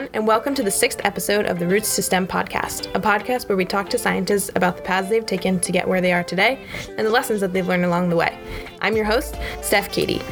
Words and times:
everyone, 0.00 0.14
and 0.14 0.26
welcome 0.26 0.54
to 0.54 0.62
the 0.62 0.70
sixth 0.70 0.98
episode 1.04 1.44
of 1.44 1.58
the 1.58 1.68
Roots 1.68 1.94
to 1.96 2.02
STEM 2.02 2.26
podcast, 2.26 2.86
a 2.94 3.00
podcast 3.00 3.48
where 3.48 3.56
we 3.56 3.66
talk 3.66 3.90
to 3.90 3.98
scientists 3.98 4.50
about 4.54 4.78
the 4.78 4.82
paths 4.82 5.10
they've 5.10 5.26
taken 5.26 5.60
to 5.60 5.72
get 5.72 5.86
where 5.86 6.00
they 6.00 6.12
are 6.12 6.24
today 6.24 6.64
and 6.96 7.06
the 7.06 7.10
lessons 7.10 7.42
that 7.42 7.52
they've 7.52 7.66
learned 7.66 7.84
along 7.84 8.08
the 8.08 8.16
way. 8.16 8.38
I'm 8.80 8.96
your 8.96 9.04
host, 9.04 9.36
Steph 9.60 9.92
Katie. 9.92 10.22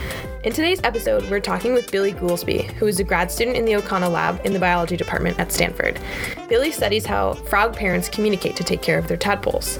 In 0.43 0.54
today's 0.54 0.80
episode, 0.84 1.29
we're 1.29 1.40
talking 1.40 1.75
with 1.75 1.90
Billy 1.90 2.14
Goolsby, 2.14 2.70
who 2.75 2.86
is 2.86 2.98
a 2.98 3.04
grad 3.04 3.30
student 3.30 3.58
in 3.58 3.66
the 3.66 3.76
O'Connell 3.76 4.12
Lab 4.12 4.40
in 4.46 4.54
the 4.54 4.58
biology 4.58 4.96
department 4.96 5.39
at 5.39 5.52
Stanford. 5.52 6.00
Billy 6.48 6.72
studies 6.72 7.04
how 7.04 7.35
frog 7.35 7.76
parents 7.76 8.08
communicate 8.08 8.57
to 8.57 8.64
take 8.64 8.80
care 8.80 8.98
of 8.98 9.07
their 9.07 9.18
tadpoles. 9.18 9.79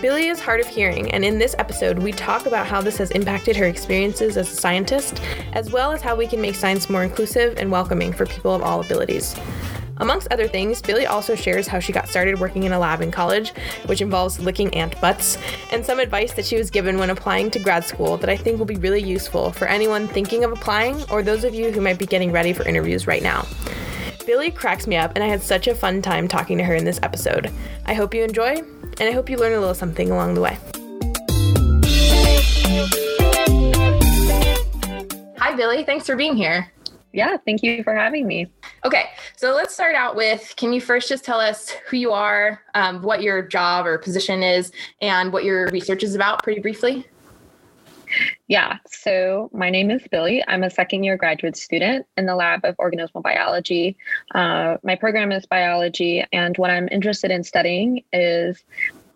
Billy 0.00 0.28
is 0.28 0.40
hard 0.40 0.60
of 0.60 0.66
hearing, 0.66 1.10
and 1.12 1.22
in 1.22 1.38
this 1.38 1.54
episode, 1.58 1.98
we 1.98 2.10
talk 2.10 2.46
about 2.46 2.66
how 2.66 2.80
this 2.80 2.96
has 2.96 3.10
impacted 3.10 3.54
her 3.54 3.66
experiences 3.66 4.38
as 4.38 4.50
a 4.50 4.56
scientist, 4.56 5.20
as 5.52 5.70
well 5.70 5.92
as 5.92 6.00
how 6.00 6.16
we 6.16 6.26
can 6.26 6.40
make 6.40 6.54
science 6.54 6.88
more 6.88 7.02
inclusive 7.02 7.58
and 7.58 7.70
welcoming 7.70 8.10
for 8.10 8.24
people 8.24 8.54
of 8.54 8.62
all 8.62 8.80
abilities. 8.80 9.36
Amongst 9.98 10.28
other 10.30 10.48
things, 10.48 10.80
Billy 10.80 11.04
also 11.04 11.34
shares 11.34 11.66
how 11.66 11.80
she 11.80 11.92
got 11.92 12.08
started 12.08 12.40
working 12.40 12.62
in 12.62 12.72
a 12.72 12.78
lab 12.78 13.02
in 13.02 13.10
college, 13.10 13.50
which 13.84 14.00
involves 14.00 14.40
licking 14.40 14.72
ant 14.72 14.98
butts, 15.02 15.36
and 15.70 15.84
some 15.84 15.98
advice 15.98 16.32
that 16.32 16.46
she 16.46 16.56
was 16.56 16.70
given 16.70 16.96
when 16.96 17.10
applying 17.10 17.50
to 17.50 17.58
grad 17.58 17.84
school 17.84 18.16
that 18.16 18.30
I 18.30 18.38
think 18.38 18.58
will 18.58 18.64
be 18.64 18.76
really 18.76 19.02
useful 19.02 19.52
for 19.52 19.66
anyone 19.66 20.08
thinking 20.08 20.44
of 20.44 20.52
applying 20.52 21.04
or 21.10 21.22
those 21.22 21.44
of 21.44 21.54
you 21.54 21.72
who 21.72 21.82
might 21.82 21.98
be 21.98 22.06
getting 22.06 22.32
ready 22.32 22.54
for 22.54 22.66
interviews 22.66 23.06
right 23.06 23.22
now. 23.22 23.46
Billy 24.24 24.50
cracks 24.50 24.86
me 24.86 24.96
up, 24.96 25.12
and 25.14 25.22
I 25.22 25.26
had 25.26 25.42
such 25.42 25.66
a 25.66 25.74
fun 25.74 26.00
time 26.00 26.26
talking 26.26 26.56
to 26.56 26.64
her 26.64 26.74
in 26.74 26.86
this 26.86 27.00
episode. 27.02 27.50
I 27.84 27.92
hope 27.92 28.14
you 28.14 28.24
enjoy, 28.24 28.62
and 29.00 29.08
I 29.08 29.12
hope 29.12 29.30
you 29.30 29.38
learn 29.38 29.54
a 29.54 29.58
little 29.58 29.74
something 29.74 30.10
along 30.10 30.34
the 30.34 30.42
way. 30.42 30.58
Hi, 35.38 35.54
Billy. 35.56 35.82
Thanks 35.84 36.06
for 36.06 36.14
being 36.16 36.36
here. 36.36 36.70
Yeah, 37.12 37.38
thank 37.44 37.62
you 37.62 37.82
for 37.82 37.94
having 37.94 38.26
me. 38.26 38.52
Okay, 38.84 39.06
so 39.34 39.52
let's 39.52 39.74
start 39.74 39.96
out 39.96 40.14
with 40.14 40.54
can 40.56 40.72
you 40.72 40.80
first 40.80 41.08
just 41.08 41.24
tell 41.24 41.40
us 41.40 41.70
who 41.88 41.96
you 41.96 42.12
are, 42.12 42.62
um, 42.74 43.02
what 43.02 43.20
your 43.20 43.42
job 43.42 43.84
or 43.84 43.98
position 43.98 44.44
is, 44.44 44.70
and 45.00 45.32
what 45.32 45.42
your 45.42 45.66
research 45.68 46.04
is 46.04 46.14
about, 46.14 46.42
pretty 46.44 46.60
briefly? 46.60 47.06
Yeah, 48.48 48.78
so 48.86 49.50
my 49.52 49.70
name 49.70 49.90
is 49.90 50.02
Billy. 50.10 50.42
I'm 50.46 50.62
a 50.62 50.70
second 50.70 51.04
year 51.04 51.16
graduate 51.16 51.56
student 51.56 52.06
in 52.16 52.26
the 52.26 52.34
lab 52.34 52.64
of 52.64 52.76
organismal 52.76 53.22
biology. 53.22 53.96
Uh, 54.34 54.76
my 54.82 54.96
program 54.96 55.32
is 55.32 55.46
biology, 55.46 56.24
and 56.32 56.56
what 56.56 56.70
I'm 56.70 56.88
interested 56.90 57.30
in 57.30 57.44
studying 57.44 58.04
is 58.12 58.64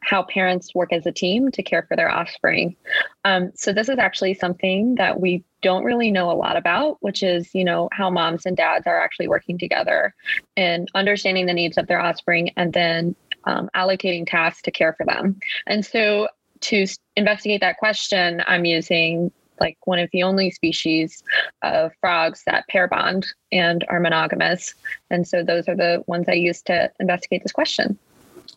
how 0.05 0.22
parents 0.22 0.75
work 0.75 0.92
as 0.92 1.06
a 1.06 1.12
team 1.12 1.50
to 1.50 1.62
care 1.62 1.83
for 1.89 1.97
their 1.97 2.11
offspring. 2.11 2.77
Um, 3.25 3.53
so 3.55 3.72
this 3.72 3.89
is 3.89 3.98
actually 3.98 4.34
something 4.34 4.97
that 4.97 5.20
we 5.20 5.45
don't 5.62 5.84
really 5.84 6.11
know 6.11 6.31
a 6.31 6.37
lot 6.37 6.56
about, 6.56 6.98
which 7.00 7.22
is, 7.22 7.55
you 7.55 7.65
know, 7.65 7.89
how 7.91 8.11
moms 8.11 8.45
and 8.45 8.56
dads 8.56 8.87
are 8.87 9.00
actually 9.00 9.28
working 9.28 9.59
together 9.59 10.15
and 10.56 10.89
understanding 10.95 11.47
the 11.47 11.55
needs 11.55 11.78
of 11.78 11.87
their 11.87 12.00
offspring 12.00 12.50
and 12.56 12.72
then 12.72 13.17
um, 13.45 13.70
allocating 13.75 14.27
tasks 14.27 14.62
to 14.62 14.70
care 14.70 14.92
for 14.92 15.06
them. 15.06 15.41
And 15.67 15.84
so 15.84 16.28
to 16.64 16.86
investigate 17.16 17.60
that 17.60 17.78
question, 17.78 18.42
I'm 18.46 18.64
using 18.64 19.30
like 19.60 19.78
one 19.84 19.98
of 19.98 20.10
the 20.12 20.22
only 20.22 20.50
species 20.50 21.22
of 21.62 21.92
frogs 22.00 22.42
that 22.46 22.66
pair 22.68 22.88
bond 22.88 23.26
and 23.52 23.84
are 23.88 24.00
monogamous. 24.00 24.74
And 25.10 25.26
so 25.26 25.42
those 25.42 25.68
are 25.68 25.76
the 25.76 26.02
ones 26.06 26.26
I 26.28 26.32
use 26.32 26.60
to 26.62 26.90
investigate 26.98 27.42
this 27.42 27.52
question. 27.52 27.98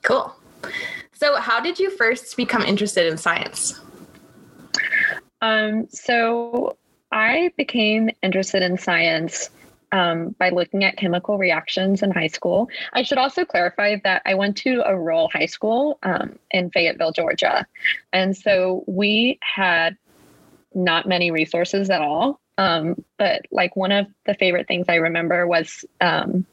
Cool. 0.01 0.33
So, 1.13 1.35
how 1.35 1.59
did 1.59 1.79
you 1.79 1.89
first 1.91 2.35
become 2.37 2.63
interested 2.63 3.05
in 3.07 3.17
science? 3.17 3.79
Um, 5.41 5.87
so, 5.89 6.77
I 7.11 7.51
became 7.57 8.09
interested 8.21 8.63
in 8.63 8.77
science 8.77 9.49
um, 9.91 10.35
by 10.39 10.49
looking 10.49 10.83
at 10.83 10.97
chemical 10.97 11.37
reactions 11.37 12.03
in 12.03 12.11
high 12.11 12.27
school. 12.27 12.69
I 12.93 13.03
should 13.03 13.17
also 13.17 13.45
clarify 13.45 13.97
that 14.03 14.21
I 14.25 14.35
went 14.35 14.57
to 14.57 14.83
a 14.85 14.97
rural 14.97 15.29
high 15.31 15.45
school 15.45 15.99
um, 16.03 16.37
in 16.51 16.71
Fayetteville, 16.71 17.11
Georgia. 17.11 17.65
And 18.11 18.35
so 18.35 18.83
we 18.87 19.39
had 19.41 19.97
not 20.73 21.07
many 21.07 21.31
resources 21.31 21.89
at 21.89 22.01
all. 22.01 22.39
Um, 22.57 23.03
but 23.17 23.43
like 23.51 23.75
one 23.75 23.91
of 23.91 24.07
the 24.25 24.33
favorite 24.33 24.67
things 24.67 24.87
I 24.89 24.95
remember 24.95 25.45
was 25.45 25.85
um, 26.01 26.45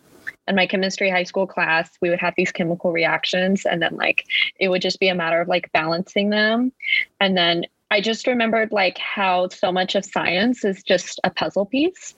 in 0.46 0.54
my 0.54 0.66
chemistry 0.66 1.10
high 1.10 1.22
school 1.24 1.46
class, 1.46 1.90
we 2.00 2.10
would 2.10 2.20
have 2.20 2.34
these 2.36 2.52
chemical 2.52 2.92
reactions, 2.92 3.64
and 3.64 3.80
then 3.80 3.96
like 3.96 4.26
it 4.60 4.68
would 4.68 4.82
just 4.82 5.00
be 5.00 5.08
a 5.08 5.14
matter 5.14 5.40
of 5.40 5.48
like 5.48 5.72
balancing 5.72 6.30
them. 6.30 6.72
And 7.20 7.36
then 7.36 7.64
I 7.90 8.00
just 8.00 8.26
remembered 8.26 8.72
like 8.72 8.98
how 8.98 9.48
so 9.48 9.72
much 9.72 9.94
of 9.94 10.04
science 10.04 10.64
is 10.64 10.82
just 10.82 11.20
a 11.24 11.30
puzzle 11.30 11.66
piece. 11.66 12.14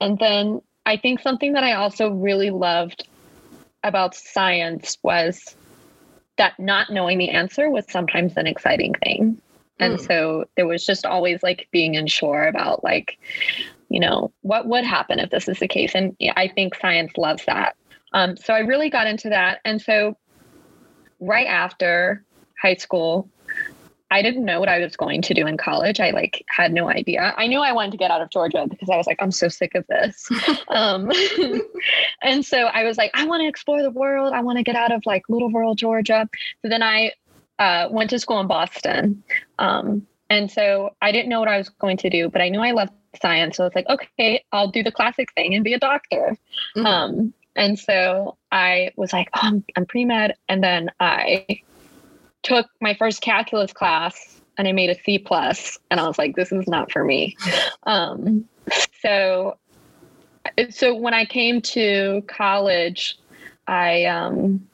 And 0.00 0.18
then 0.18 0.60
I 0.86 0.96
think 0.96 1.20
something 1.20 1.52
that 1.52 1.64
I 1.64 1.74
also 1.74 2.10
really 2.10 2.50
loved 2.50 3.06
about 3.82 4.14
science 4.14 4.98
was 5.02 5.56
that 6.36 6.58
not 6.58 6.90
knowing 6.90 7.18
the 7.18 7.30
answer 7.30 7.70
was 7.70 7.84
sometimes 7.88 8.36
an 8.36 8.46
exciting 8.46 8.94
thing. 8.94 9.40
And 9.78 9.98
mm. 9.98 10.06
so 10.06 10.44
there 10.56 10.66
was 10.66 10.84
just 10.84 11.06
always 11.06 11.42
like 11.42 11.68
being 11.70 11.96
unsure 11.96 12.46
about 12.46 12.82
like, 12.84 13.18
you 13.88 14.00
know, 14.00 14.32
what 14.42 14.66
would 14.66 14.84
happen 14.84 15.18
if 15.18 15.30
this 15.30 15.48
is 15.48 15.58
the 15.58 15.68
case. 15.68 15.94
And 15.94 16.16
I 16.36 16.48
think 16.48 16.74
science 16.74 17.12
loves 17.16 17.44
that. 17.46 17.76
Um, 18.12 18.36
so 18.36 18.54
I 18.54 18.60
really 18.60 18.90
got 18.90 19.06
into 19.06 19.28
that. 19.30 19.60
And 19.64 19.80
so 19.80 20.16
right 21.20 21.46
after 21.46 22.24
high 22.60 22.74
school, 22.74 23.28
I 24.10 24.22
didn't 24.22 24.44
know 24.44 24.58
what 24.58 24.68
I 24.68 24.80
was 24.80 24.96
going 24.96 25.22
to 25.22 25.34
do 25.34 25.46
in 25.46 25.56
college. 25.56 26.00
I 26.00 26.10
like 26.10 26.44
had 26.48 26.72
no 26.72 26.90
idea. 26.90 27.32
I 27.36 27.46
knew 27.46 27.60
I 27.60 27.72
wanted 27.72 27.92
to 27.92 27.96
get 27.96 28.10
out 28.10 28.20
of 28.20 28.30
Georgia 28.30 28.66
because 28.68 28.90
I 28.90 28.96
was 28.96 29.06
like, 29.06 29.18
I'm 29.20 29.30
so 29.30 29.48
sick 29.48 29.74
of 29.74 29.86
this. 29.86 30.28
um, 30.68 31.12
and 32.22 32.44
so 32.44 32.64
I 32.64 32.84
was 32.84 32.98
like, 32.98 33.12
I 33.14 33.24
want 33.26 33.42
to 33.42 33.48
explore 33.48 33.82
the 33.82 33.90
world. 33.90 34.32
I 34.32 34.40
want 34.40 34.58
to 34.58 34.64
get 34.64 34.74
out 34.74 34.90
of 34.92 35.02
like 35.06 35.22
little 35.28 35.50
rural 35.50 35.74
Georgia. 35.74 36.28
So 36.62 36.68
then 36.68 36.82
I 36.82 37.12
uh, 37.60 37.88
went 37.90 38.10
to 38.10 38.18
school 38.18 38.40
in 38.40 38.48
Boston. 38.48 39.22
Um, 39.58 40.06
and 40.28 40.50
so 40.50 40.94
I 41.00 41.12
didn't 41.12 41.28
know 41.28 41.40
what 41.40 41.48
I 41.48 41.58
was 41.58 41.68
going 41.68 41.98
to 41.98 42.10
do, 42.10 42.28
but 42.28 42.40
I 42.40 42.48
knew 42.48 42.60
I 42.60 42.72
loved 42.72 42.92
science. 43.20 43.56
So 43.56 43.64
I 43.64 43.66
was 43.66 43.74
like, 43.74 43.88
okay, 43.88 44.44
I'll 44.52 44.70
do 44.70 44.82
the 44.82 44.92
classic 44.92 45.32
thing 45.34 45.54
and 45.54 45.62
be 45.62 45.74
a 45.74 45.78
doctor. 45.78 46.36
Mm-hmm. 46.76 46.86
Um, 46.86 47.34
and 47.56 47.78
so 47.78 48.36
I 48.50 48.92
was 48.96 49.12
like, 49.12 49.28
oh, 49.34 49.40
I'm, 49.42 49.64
I'm 49.76 49.86
pre 49.86 50.04
med. 50.04 50.36
And 50.48 50.62
then 50.62 50.90
I 50.98 51.62
took 52.42 52.66
my 52.80 52.94
first 52.94 53.20
calculus 53.20 53.72
class 53.72 54.40
and 54.60 54.68
I 54.68 54.72
made 54.72 54.90
a 54.90 55.02
C 55.04 55.18
plus, 55.18 55.78
and 55.90 55.98
I 55.98 56.06
was 56.06 56.18
like, 56.18 56.36
this 56.36 56.52
is 56.52 56.68
not 56.68 56.92
for 56.92 57.02
me. 57.02 57.34
Um, 57.84 58.46
so, 59.00 59.56
so 60.68 60.94
when 60.94 61.14
I 61.14 61.24
came 61.24 61.62
to 61.62 62.22
college, 62.28 63.18
I 63.66 64.04
um, 64.04 64.68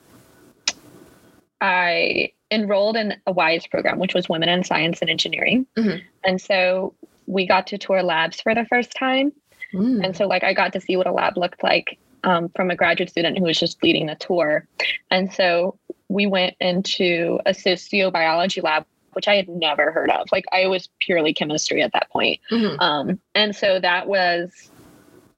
I 1.60 2.32
enrolled 2.50 2.96
in 2.96 3.14
a 3.28 3.32
WISE 3.32 3.68
program, 3.68 4.00
which 4.00 4.12
was 4.12 4.28
Women 4.28 4.48
in 4.48 4.64
Science 4.64 5.00
and 5.02 5.08
Engineering, 5.08 5.66
mm-hmm. 5.76 5.98
and 6.24 6.40
so 6.40 6.92
we 7.26 7.46
got 7.46 7.68
to 7.68 7.78
tour 7.78 8.02
labs 8.02 8.40
for 8.40 8.56
the 8.56 8.64
first 8.64 8.92
time, 8.92 9.32
mm. 9.72 10.04
and 10.04 10.16
so 10.16 10.26
like 10.26 10.42
I 10.42 10.52
got 10.52 10.72
to 10.72 10.80
see 10.80 10.96
what 10.96 11.06
a 11.06 11.12
lab 11.12 11.36
looked 11.36 11.62
like 11.62 11.96
um, 12.24 12.48
from 12.56 12.70
a 12.70 12.76
graduate 12.76 13.10
student 13.10 13.38
who 13.38 13.44
was 13.44 13.58
just 13.58 13.80
leading 13.84 14.06
the 14.06 14.16
tour, 14.16 14.66
and 15.12 15.32
so 15.32 15.78
we 16.08 16.26
went 16.26 16.54
into 16.60 17.40
a 17.46 17.50
sociobiology 17.50 18.62
lab 18.62 18.86
which 19.16 19.28
I 19.28 19.36
had 19.36 19.48
never 19.48 19.92
heard 19.92 20.10
of. 20.10 20.28
Like 20.30 20.44
I 20.52 20.66
was 20.66 20.90
purely 21.00 21.32
chemistry 21.32 21.80
at 21.80 21.94
that 21.94 22.10
point. 22.10 22.38
Mm-hmm. 22.50 22.78
Um, 22.80 23.18
and 23.34 23.56
so 23.56 23.80
that 23.80 24.06
was 24.08 24.70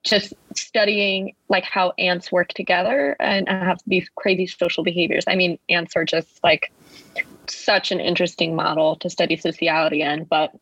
just 0.02 0.34
studying 0.56 1.36
like 1.48 1.62
how 1.62 1.92
ants 1.96 2.32
work 2.32 2.48
together 2.48 3.14
and 3.20 3.48
have 3.48 3.78
these 3.86 4.08
crazy 4.16 4.48
social 4.48 4.82
behaviors. 4.82 5.22
I 5.28 5.36
mean, 5.36 5.60
ants 5.68 5.94
are 5.94 6.04
just 6.04 6.42
like 6.42 6.72
such 7.46 7.92
an 7.92 8.00
interesting 8.00 8.56
model 8.56 8.96
to 8.96 9.08
study 9.08 9.36
sociality 9.36 10.02
in, 10.02 10.24
but 10.24 10.52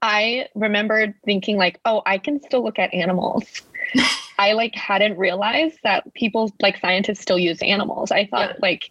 I 0.00 0.48
remembered 0.54 1.14
thinking 1.24 1.56
like, 1.56 1.80
oh, 1.84 2.02
I 2.06 2.18
can 2.18 2.40
still 2.42 2.62
look 2.62 2.78
at 2.78 2.94
animals. 2.94 3.44
I 4.38 4.52
like 4.52 4.74
hadn't 4.74 5.16
realized 5.16 5.78
that 5.84 6.12
people 6.14 6.52
like 6.60 6.78
scientists 6.78 7.20
still 7.20 7.38
use 7.38 7.62
animals. 7.62 8.10
I 8.10 8.26
thought 8.26 8.50
yeah. 8.50 8.58
like 8.62 8.90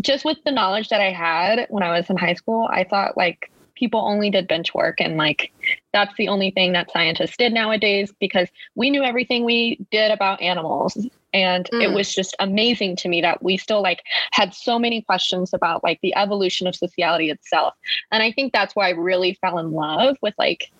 just 0.00 0.24
with 0.24 0.38
the 0.44 0.52
knowledge 0.52 0.88
that 0.88 1.00
I 1.00 1.10
had 1.10 1.66
when 1.68 1.82
I 1.82 1.96
was 1.96 2.08
in 2.10 2.16
high 2.16 2.34
school, 2.34 2.68
I 2.70 2.84
thought 2.84 3.16
like 3.16 3.50
people 3.74 4.00
only 4.00 4.30
did 4.30 4.46
bench 4.46 4.72
work 4.74 5.00
and 5.00 5.16
like 5.16 5.52
that's 5.92 6.14
the 6.16 6.28
only 6.28 6.50
thing 6.50 6.72
that 6.72 6.90
scientists 6.90 7.36
did 7.36 7.52
nowadays 7.52 8.12
because 8.20 8.48
we 8.74 8.90
knew 8.90 9.02
everything 9.02 9.44
we 9.44 9.78
did 9.90 10.10
about 10.10 10.40
animals 10.40 11.08
and 11.32 11.68
mm. 11.72 11.82
it 11.82 11.92
was 11.92 12.14
just 12.14 12.36
amazing 12.38 12.94
to 12.94 13.08
me 13.08 13.20
that 13.20 13.42
we 13.42 13.56
still 13.56 13.82
like 13.82 14.02
had 14.30 14.54
so 14.54 14.78
many 14.78 15.02
questions 15.02 15.52
about 15.52 15.82
like 15.82 15.98
the 16.02 16.14
evolution 16.14 16.66
of 16.66 16.76
sociality 16.76 17.30
itself 17.30 17.74
and 18.12 18.22
i 18.22 18.30
think 18.30 18.52
that's 18.52 18.76
why 18.76 18.86
i 18.86 18.90
really 18.90 19.34
fell 19.40 19.58
in 19.58 19.72
love 19.72 20.16
with 20.22 20.34
like 20.38 20.70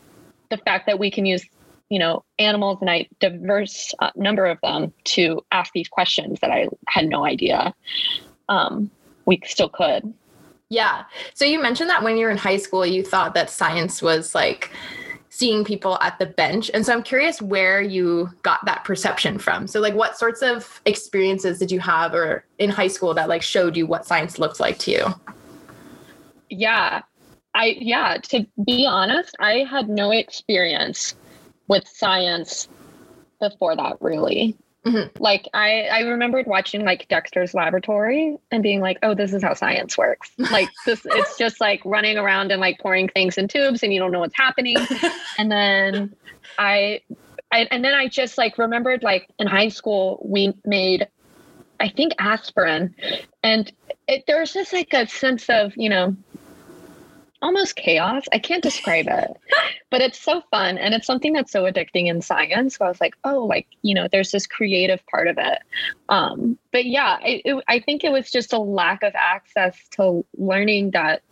the 0.51 0.57
fact 0.59 0.87
that 0.87 0.99
we 0.99 1.11
can 1.11 1.27
use 1.27 1.45
you 1.89 1.99
know 1.99 2.25
animals 2.39 2.79
and 2.81 2.91
a 2.91 3.09
diverse 3.21 3.93
uh, 4.01 4.11
number 4.17 4.47
of 4.47 4.59
them 4.63 4.93
to 5.05 5.41
ask 5.53 5.73
these 5.73 5.89
questions 5.89 6.39
that 6.41 6.51
i 6.51 6.69
had 6.89 7.07
no 7.07 7.25
idea 7.25 7.75
um, 8.49 8.91
we 9.27 9.41
still 9.45 9.69
could 9.69 10.13
yeah 10.69 11.05
so 11.35 11.45
you 11.45 11.61
mentioned 11.61 11.91
that 11.91 12.03
when 12.03 12.17
you 12.17 12.27
were 12.27 12.31
in 12.31 12.37
high 12.37 12.57
school 12.57 12.85
you 12.85 13.03
thought 13.03 13.35
that 13.35 13.51
science 13.51 14.03
was 14.03 14.35
like 14.35 14.71
seeing 15.35 15.65
people 15.65 15.99
at 16.01 16.17
the 16.21 16.27
bench. 16.27 16.71
And 16.73 16.87
so 16.87 16.93
I'm 16.93 17.03
curious 17.03 17.43
where 17.43 17.83
you 17.83 18.31
got 18.43 18.65
that 18.67 18.85
perception 18.85 19.37
from. 19.37 19.67
So 19.67 19.81
like 19.81 19.95
what 19.95 20.17
sorts 20.17 20.43
of 20.43 20.81
experiences 20.87 21.59
did 21.59 21.73
you 21.73 21.81
have 21.81 22.15
or 22.15 22.45
in 22.59 22.71
high 22.71 22.87
school 22.87 23.15
that 23.15 23.29
like 23.29 23.43
showed 23.43 23.77
you 23.77 23.85
what 23.85 24.07
science 24.07 24.39
looks 24.39 24.61
like 24.61 24.79
to 24.79 24.93
you? 24.93 25.07
Yeah. 26.51 27.03
I 27.53 27.77
yeah, 27.81 28.19
to 28.31 28.47
be 28.65 28.87
honest, 28.87 29.35
I 29.41 29.67
had 29.69 29.89
no 29.89 30.13
experience 30.13 31.17
with 31.69 31.87
science 31.89 32.69
before 33.41 33.77
that 33.77 33.97
really. 34.01 34.57
Mm-hmm. 34.85 35.23
Like 35.23 35.49
I, 35.55 35.85
I 35.85 36.01
remembered 36.01 36.47
watching 36.47 36.85
like 36.85 37.09
Dexter's 37.09 37.55
Laboratory 37.55 38.37
and 38.51 38.63
being 38.63 38.81
like, 38.81 38.99
oh, 39.03 39.15
this 39.15 39.33
is 39.33 39.43
how 39.43 39.55
science 39.55 39.97
works. 39.97 40.31
Like 40.55 40.69
this, 40.85 41.07
it's 41.07 41.39
just 41.39 41.61
like 41.61 41.81
running 41.85 42.19
around 42.19 42.53
and 42.53 42.61
like 42.61 42.79
pouring 42.79 43.09
things 43.09 43.39
in 43.39 43.49
tubes 43.49 43.83
and 43.83 43.93
you 43.93 43.99
don't 43.99 44.13
know 44.13 44.21
what's 44.21 44.37
happening. 44.37 44.77
and 45.39 45.51
then 45.51 46.15
I, 46.59 47.01
I, 47.51 47.67
and 47.71 47.83
then 47.83 47.95
I 47.95 48.09
just 48.09 48.37
like 48.37 48.59
remembered 48.59 49.03
like 49.03 49.29
in 49.39 49.47
high 49.47 49.69
school 49.69 50.21
we 50.23 50.53
made, 50.67 51.09
I 51.81 51.89
think 51.89 52.13
aspirin, 52.19 52.95
and 53.43 53.73
it, 54.07 54.25
there 54.27 54.41
was 54.41 54.53
just 54.53 54.73
like 54.73 54.93
a 54.93 55.07
sense 55.07 55.49
of 55.49 55.73
you 55.77 55.89
know 55.89 56.17
almost 57.45 57.77
chaos. 57.77 58.25
I 58.33 58.39
can't 58.39 58.63
describe 58.63 59.07
it, 59.07 59.31
but 59.91 60.01
it's 60.01 60.19
so 60.19 60.43
fun. 60.51 60.79
And 60.79 60.95
it's 60.95 61.07
something 61.07 61.35
that's 61.35 61.53
so 61.53 61.65
addicting 61.65 62.09
in 62.09 62.23
science. 62.23 62.77
So 62.79 62.87
I 62.87 62.89
was 62.89 63.01
like, 63.01 63.15
oh, 63.23 63.45
like, 63.45 63.67
you 63.83 63.95
know, 63.95 64.09
there's 64.11 64.33
this 64.33 64.47
creative 64.47 65.05
part 65.07 65.29
of 65.29 65.37
it. 65.39 65.59
Um, 66.09 66.59
but 66.73 66.87
yeah, 66.87 67.19
it, 67.23 67.43
it, 67.45 67.65
I 67.69 67.81
think 67.81 68.03
it 68.03 68.11
was 68.11 68.31
just 68.31 68.53
a 68.53 68.59
lack 68.59 69.03
of 69.03 69.13
access 69.15 69.77
to 69.93 70.25
learning 70.37 70.93
that. 70.93 71.23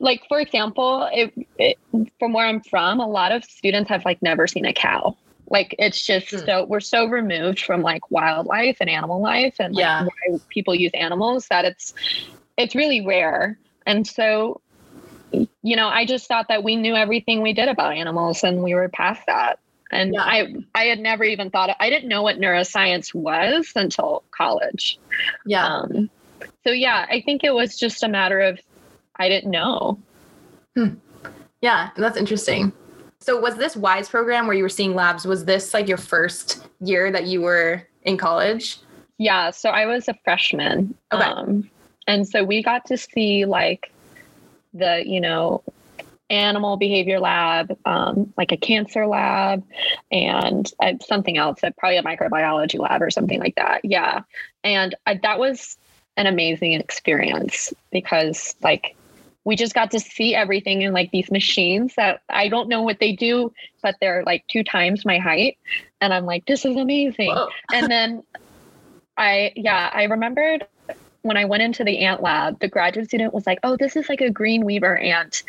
Like, 0.00 0.22
for 0.28 0.40
example, 0.40 1.08
it, 1.12 1.78
from 2.18 2.32
where 2.32 2.46
I'm 2.46 2.62
from, 2.62 2.98
a 2.98 3.06
lot 3.06 3.32
of 3.32 3.44
students 3.44 3.90
have 3.90 4.04
like 4.06 4.22
never 4.22 4.46
seen 4.46 4.64
a 4.64 4.72
cow 4.72 5.16
like 5.50 5.74
it's 5.78 6.00
just 6.00 6.30
hmm. 6.30 6.38
so 6.38 6.64
we're 6.64 6.80
so 6.80 7.04
removed 7.04 7.60
from 7.60 7.82
like 7.82 8.10
wildlife 8.10 8.78
and 8.80 8.88
animal 8.88 9.20
life 9.20 9.56
and 9.60 9.74
like 9.74 9.82
yeah. 9.82 10.04
why 10.04 10.38
people 10.48 10.74
use 10.74 10.90
animals 10.94 11.48
that 11.48 11.66
it's 11.66 11.92
it's 12.56 12.74
really 12.74 13.04
rare 13.04 13.58
and 13.86 14.06
so 14.06 14.62
you 15.64 15.76
know, 15.76 15.88
I 15.88 16.04
just 16.04 16.28
thought 16.28 16.48
that 16.48 16.62
we 16.62 16.76
knew 16.76 16.94
everything 16.94 17.40
we 17.40 17.54
did 17.54 17.68
about 17.68 17.94
animals 17.94 18.44
and 18.44 18.62
we 18.62 18.74
were 18.74 18.90
past 18.90 19.22
that. 19.26 19.58
And 19.90 20.12
yeah. 20.12 20.22
I 20.22 20.54
I 20.74 20.84
had 20.84 20.98
never 20.98 21.24
even 21.24 21.50
thought 21.50 21.70
it, 21.70 21.76
I 21.80 21.88
didn't 21.88 22.08
know 22.08 22.22
what 22.22 22.36
neuroscience 22.36 23.14
was 23.14 23.72
until 23.74 24.22
college. 24.30 24.98
Yeah. 25.46 25.66
Um, 25.66 26.10
so 26.64 26.70
yeah, 26.70 27.06
I 27.08 27.22
think 27.22 27.44
it 27.44 27.54
was 27.54 27.78
just 27.78 28.02
a 28.02 28.08
matter 28.08 28.40
of 28.40 28.60
I 29.16 29.30
didn't 29.30 29.50
know. 29.50 29.98
Hmm. 30.76 30.96
Yeah, 31.62 31.90
that's 31.96 32.18
interesting. 32.18 32.70
So 33.20 33.40
was 33.40 33.56
this 33.56 33.74
WISE 33.74 34.10
program 34.10 34.46
where 34.46 34.54
you 34.54 34.64
were 34.64 34.68
seeing 34.68 34.94
labs? 34.94 35.24
Was 35.24 35.46
this 35.46 35.72
like 35.72 35.88
your 35.88 35.96
first 35.96 36.66
year 36.80 37.10
that 37.10 37.24
you 37.24 37.40
were 37.40 37.82
in 38.02 38.18
college? 38.18 38.80
Yeah, 39.16 39.50
so 39.50 39.70
I 39.70 39.86
was 39.86 40.08
a 40.08 40.14
freshman. 40.24 40.94
Okay. 41.10 41.24
Um, 41.24 41.70
and 42.06 42.28
so 42.28 42.44
we 42.44 42.62
got 42.62 42.84
to 42.86 42.98
see 42.98 43.46
like 43.46 43.93
the 44.74 45.02
you 45.06 45.20
know 45.20 45.62
animal 46.30 46.76
behavior 46.76 47.20
lab, 47.20 47.76
um, 47.84 48.32
like 48.36 48.52
a 48.52 48.56
cancer 48.56 49.06
lab, 49.06 49.62
and 50.10 50.72
uh, 50.80 50.94
something 51.00 51.36
else, 51.36 51.62
uh, 51.62 51.70
probably 51.78 51.98
a 51.98 52.02
microbiology 52.02 52.78
lab 52.78 53.02
or 53.02 53.10
something 53.10 53.40
like 53.40 53.54
that. 53.56 53.80
Yeah, 53.84 54.22
and 54.62 54.94
uh, 55.06 55.16
that 55.22 55.38
was 55.38 55.76
an 56.16 56.26
amazing 56.26 56.72
experience 56.72 57.72
because 57.90 58.54
like 58.62 58.96
we 59.44 59.56
just 59.56 59.74
got 59.74 59.90
to 59.90 60.00
see 60.00 60.34
everything 60.34 60.82
in 60.82 60.92
like 60.92 61.10
these 61.10 61.30
machines 61.30 61.94
that 61.96 62.22
I 62.28 62.48
don't 62.48 62.68
know 62.68 62.82
what 62.82 62.98
they 62.98 63.12
do, 63.12 63.52
but 63.82 63.96
they're 64.00 64.22
like 64.24 64.46
two 64.48 64.64
times 64.64 65.04
my 65.04 65.18
height, 65.18 65.58
and 66.00 66.12
I'm 66.12 66.24
like, 66.24 66.46
this 66.46 66.64
is 66.64 66.76
amazing. 66.76 67.36
and 67.72 67.90
then 67.90 68.22
I 69.16 69.52
yeah, 69.54 69.90
I 69.92 70.04
remembered 70.04 70.66
when 71.24 71.38
I 71.38 71.46
went 71.46 71.62
into 71.62 71.84
the 71.84 72.00
ant 72.00 72.22
lab, 72.22 72.60
the 72.60 72.68
graduate 72.68 73.08
student 73.08 73.34
was 73.34 73.46
like, 73.46 73.58
"Oh, 73.62 73.76
this 73.76 73.96
is 73.96 74.08
like 74.08 74.20
a 74.20 74.30
green 74.30 74.64
weaver 74.64 74.96
ant, 74.96 75.42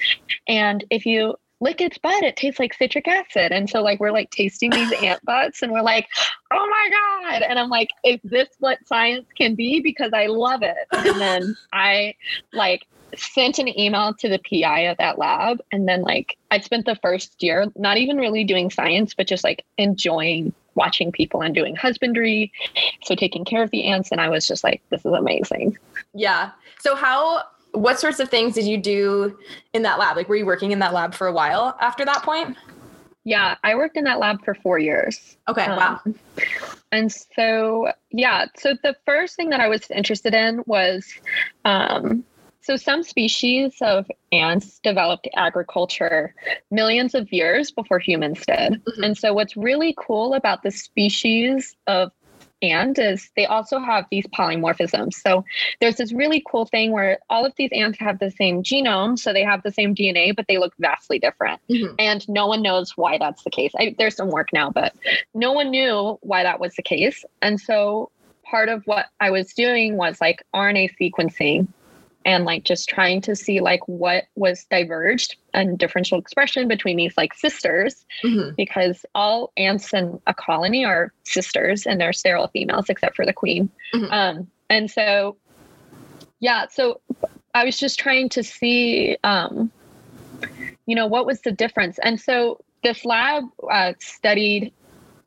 and 0.48 0.84
if 0.90 1.06
you 1.06 1.36
lick 1.60 1.82
its 1.82 1.98
butt, 1.98 2.24
it 2.24 2.38
tastes 2.38 2.60
like 2.60 2.74
citric 2.74 3.08
acid." 3.08 3.52
And 3.52 3.70
so, 3.70 3.84
like, 3.84 4.00
we're 4.00 4.12
like 4.12 4.32
tasting 4.32 4.72
these 4.72 4.92
ant 5.04 5.24
butts, 5.26 5.62
and 5.62 5.72
we're 5.72 5.82
like, 5.82 6.08
"Oh 6.52 6.68
my 6.68 7.30
god!" 7.30 7.42
And 7.44 7.60
I'm 7.60 7.70
like, 7.70 7.90
"Is 8.06 8.20
this 8.24 8.48
what 8.60 8.80
science 8.88 9.28
can 9.38 9.56
be?" 9.56 9.82
Because 9.82 10.12
I 10.14 10.28
love 10.28 10.64
it. 10.64 10.88
And 10.94 11.20
then 11.20 11.58
I 11.74 12.16
like 12.54 12.88
sent 13.18 13.60
an 13.60 13.78
email 13.78 14.14
to 14.14 14.30
the 14.30 14.40
PI 14.40 14.86
at 14.86 14.98
that 15.00 15.20
lab, 15.20 15.60
and 15.74 15.88
then 15.88 16.04
like 16.04 16.38
I 16.52 16.62
spent 16.62 16.86
the 16.86 16.96
first 16.96 17.44
year 17.44 17.68
not 17.76 17.98
even 17.98 18.16
really 18.16 18.46
doing 18.46 18.72
science, 18.72 19.14
but 19.14 19.28
just 19.28 19.44
like 19.44 19.66
enjoying 19.78 20.54
watching 20.76 21.12
people 21.12 21.42
and 21.42 21.56
doing 21.56 21.76
husbandry, 21.76 22.52
so 23.04 23.16
taking 23.16 23.46
care 23.46 23.64
of 23.64 23.72
the 23.72 23.86
ants. 23.86 24.12
And 24.12 24.22
I 24.22 24.30
was 24.30 24.48
just 24.48 24.64
like, 24.64 24.82
this 24.90 25.06
is 25.06 25.14
amazing. 25.14 25.78
Yeah. 26.14 26.52
So, 26.80 26.96
how, 26.96 27.44
what 27.72 28.00
sorts 28.00 28.20
of 28.20 28.30
things 28.30 28.54
did 28.54 28.66
you 28.66 28.78
do 28.78 29.38
in 29.74 29.82
that 29.84 30.00
lab? 30.00 30.16
Like, 30.16 30.30
were 30.30 30.36
you 30.36 30.46
working 30.46 30.72
in 30.72 30.80
that 30.80 30.94
lab 30.94 31.14
for 31.14 31.28
a 31.28 31.34
while 31.34 31.76
after 31.82 32.06
that 32.06 32.24
point? 32.24 32.56
Yeah, 33.24 33.56
I 33.64 33.74
worked 33.74 33.98
in 33.98 34.04
that 34.04 34.20
lab 34.20 34.46
for 34.46 34.54
four 34.54 34.78
years. 34.78 35.36
Okay, 35.48 35.66
um, 35.66 35.78
wow. 35.78 36.00
And 36.92 37.12
so, 37.12 37.92
yeah, 38.12 38.46
so 38.56 38.76
the 38.84 38.96
first 39.04 39.36
thing 39.36 39.50
that 39.50 39.60
I 39.60 39.68
was 39.68 39.90
interested 39.90 40.36
in 40.36 40.64
was 40.68 41.12
um, 41.66 42.24
so, 42.66 42.78
some 42.78 43.04
species 43.04 43.76
of 43.82 44.10
ants 44.32 44.80
developed 44.80 45.28
agriculture 45.36 46.34
millions 46.72 47.14
of 47.14 47.32
years 47.32 47.70
before 47.70 48.00
humans 48.00 48.44
did. 48.44 48.84
Mm-hmm. 48.84 49.04
And 49.04 49.16
so, 49.16 49.36
what's 49.36 49.56
really 49.56 49.94
cool 50.00 50.34
about 50.34 50.64
the 50.64 50.72
species 50.72 51.76
of 51.86 52.12
ant 52.64 52.98
is 52.98 53.30
they 53.36 53.46
also 53.46 53.78
have 53.78 54.06
these 54.10 54.26
polymorphisms. 54.28 55.14
So, 55.14 55.46
there's 55.80 55.98
this 55.98 56.12
really 56.12 56.44
cool 56.50 56.66
thing 56.66 56.92
where 56.92 57.20
all 57.30 57.46
of 57.46 57.54
these 57.56 57.70
ants 57.72 58.00
have 58.00 58.18
the 58.18 58.32
same 58.32 58.64
genome, 58.64 59.20
so 59.20 59.32
they 59.32 59.44
have 59.44 59.62
the 59.62 59.72
same 59.72 59.94
DNA, 59.94 60.36
but 60.36 60.48
they 60.48 60.58
look 60.58 60.74
vastly 60.80 61.20
different. 61.20 61.62
Mm-hmm. 61.70 61.94
And 62.00 62.28
no 62.28 62.48
one 62.48 62.64
knows 62.64 62.94
why 62.98 63.20
that's 63.20 63.44
the 63.44 63.52
case. 63.52 63.74
I, 63.78 63.94
there's 64.00 64.16
some 64.16 64.30
work 64.30 64.48
now, 64.52 64.72
but 64.72 64.96
no 65.36 65.52
one 65.52 65.70
knew 65.70 66.18
why 66.22 66.42
that 66.42 66.60
was 66.60 66.74
the 66.74 66.82
case. 66.82 67.24
And 67.44 67.62
so, 67.62 68.10
part 68.44 68.70
of 68.70 68.82
what 68.86 69.06
I 69.20 69.30
was 69.30 69.54
doing 69.54 69.98
was 69.98 70.20
like 70.20 70.44
RNA 70.56 70.96
sequencing 71.00 71.68
and 72.26 72.44
like 72.44 72.64
just 72.64 72.90
trying 72.90 73.22
to 73.22 73.36
see 73.36 73.62
like 73.62 73.88
what 73.88 74.26
was 74.36 74.66
diverged 74.66 75.38
and 75.54 75.78
differential 75.78 76.18
expression 76.18 76.68
between 76.68 76.98
these 76.98 77.16
like 77.16 77.34
sisters 77.34 78.06
mm-hmm. 78.24 78.54
because 78.58 79.06
all 79.14 79.54
ants 79.56 79.94
in 79.94 80.20
a 80.28 80.34
colony 80.34 80.84
are 80.84 81.14
sisters 81.24 81.86
and 81.86 82.02
they're 82.02 82.12
sterile 82.12 82.48
females 82.48 82.90
except 82.90 83.16
for 83.16 83.26
the 83.26 83.34
queen 83.34 83.70
mm-hmm. 83.94 84.12
um, 84.12 84.48
and 84.70 84.90
so 84.90 85.38
yeah 86.40 86.66
so 86.70 87.00
i 87.54 87.64
was 87.64 87.78
just 87.78 88.00
trying 88.00 88.28
to 88.28 88.44
see 88.44 89.16
um, 89.24 89.72
you 90.88 90.96
know 90.96 91.08
what 91.08 91.26
was 91.26 91.42
the 91.42 91.52
difference 91.52 92.00
and 92.00 92.20
so 92.20 92.60
this 92.84 93.06
lab 93.06 93.44
uh, 93.72 93.94
studied 94.00 94.74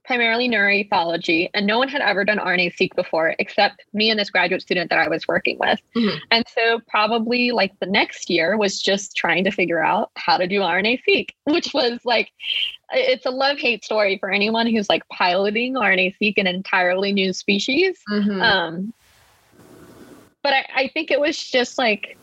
primarily 0.08 0.48
neuroethology, 0.48 1.50
and 1.52 1.66
no 1.66 1.78
one 1.78 1.86
had 1.86 2.00
ever 2.00 2.24
done 2.24 2.38
RNA-seq 2.38 2.96
before 2.96 3.34
except 3.38 3.84
me 3.92 4.08
and 4.08 4.18
this 4.18 4.30
graduate 4.30 4.62
student 4.62 4.88
that 4.88 4.98
I 4.98 5.06
was 5.06 5.28
working 5.28 5.58
with. 5.60 5.78
Mm-hmm. 5.94 6.16
And 6.30 6.44
so 6.48 6.80
probably 6.88 7.50
like 7.50 7.78
the 7.78 7.86
next 7.86 8.30
year 8.30 8.56
was 8.56 8.80
just 8.80 9.14
trying 9.14 9.44
to 9.44 9.50
figure 9.50 9.84
out 9.84 10.10
how 10.16 10.38
to 10.38 10.46
do 10.46 10.60
RNA-seq, 10.60 11.34
which 11.44 11.74
was 11.74 12.00
like 12.06 12.30
it's 12.90 13.26
a 13.26 13.30
love-hate 13.30 13.84
story 13.84 14.16
for 14.16 14.30
anyone 14.30 14.66
who's 14.66 14.88
like 14.88 15.06
piloting 15.10 15.74
RNA-seq 15.74 16.38
an 16.38 16.46
entirely 16.46 17.12
new 17.12 17.34
species. 17.34 18.00
Mm-hmm. 18.08 18.40
Um, 18.40 18.94
but 20.42 20.54
I, 20.54 20.66
I 20.74 20.88
think 20.88 21.10
it 21.10 21.20
was 21.20 21.36
just 21.36 21.76
like 21.76 22.16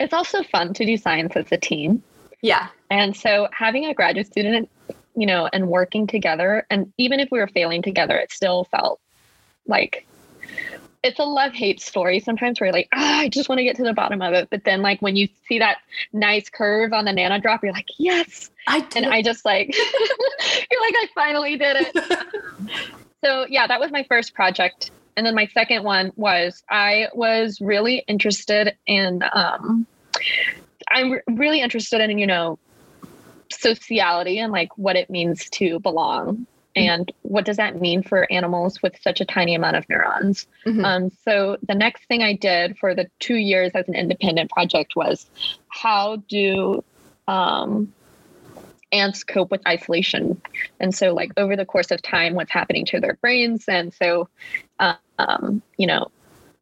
it's 0.00 0.12
also 0.12 0.42
fun 0.42 0.74
to 0.74 0.84
do 0.84 0.96
science 0.96 1.36
as 1.36 1.52
a 1.52 1.56
team. 1.56 2.02
Yeah. 2.42 2.66
And 2.90 3.16
so 3.16 3.46
having 3.52 3.86
a 3.86 3.94
graduate 3.94 4.26
student 4.26 4.68
you 5.16 5.26
know, 5.26 5.48
and 5.52 5.68
working 5.68 6.06
together. 6.06 6.66
And 6.70 6.92
even 6.98 7.20
if 7.20 7.30
we 7.30 7.38
were 7.38 7.48
failing 7.48 7.82
together, 7.82 8.16
it 8.16 8.30
still 8.30 8.64
felt 8.64 9.00
like 9.66 10.06
it's 11.02 11.18
a 11.18 11.24
love 11.24 11.52
hate 11.52 11.80
story 11.80 12.20
sometimes 12.20 12.60
where 12.60 12.66
you're 12.66 12.74
like, 12.74 12.88
ah, 12.92 13.20
I 13.20 13.28
just 13.28 13.48
want 13.48 13.58
to 13.60 13.64
get 13.64 13.76
to 13.76 13.84
the 13.84 13.92
bottom 13.92 14.20
of 14.20 14.34
it. 14.34 14.48
But 14.50 14.64
then, 14.64 14.82
like, 14.82 15.00
when 15.00 15.16
you 15.16 15.28
see 15.48 15.58
that 15.60 15.78
nice 16.12 16.48
curve 16.48 16.92
on 16.92 17.04
the 17.04 17.12
NanoDrop, 17.12 17.62
you're 17.62 17.72
like, 17.72 17.88
yes. 17.98 18.50
I 18.66 18.80
did. 18.80 19.04
And 19.04 19.12
I 19.12 19.22
just 19.22 19.44
like, 19.44 19.74
you're 19.78 20.80
like, 20.80 20.94
I 20.94 21.06
finally 21.14 21.56
did 21.56 21.76
it. 21.78 22.68
so, 23.24 23.46
yeah, 23.48 23.66
that 23.66 23.78
was 23.78 23.90
my 23.92 24.04
first 24.08 24.34
project. 24.34 24.90
And 25.16 25.24
then 25.24 25.34
my 25.34 25.46
second 25.46 25.84
one 25.84 26.12
was 26.16 26.62
I 26.68 27.08
was 27.14 27.60
really 27.60 28.04
interested 28.08 28.76
in, 28.86 29.22
um, 29.32 29.86
I'm 30.90 31.20
really 31.28 31.60
interested 31.60 32.00
in, 32.00 32.18
you 32.18 32.26
know, 32.26 32.58
sociality 33.50 34.38
and 34.38 34.52
like 34.52 34.76
what 34.76 34.96
it 34.96 35.10
means 35.10 35.48
to 35.50 35.78
belong. 35.80 36.46
And 36.74 37.10
what 37.22 37.46
does 37.46 37.56
that 37.56 37.80
mean 37.80 38.02
for 38.02 38.30
animals 38.30 38.82
with 38.82 39.00
such 39.00 39.22
a 39.22 39.24
tiny 39.24 39.54
amount 39.54 39.76
of 39.76 39.88
neurons? 39.88 40.46
Mm-hmm. 40.66 40.84
um, 40.84 41.10
so 41.24 41.56
the 41.66 41.74
next 41.74 42.04
thing 42.04 42.22
i 42.22 42.34
did 42.34 42.76
for 42.76 42.94
the 42.94 43.08
two 43.18 43.36
years 43.36 43.72
as 43.74 43.88
an 43.88 43.94
independent 43.94 44.50
project 44.50 44.94
was 44.94 45.26
how 45.68 46.16
do 46.28 46.84
um, 47.28 47.92
ants 48.92 49.24
cope 49.24 49.50
with 49.50 49.66
isolation? 49.66 50.40
And 50.78 50.94
so 50.94 51.12
like 51.14 51.32
over 51.36 51.56
the 51.56 51.64
course 51.64 51.90
of 51.90 52.02
time 52.02 52.34
what's 52.34 52.52
happening 52.52 52.84
to 52.86 53.00
their 53.00 53.14
brains? 53.14 53.64
And 53.68 53.92
so 53.94 54.28
um, 55.18 55.62
you 55.78 55.86
know 55.86 56.10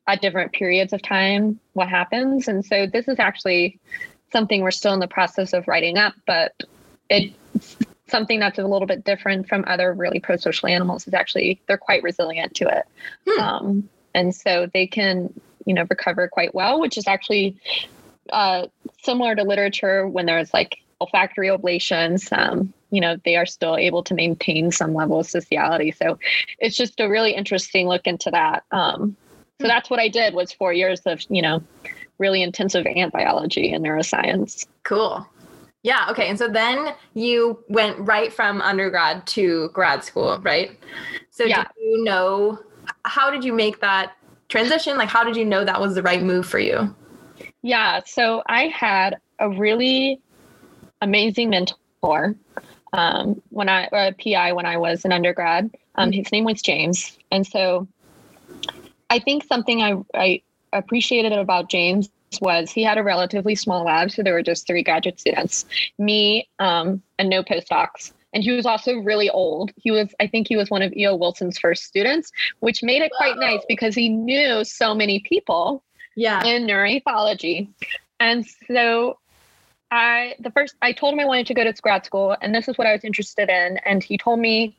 at 0.07 0.21
different 0.21 0.53
periods 0.53 0.93
of 0.93 1.03
time 1.03 1.59
what 1.73 1.89
happens? 1.89 2.47
And 2.47 2.65
so 2.65 2.87
this 2.87 3.09
is 3.09 3.19
actually 3.19 3.81
something 4.35 4.63
we're 4.63 4.73
still 4.73 4.93
in 4.93 4.99
the 4.99 5.07
process 5.07 5.53
of 5.53 5.69
writing 5.69 5.97
up 5.97 6.13
but 6.27 6.53
it's 7.09 7.77
something 8.09 8.41
that's 8.41 8.59
a 8.59 8.67
little 8.67 8.89
bit 8.89 9.05
different 9.05 9.49
from 9.49 9.65
other 9.69 9.95
really 9.95 10.19
pro-social 10.19 10.69
animals 10.69 11.07
is 11.07 11.15
actually 11.15 11.61
they're 11.69 11.79
quite 11.79 12.03
resilient 12.03 12.53
to 12.53 12.67
it 12.67 12.85
hmm. 13.29 13.41
um, 13.41 13.89
and 14.13 14.35
so 14.35 14.69
they 14.75 14.89
can 14.89 15.33
you 15.67 15.73
know 15.73 15.87
recover 15.89 16.27
quite 16.27 16.53
well 16.53 16.81
which 16.81 16.99
is 16.99 17.07
actually 17.07 17.57
uh, 18.31 18.67
similar 19.05 19.37
to 19.37 19.45
literature 19.45 20.09
when 20.09 20.27
there's 20.27 20.53
like 20.53 20.79
olfactory 21.01 21.47
ablations. 21.49 22.37
um, 22.37 22.75
you 22.91 23.01
know 23.01 23.17
they 23.25 23.37
are 23.37 23.47
still 23.47 23.77
able 23.77 24.03
to 24.03 24.15
maintain 24.15 24.73
some 24.73 24.95
level 24.95 25.21
of 25.21 25.27
sociality 25.29 25.93
so 25.93 26.19
it's 26.59 26.77
just 26.77 26.99
a 26.99 27.09
really 27.09 27.33
interesting 27.33 27.87
look 27.87 28.09
into 28.09 28.33
that 28.33 28.65
um, 28.73 29.17
so 29.61 29.69
that's 29.69 29.89
what 29.89 30.01
i 30.01 30.09
did 30.09 30.35
was 30.35 30.53
four 30.53 30.73
years 30.73 31.01
of 31.03 31.23
you 31.29 31.41
know 31.41 31.63
really 32.19 32.43
intensive 32.43 32.87
ant 32.87 33.13
biology 33.13 33.73
and 33.73 33.85
neuroscience. 33.85 34.67
Cool. 34.83 35.27
Yeah 35.83 36.07
okay 36.11 36.29
and 36.29 36.39
so 36.39 36.49
then 36.49 36.95
you 37.15 37.63
went 37.69 37.99
right 37.99 38.33
from 38.33 38.63
undergrad 38.63 39.27
to 39.29 39.69
grad 39.71 40.03
school 40.05 40.39
right? 40.43 40.79
So 41.31 41.45
yeah. 41.45 41.65
did 41.65 41.67
you 41.83 42.05
know 42.05 42.59
how 43.05 43.31
did 43.31 43.45
you 43.45 43.53
make 43.53 43.81
that 43.81 44.17
transition? 44.49 44.97
Like 44.97 45.09
how 45.09 45.25
did 45.25 45.37
you 45.37 45.45
know 45.45 45.65
that 45.65 45.81
was 45.81 45.95
the 45.95 46.03
right 46.03 46.23
move 46.23 46.47
for 46.47 46.59
you? 46.59 46.95
Yeah 47.63 48.01
so 48.07 48.43
i 48.47 48.69
had 48.69 49.19
a 49.39 49.51
really 49.51 50.21
amazing 51.01 51.51
mentor 51.51 52.35
um, 52.95 53.43
when 53.51 53.69
I 53.69 53.89
or 53.91 53.99
a 53.99 54.13
PI 54.13 54.53
when 54.53 54.67
I 54.67 54.77
was 54.77 55.05
an 55.05 55.13
undergrad. 55.13 55.71
Um, 55.97 56.13
his 56.13 56.31
name 56.33 56.45
was 56.45 56.63
James, 56.63 57.17
and 57.31 57.47
so 57.47 57.87
I 59.11 59.19
think 59.19 59.45
something 59.45 59.83
I, 59.83 59.97
I 60.15 60.43
appreciated 60.75 61.33
about 61.33 61.71
James 61.71 62.11
was 62.41 62.71
he 62.71 62.83
had 62.83 62.99
a 62.99 63.03
relatively 63.03 63.55
small 63.55 63.85
lab, 63.85 64.11
so 64.11 64.23
there 64.23 64.35
were 64.35 64.43
just 64.43 64.67
three 64.67 64.83
graduate 64.83 65.21
students, 65.21 65.65
me, 65.99 66.49
um, 66.59 67.03
and 67.19 67.31
no 67.31 67.43
postdocs. 67.43 68.13
And 68.33 68.43
he 68.43 68.51
was 68.51 68.67
also 68.67 68.97
really 68.99 69.31
old. 69.31 69.71
He 69.77 69.93
was, 69.93 70.13
I 70.19 70.27
think, 70.27 70.49
he 70.49 70.57
was 70.57 70.69
one 70.69 70.83
of 70.83 70.93
E.O. 70.93 71.15
Wilson's 71.15 71.57
first 71.57 71.85
students, 71.85 72.33
which 72.59 72.83
made 72.83 73.01
it 73.01 73.13
quite 73.17 73.37
Whoa. 73.37 73.43
nice 73.43 73.63
because 73.69 73.95
he 73.95 74.09
knew 74.09 74.65
so 74.65 74.93
many 74.93 75.21
people 75.21 75.85
yeah. 76.17 76.45
in 76.45 76.67
neuroethology. 76.67 77.69
And 78.19 78.45
so 78.67 79.19
I 79.91 80.35
the 80.41 80.51
first 80.51 80.75
I 80.83 80.93
told 80.93 81.15
him 81.15 81.21
I 81.21 81.25
wanted 81.25 81.47
to 81.49 81.55
go 81.55 81.63
to 81.63 81.73
grad 81.83 82.05
school 82.05 82.37
and 82.41 82.55
this 82.55 82.69
is 82.69 82.77
what 82.77 82.87
I 82.87 82.93
was 82.93 83.05
interested 83.05 83.49
in. 83.49 83.79
And 83.85 84.03
he 84.03 84.19
told 84.19 84.41
me, 84.41 84.77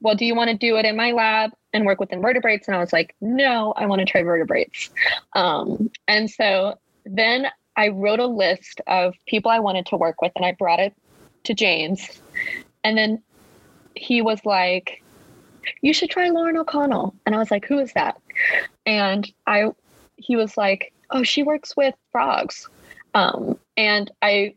Well, 0.00 0.14
do 0.14 0.24
you 0.24 0.34
want 0.34 0.50
to 0.50 0.56
do 0.56 0.76
it 0.76 0.84
in 0.84 0.96
my 0.96 1.12
lab 1.12 1.52
and 1.72 1.86
work 1.86 2.00
with 2.00 2.12
invertebrates? 2.12 2.68
And 2.68 2.76
I 2.76 2.80
was 2.80 2.92
like, 2.92 3.14
No, 3.20 3.72
I 3.76 3.86
want 3.86 4.00
to 4.00 4.06
try 4.06 4.22
vertebrates. 4.22 4.90
Um, 5.34 5.90
and 6.08 6.30
so 6.30 6.78
then 7.04 7.46
I 7.76 7.88
wrote 7.88 8.20
a 8.20 8.26
list 8.26 8.80
of 8.86 9.14
people 9.26 9.50
I 9.50 9.58
wanted 9.58 9.86
to 9.86 9.96
work 9.96 10.22
with 10.22 10.32
and 10.36 10.44
I 10.44 10.52
brought 10.52 10.80
it 10.80 10.94
to 11.44 11.54
James. 11.54 12.20
And 12.82 12.96
then 12.96 13.22
he 13.94 14.22
was 14.22 14.44
like, 14.44 15.02
You 15.82 15.92
should 15.94 16.10
try 16.10 16.28
Lauren 16.30 16.56
O'Connell. 16.56 17.14
And 17.26 17.34
I 17.34 17.38
was 17.38 17.50
like, 17.50 17.64
Who 17.66 17.78
is 17.78 17.92
that? 17.94 18.20
And 18.86 19.30
I 19.46 19.70
he 20.16 20.36
was 20.36 20.56
like, 20.56 20.92
Oh, 21.10 21.22
she 21.22 21.42
works 21.42 21.76
with 21.76 21.94
frogs. 22.12 22.68
Um, 23.14 23.58
and 23.76 24.10
I, 24.22 24.54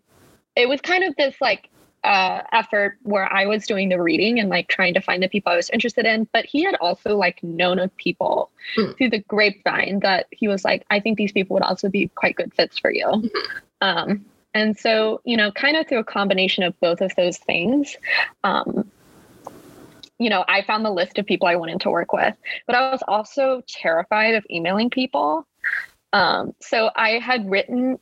it 0.56 0.68
was 0.68 0.82
kind 0.82 1.04
of 1.04 1.16
this 1.16 1.36
like 1.40 1.70
uh, 2.04 2.42
effort 2.52 2.98
where 3.04 3.32
I 3.32 3.46
was 3.46 3.66
doing 3.66 3.90
the 3.90 4.02
reading 4.02 4.40
and 4.40 4.50
like 4.50 4.68
trying 4.68 4.94
to 4.94 5.02
find 5.02 5.22
the 5.22 5.28
people 5.28 5.52
I 5.52 5.56
was 5.56 5.70
interested 5.70 6.06
in. 6.06 6.28
But 6.32 6.46
he 6.46 6.64
had 6.64 6.76
also 6.76 7.16
like 7.18 7.44
known 7.44 7.80
of 7.80 7.96
people 7.98 8.50
mm. 8.78 8.98
through 8.98 9.10
the 9.10 9.20
grapevine 9.20 10.00
that 10.02 10.28
he 10.32 10.48
was 10.48 10.64
like, 10.64 10.86
I 10.90 11.00
think 11.00 11.18
these 11.18 11.32
people 11.32 11.56
would 11.56 11.64
also 11.64 11.90
be 11.90 12.08
quite 12.16 12.36
good 12.36 12.54
fits 12.54 12.78
for 12.80 12.92
you. 12.92 13.06
Mm-hmm. 13.06 13.38
Um, 13.82 14.26
and 14.54 14.78
so, 14.78 15.22
you 15.24 15.38
know, 15.38 15.52
kind 15.52 15.78
of 15.78 15.88
through 15.88 16.00
a 16.00 16.04
combination 16.04 16.64
of 16.64 16.80
both 16.80 17.02
of 17.02 17.16
those 17.16 17.38
things, 17.38 17.96
um, 18.44 18.90
you 20.18 20.30
know, 20.30 20.44
I 20.48 20.64
found 20.64 20.84
the 20.84 20.90
list 20.90 21.20
of 21.20 21.26
people 21.26 21.48
I 21.48 21.56
wanted 21.58 21.82
to 21.82 21.92
work 21.92 22.12
with, 22.12 22.36
but 22.66 22.76
I 22.76 22.92
was 22.92 23.04
also 23.08 23.62
terrified 23.68 24.34
of 24.34 24.46
emailing 24.50 24.90
people. 24.90 25.46
Um, 26.14 26.56
so 26.60 26.90
I 26.96 27.20
had 27.20 27.50
written 27.50 28.00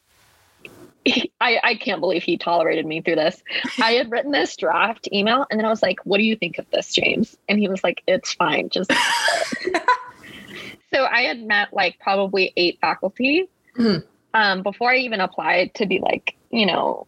I, 1.41 1.59
I 1.63 1.75
can't 1.75 1.99
believe 1.99 2.23
he 2.23 2.37
tolerated 2.37 2.85
me 2.85 3.01
through 3.01 3.15
this. 3.15 3.41
I 3.81 3.91
had 3.91 4.11
written 4.11 4.31
this 4.31 4.55
draft 4.55 5.07
email 5.13 5.45
and 5.49 5.59
then 5.59 5.65
I 5.65 5.69
was 5.69 5.81
like, 5.81 5.99
what 6.03 6.17
do 6.17 6.23
you 6.23 6.35
think 6.35 6.57
of 6.57 6.69
this, 6.71 6.93
James? 6.93 7.37
And 7.47 7.59
he 7.59 7.67
was 7.67 7.83
like, 7.83 8.03
it's 8.07 8.33
fine. 8.33 8.69
Just 8.69 8.91
so 10.93 11.05
I 11.05 11.21
had 11.21 11.41
met 11.41 11.73
like 11.73 11.99
probably 11.99 12.53
eight 12.57 12.79
faculty 12.81 13.47
mm-hmm. 13.77 14.05
um, 14.33 14.63
before 14.63 14.91
I 14.91 14.97
even 14.97 15.21
applied 15.21 15.73
to 15.75 15.85
be 15.85 15.99
like, 15.99 16.35
you 16.49 16.65
know, 16.65 17.07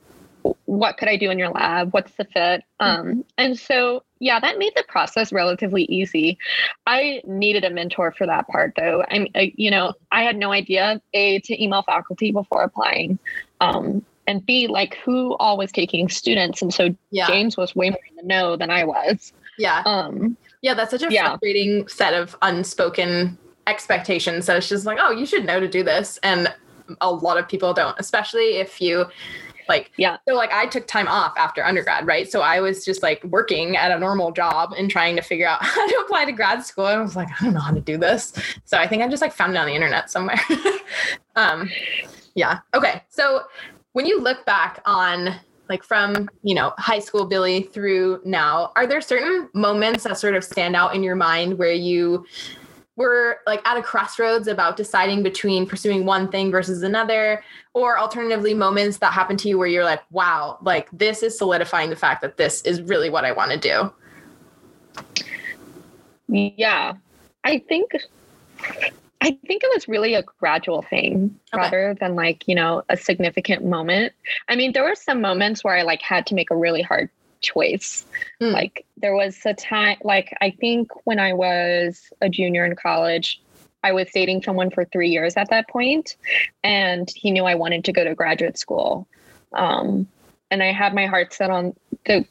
what 0.65 0.97
could 0.97 1.07
I 1.07 1.17
do 1.17 1.31
in 1.31 1.39
your 1.39 1.49
lab? 1.49 1.93
What's 1.93 2.11
the 2.13 2.25
fit? 2.25 2.63
Um, 2.79 3.25
and 3.37 3.57
so, 3.57 4.03
yeah, 4.19 4.39
that 4.39 4.57
made 4.57 4.73
the 4.75 4.83
process 4.87 5.33
relatively 5.33 5.83
easy. 5.83 6.37
I 6.85 7.21
needed 7.25 7.63
a 7.63 7.69
mentor 7.69 8.11
for 8.11 8.27
that 8.27 8.47
part, 8.47 8.73
though. 8.75 9.03
I'm, 9.09 9.27
uh, 9.35 9.45
you 9.55 9.71
know, 9.71 9.93
I 10.11 10.23
had 10.23 10.37
no 10.37 10.51
idea 10.51 11.01
a 11.13 11.39
to 11.39 11.63
email 11.63 11.83
faculty 11.83 12.31
before 12.31 12.63
applying, 12.63 13.19
um, 13.61 14.05
and 14.27 14.45
b 14.45 14.67
like 14.67 14.97
who 15.05 15.35
all 15.37 15.57
was 15.57 15.71
taking 15.71 16.09
students, 16.09 16.61
and 16.61 16.73
so 16.73 16.95
yeah. 17.11 17.27
James 17.27 17.57
was 17.57 17.75
way 17.75 17.89
more 17.89 17.99
in 18.09 18.15
the 18.15 18.23
know 18.23 18.55
than 18.55 18.69
I 18.69 18.83
was. 18.83 19.33
Yeah. 19.57 19.83
Um, 19.85 20.37
yeah, 20.61 20.73
that's 20.73 20.91
such 20.91 21.03
a 21.03 21.11
yeah. 21.11 21.29
frustrating 21.29 21.87
set 21.87 22.13
of 22.13 22.35
unspoken 22.41 23.37
expectations. 23.67 24.45
So 24.45 24.55
it's 24.55 24.69
just 24.69 24.85
like, 24.85 24.97
oh, 25.01 25.11
you 25.11 25.25
should 25.25 25.45
know 25.45 25.59
to 25.59 25.67
do 25.67 25.83
this, 25.83 26.19
and 26.23 26.53
a 27.01 27.11
lot 27.11 27.37
of 27.37 27.47
people 27.47 27.73
don't, 27.73 27.95
especially 27.99 28.57
if 28.57 28.81
you 28.81 29.05
like, 29.69 29.91
yeah. 29.97 30.17
So 30.27 30.35
like 30.35 30.51
I 30.51 30.65
took 30.65 30.87
time 30.87 31.07
off 31.07 31.33
after 31.37 31.65
undergrad, 31.65 32.07
right? 32.07 32.29
So 32.29 32.41
I 32.41 32.59
was 32.59 32.85
just 32.85 33.03
like 33.03 33.23
working 33.23 33.77
at 33.77 33.91
a 33.91 33.99
normal 33.99 34.31
job 34.31 34.73
and 34.77 34.89
trying 34.89 35.15
to 35.15 35.21
figure 35.21 35.47
out 35.47 35.59
how 35.63 35.87
to 35.87 35.95
apply 36.05 36.25
to 36.25 36.31
grad 36.31 36.63
school. 36.65 36.85
I 36.85 36.97
was 37.01 37.15
like, 37.15 37.29
I 37.39 37.45
don't 37.45 37.53
know 37.53 37.59
how 37.59 37.73
to 37.73 37.81
do 37.81 37.97
this. 37.97 38.33
So 38.65 38.77
I 38.77 38.87
think 38.87 39.03
I 39.03 39.07
just 39.07 39.21
like 39.21 39.33
found 39.33 39.53
it 39.53 39.57
on 39.57 39.67
the 39.67 39.73
internet 39.73 40.09
somewhere. 40.09 40.39
um, 41.35 41.69
yeah. 42.35 42.59
Okay. 42.73 43.03
So 43.09 43.43
when 43.93 44.05
you 44.05 44.21
look 44.21 44.45
back 44.45 44.81
on 44.85 45.35
like 45.69 45.83
from 45.83 46.29
you 46.43 46.55
know 46.55 46.73
high 46.77 46.99
school 46.99 47.25
billy 47.25 47.63
through 47.63 48.21
now 48.23 48.71
are 48.75 48.87
there 48.87 49.01
certain 49.01 49.49
moments 49.53 50.03
that 50.05 50.17
sort 50.17 50.35
of 50.35 50.43
stand 50.43 50.75
out 50.75 50.95
in 50.95 51.03
your 51.03 51.15
mind 51.15 51.57
where 51.57 51.73
you 51.73 52.25
were 52.97 53.39
like 53.45 53.65
at 53.65 53.77
a 53.77 53.81
crossroads 53.81 54.47
about 54.47 54.75
deciding 54.75 55.23
between 55.23 55.65
pursuing 55.65 56.03
one 56.03 56.29
thing 56.29 56.51
versus 56.51 56.83
another 56.83 57.41
or 57.73 57.97
alternatively 57.97 58.53
moments 58.53 58.97
that 58.97 59.13
happen 59.13 59.37
to 59.37 59.47
you 59.47 59.57
where 59.57 59.67
you're 59.67 59.85
like 59.85 60.01
wow 60.11 60.57
like 60.61 60.89
this 60.91 61.23
is 61.23 61.37
solidifying 61.37 61.89
the 61.89 61.95
fact 61.95 62.21
that 62.21 62.35
this 62.35 62.61
is 62.63 62.81
really 62.81 63.09
what 63.09 63.23
i 63.23 63.31
want 63.31 63.51
to 63.51 63.57
do. 63.57 63.93
Yeah. 66.27 66.93
I 67.45 67.59
think 67.59 67.91
i 69.21 69.31
think 69.47 69.63
it 69.63 69.69
was 69.73 69.87
really 69.87 70.13
a 70.13 70.23
gradual 70.23 70.81
thing 70.83 71.39
okay. 71.53 71.61
rather 71.61 71.95
than 71.99 72.15
like 72.15 72.47
you 72.47 72.55
know 72.55 72.83
a 72.89 72.97
significant 72.97 73.63
moment. 73.63 74.11
I 74.49 74.55
mean 74.55 74.73
there 74.73 74.83
were 74.83 74.95
some 74.95 75.21
moments 75.21 75.63
where 75.63 75.77
i 75.77 75.83
like 75.83 76.01
had 76.01 76.25
to 76.27 76.35
make 76.35 76.49
a 76.51 76.55
really 76.55 76.81
hard 76.81 77.09
choice. 77.41 78.05
Mm. 78.41 78.53
Like 78.53 78.85
there 78.97 79.15
was 79.15 79.39
a 79.45 79.53
time, 79.53 79.97
like 80.03 80.35
I 80.41 80.51
think 80.51 80.89
when 81.05 81.19
I 81.19 81.33
was 81.33 82.11
a 82.21 82.29
junior 82.29 82.65
in 82.65 82.75
college, 82.75 83.41
I 83.83 83.91
was 83.91 84.09
dating 84.13 84.43
someone 84.43 84.69
for 84.71 84.85
three 84.85 85.09
years 85.09 85.37
at 85.37 85.49
that 85.49 85.69
point, 85.69 86.15
and 86.63 87.09
he 87.15 87.31
knew 87.31 87.45
I 87.45 87.55
wanted 87.55 87.85
to 87.85 87.93
go 87.93 88.03
to 88.03 88.15
graduate 88.15 88.57
school. 88.57 89.07
Um, 89.53 90.07
and 90.51 90.63
I 90.63 90.71
had 90.71 90.93
my 90.93 91.05
heart 91.05 91.33
set 91.33 91.49
on 91.49 91.75
the 92.05 92.25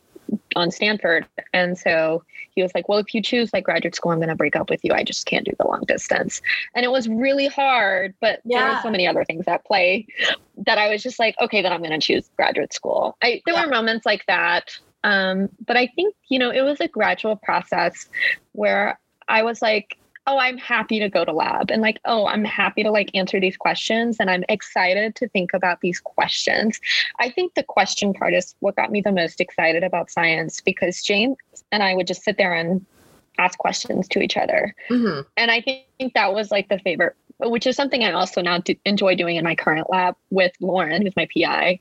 on 0.55 0.71
Stanford, 0.71 1.27
and 1.53 1.79
so 1.79 2.25
he 2.55 2.63
was 2.63 2.75
like, 2.75 2.89
"Well, 2.89 2.99
if 2.99 3.15
you 3.15 3.23
choose 3.23 3.53
like 3.53 3.65
graduate 3.65 3.95
school, 3.95 4.13
I'm 4.13 4.19
going 4.19 4.29
to 4.29 4.35
break 4.35 4.57
up 4.57 4.71
with 4.71 4.85
you. 4.85 4.93
I 4.93 5.05
just 5.05 5.27
can't 5.27 5.45
do 5.45 5.53
the 5.59 5.67
long 5.67 5.83
distance." 5.87 6.43
And 6.75 6.85
it 6.85 6.91
was 6.91 7.09
really 7.09 7.47
hard, 7.47 8.15
but 8.21 8.41
yeah. 8.45 8.59
there 8.59 8.75
were 8.75 8.83
so 8.83 8.91
many 8.91 9.07
other 9.07 9.25
things 9.25 9.47
at 9.47 9.65
play 9.65 10.07
that 10.67 10.79
I 10.79 10.89
was 10.89 11.03
just 11.03 11.19
like, 11.19 11.37
"Okay, 11.41 11.63
then 11.63 11.73
I'm 11.73 11.81
going 11.81 11.99
to 11.99 12.05
choose 12.05 12.29
graduate 12.37 12.73
school." 12.73 13.17
I 13.23 13.43
there 13.47 13.55
yeah. 13.55 13.65
were 13.65 13.71
moments 13.71 14.05
like 14.07 14.25
that 14.27 14.77
um, 15.07 15.49
but 15.65 15.77
I 15.77 15.87
think, 15.87 16.17
you 16.29 16.37
know, 16.37 16.51
it 16.51 16.63
was 16.63 16.81
a 16.81 16.89
gradual 16.89 17.37
process 17.37 18.09
where 18.53 18.99
I 19.29 19.45
was 19.45 19.63
like, 19.63 19.97
oh, 20.27 20.37
I'm 20.37 20.59
happy 20.59 20.99
to 20.99 21.09
go 21.09 21.25
to 21.25 21.33
lab 21.33 21.71
and 21.71 21.81
like, 21.81 22.01
oh, 22.05 22.27
I'm 22.27 22.45
happy 22.45 22.83
to 22.83 22.91
like 22.91 23.13
answer 23.15 23.39
these 23.39 23.57
questions 23.57 24.17
and 24.19 24.29
I'm 24.29 24.43
excited 24.49 25.15
to 25.15 25.29
think 25.29 25.55
about 25.55 25.81
these 25.81 26.01
questions. 26.01 26.81
I 27.21 27.31
think 27.31 27.55
the 27.55 27.63
question 27.63 28.15
part 28.15 28.35
is 28.35 28.57
what 28.59 28.75
got 28.75 28.91
me 28.91 29.01
the 29.01 29.13
most 29.13 29.41
excited 29.41 29.85
about 29.85 30.11
science 30.11 30.61
because 30.61 31.01
James 31.03 31.37
and 31.71 31.85
I 31.85 31.95
would 31.95 32.09
just 32.09 32.25
sit 32.25 32.37
there 32.37 32.53
and 32.53 32.85
ask 33.39 33.57
questions 33.61 34.09
to 34.09 34.21
each 34.21 34.37
other. 34.37 34.75
Mm-hmm. 34.91 35.21
And 35.37 35.53
I 35.53 35.61
think 35.61 36.15
that 36.15 36.35
was 36.35 36.51
like 36.51 36.69
the 36.69 36.81
favorite, 36.81 37.15
which 37.39 37.69
is 37.69 37.77
something 37.77 38.03
I 38.03 38.11
also 38.11 38.43
now 38.43 38.59
do, 38.59 38.75
enjoy 38.85 39.15
doing 39.15 39.37
in 39.37 39.45
my 39.45 39.55
current 39.55 39.89
lab 39.89 40.17
with 40.31 40.51
Lauren, 40.59 41.03
who's 41.03 41.15
my 41.15 41.29
PI 41.33 41.79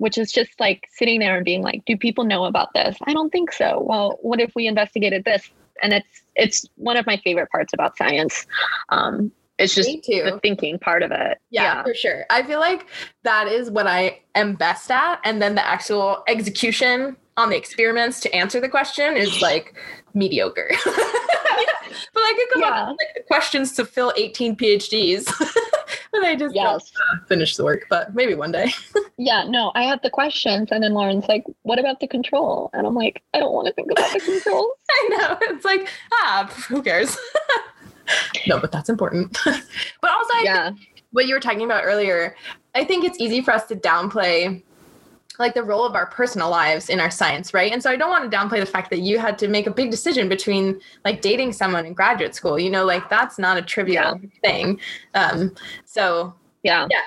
which 0.00 0.16
is 0.16 0.32
just 0.32 0.58
like 0.58 0.88
sitting 0.90 1.20
there 1.20 1.36
and 1.36 1.44
being 1.44 1.62
like, 1.62 1.84
do 1.84 1.94
people 1.94 2.24
know 2.24 2.46
about 2.46 2.72
this? 2.74 2.96
I 3.04 3.12
don't 3.12 3.28
think 3.28 3.52
so. 3.52 3.84
Well, 3.86 4.18
what 4.22 4.40
if 4.40 4.50
we 4.56 4.66
investigated 4.66 5.24
this? 5.24 5.50
And 5.82 5.92
it's 5.92 6.22
it's 6.34 6.66
one 6.76 6.96
of 6.96 7.06
my 7.06 7.18
favorite 7.18 7.50
parts 7.50 7.74
about 7.74 7.98
science. 7.98 8.46
Um, 8.88 9.30
it's 9.58 9.74
just 9.74 9.88
the 9.88 10.40
thinking 10.42 10.78
part 10.78 11.02
of 11.02 11.10
it. 11.10 11.38
Yeah, 11.50 11.62
yeah, 11.62 11.82
for 11.82 11.92
sure. 11.92 12.24
I 12.30 12.42
feel 12.42 12.60
like 12.60 12.86
that 13.24 13.46
is 13.46 13.70
what 13.70 13.86
I 13.86 14.20
am 14.34 14.54
best 14.54 14.90
at. 14.90 15.20
And 15.22 15.42
then 15.42 15.54
the 15.54 15.66
actual 15.66 16.24
execution 16.26 17.14
on 17.36 17.50
the 17.50 17.58
experiments 17.58 18.20
to 18.20 18.34
answer 18.34 18.58
the 18.58 18.70
question 18.70 19.18
is 19.18 19.42
like 19.42 19.74
mediocre. 20.14 20.70
but 20.84 20.94
I 20.94 22.34
could 22.36 22.54
come 22.54 22.62
yeah. 22.62 22.82
up 22.82 22.88
with 22.88 22.98
like, 23.16 23.26
questions 23.26 23.72
to 23.72 23.84
fill 23.84 24.14
18 24.16 24.56
PhDs. 24.56 25.26
and 26.14 26.26
I 26.26 26.34
just 26.34 26.54
yes. 26.54 26.92
uh, 26.96 27.24
finish 27.26 27.56
the 27.56 27.64
work, 27.64 27.86
but 27.88 28.14
maybe 28.14 28.34
one 28.34 28.52
day. 28.52 28.72
yeah, 29.18 29.44
no, 29.44 29.72
I 29.74 29.84
have 29.84 30.02
the 30.02 30.10
questions. 30.10 30.68
And 30.70 30.82
then 30.82 30.92
Lauren's 30.92 31.28
like, 31.28 31.44
what 31.62 31.78
about 31.78 32.00
the 32.00 32.08
control? 32.08 32.70
And 32.72 32.86
I'm 32.86 32.94
like, 32.94 33.22
I 33.34 33.38
don't 33.38 33.52
want 33.52 33.68
to 33.68 33.74
think 33.74 33.90
about 33.92 34.12
the 34.12 34.20
controls. 34.20 34.72
I 34.90 35.08
know. 35.10 35.38
It's 35.42 35.64
like, 35.64 35.88
ah, 36.12 36.50
who 36.68 36.82
cares? 36.82 37.16
no, 38.46 38.58
but 38.58 38.72
that's 38.72 38.88
important. 38.88 39.38
but 39.44 40.10
also, 40.10 40.38
yeah. 40.42 40.72
what 41.12 41.26
you 41.26 41.34
were 41.34 41.40
talking 41.40 41.62
about 41.62 41.84
earlier, 41.84 42.36
I 42.74 42.84
think 42.84 43.04
it's 43.04 43.20
easy 43.20 43.40
for 43.40 43.52
us 43.52 43.66
to 43.66 43.76
downplay 43.76 44.62
like 45.40 45.54
the 45.54 45.62
role 45.62 45.84
of 45.84 45.94
our 45.94 46.06
personal 46.06 46.50
lives 46.50 46.88
in 46.88 47.00
our 47.00 47.10
science, 47.10 47.52
right? 47.52 47.72
And 47.72 47.82
so 47.82 47.90
I 47.90 47.96
don't 47.96 48.10
want 48.10 48.30
to 48.30 48.36
downplay 48.36 48.60
the 48.60 48.66
fact 48.66 48.90
that 48.90 49.00
you 49.00 49.18
had 49.18 49.38
to 49.38 49.48
make 49.48 49.66
a 49.66 49.70
big 49.70 49.90
decision 49.90 50.28
between 50.28 50.80
like 51.04 51.22
dating 51.22 51.54
someone 51.54 51.86
in 51.86 51.94
graduate 51.94 52.34
school. 52.34 52.58
You 52.58 52.70
know, 52.70 52.84
like 52.84 53.08
that's 53.08 53.38
not 53.38 53.56
a 53.56 53.62
trivial 53.62 54.20
yeah. 54.22 54.28
thing. 54.42 54.80
Um, 55.14 55.54
so 55.84 56.34
yeah, 56.62 56.86
yeah. 56.90 57.00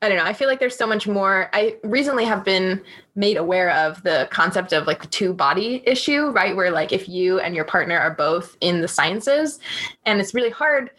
I 0.00 0.08
don't 0.08 0.16
know. 0.16 0.24
I 0.24 0.32
feel 0.32 0.46
like 0.46 0.60
there's 0.60 0.76
so 0.76 0.86
much 0.86 1.08
more. 1.08 1.50
I 1.52 1.76
recently 1.82 2.24
have 2.24 2.44
been 2.44 2.80
made 3.16 3.36
aware 3.36 3.70
of 3.70 4.00
the 4.04 4.28
concept 4.30 4.72
of 4.72 4.86
like 4.86 5.02
the 5.02 5.08
two 5.08 5.34
body 5.34 5.82
issue, 5.84 6.30
right? 6.30 6.54
Where 6.54 6.70
like 6.70 6.92
if 6.92 7.08
you 7.08 7.40
and 7.40 7.56
your 7.56 7.64
partner 7.64 7.98
are 7.98 8.12
both 8.12 8.56
in 8.60 8.80
the 8.80 8.86
sciences, 8.86 9.58
and 10.06 10.20
it's 10.20 10.34
really 10.34 10.50
hard 10.50 10.92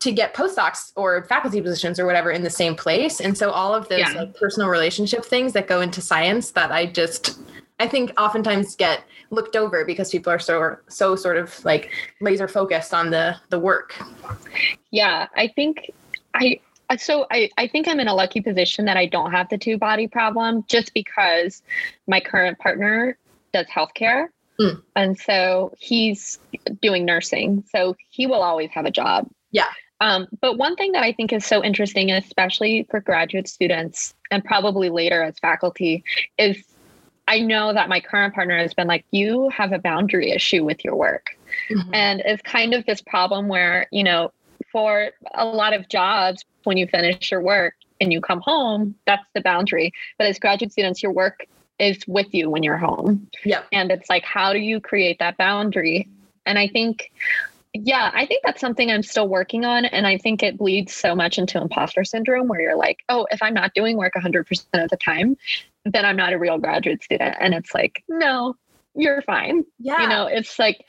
to 0.00 0.12
get 0.12 0.34
postdocs 0.34 0.92
or 0.96 1.24
faculty 1.24 1.60
positions 1.60 1.98
or 1.98 2.06
whatever 2.06 2.30
in 2.30 2.42
the 2.42 2.50
same 2.50 2.74
place. 2.74 3.20
And 3.20 3.36
so 3.36 3.50
all 3.50 3.74
of 3.74 3.88
those 3.88 4.00
yeah. 4.00 4.12
like 4.12 4.34
personal 4.34 4.68
relationship 4.68 5.24
things 5.24 5.52
that 5.54 5.66
go 5.66 5.80
into 5.80 6.00
science 6.00 6.50
that 6.50 6.70
I 6.70 6.86
just 6.86 7.38
I 7.78 7.88
think 7.88 8.12
oftentimes 8.18 8.76
get 8.76 9.04
looked 9.30 9.56
over 9.56 9.84
because 9.84 10.10
people 10.10 10.32
are 10.32 10.38
so 10.38 10.76
so 10.88 11.16
sort 11.16 11.36
of 11.36 11.64
like 11.64 11.90
laser 12.20 12.48
focused 12.48 12.94
on 12.94 13.10
the 13.10 13.36
the 13.50 13.58
work. 13.58 13.94
Yeah, 14.90 15.26
I 15.36 15.48
think 15.48 15.90
I 16.34 16.60
so 16.98 17.26
I, 17.30 17.50
I 17.58 17.66
think 17.66 17.88
I'm 17.88 18.00
in 18.00 18.08
a 18.08 18.14
lucky 18.14 18.40
position 18.40 18.84
that 18.84 18.96
I 18.96 19.06
don't 19.06 19.32
have 19.32 19.48
the 19.48 19.58
two 19.58 19.76
body 19.76 20.06
problem 20.06 20.64
just 20.68 20.94
because 20.94 21.62
my 22.06 22.20
current 22.20 22.58
partner 22.58 23.18
does 23.52 23.66
healthcare. 23.66 24.28
Mm. 24.60 24.82
And 24.94 25.18
so 25.18 25.72
he's 25.78 26.38
doing 26.80 27.04
nursing. 27.04 27.64
So 27.70 27.96
he 28.08 28.26
will 28.26 28.42
always 28.42 28.70
have 28.70 28.86
a 28.86 28.90
job. 28.90 29.28
Yeah. 29.50 29.68
Um, 30.00 30.28
but 30.40 30.58
one 30.58 30.76
thing 30.76 30.92
that 30.92 31.02
I 31.02 31.12
think 31.12 31.32
is 31.32 31.44
so 31.44 31.64
interesting, 31.64 32.10
especially 32.10 32.86
for 32.90 33.00
graduate 33.00 33.48
students 33.48 34.14
and 34.30 34.44
probably 34.44 34.90
later 34.90 35.22
as 35.22 35.38
faculty, 35.38 36.04
is 36.38 36.62
I 37.28 37.40
know 37.40 37.72
that 37.72 37.88
my 37.88 38.00
current 38.00 38.34
partner 38.34 38.58
has 38.58 38.74
been 38.74 38.86
like, 38.86 39.04
you 39.10 39.48
have 39.48 39.72
a 39.72 39.78
boundary 39.78 40.30
issue 40.30 40.64
with 40.64 40.84
your 40.84 40.94
work. 40.94 41.36
Mm-hmm. 41.70 41.94
And 41.94 42.22
it's 42.24 42.42
kind 42.42 42.74
of 42.74 42.84
this 42.86 43.00
problem 43.00 43.48
where, 43.48 43.86
you 43.90 44.04
know, 44.04 44.32
for 44.70 45.10
a 45.34 45.44
lot 45.44 45.72
of 45.72 45.88
jobs, 45.88 46.44
when 46.64 46.76
you 46.76 46.86
finish 46.86 47.30
your 47.30 47.40
work 47.40 47.74
and 48.00 48.12
you 48.12 48.20
come 48.20 48.40
home, 48.40 48.94
that's 49.06 49.26
the 49.34 49.40
boundary. 49.40 49.92
But 50.18 50.26
as 50.26 50.38
graduate 50.38 50.72
students, 50.72 51.02
your 51.02 51.12
work 51.12 51.46
is 51.78 51.98
with 52.06 52.32
you 52.32 52.50
when 52.50 52.62
you're 52.62 52.76
home. 52.76 53.28
Yeah. 53.44 53.62
And 53.72 53.90
it's 53.90 54.08
like, 54.08 54.24
how 54.24 54.52
do 54.52 54.58
you 54.58 54.80
create 54.80 55.18
that 55.18 55.36
boundary? 55.36 56.08
And 56.44 56.58
I 56.58 56.68
think 56.68 57.10
yeah, 57.84 58.10
I 58.14 58.26
think 58.26 58.42
that's 58.44 58.60
something 58.60 58.90
I'm 58.90 59.02
still 59.02 59.28
working 59.28 59.64
on. 59.64 59.84
And 59.84 60.06
I 60.06 60.18
think 60.18 60.42
it 60.42 60.58
bleeds 60.58 60.94
so 60.94 61.14
much 61.14 61.38
into 61.38 61.60
imposter 61.60 62.04
syndrome 62.04 62.48
where 62.48 62.60
you're 62.60 62.76
like, 62.76 62.98
oh, 63.08 63.26
if 63.30 63.42
I'm 63.42 63.54
not 63.54 63.74
doing 63.74 63.96
work 63.96 64.12
100% 64.16 64.64
of 64.74 64.90
the 64.90 64.96
time, 64.96 65.36
then 65.84 66.04
I'm 66.04 66.16
not 66.16 66.32
a 66.32 66.38
real 66.38 66.58
graduate 66.58 67.02
student. 67.02 67.36
And 67.40 67.54
it's 67.54 67.74
like, 67.74 68.02
no, 68.08 68.56
you're 68.94 69.22
fine. 69.22 69.64
Yeah. 69.78 70.02
You 70.02 70.08
know, 70.08 70.26
it's 70.26 70.58
like, 70.58 70.84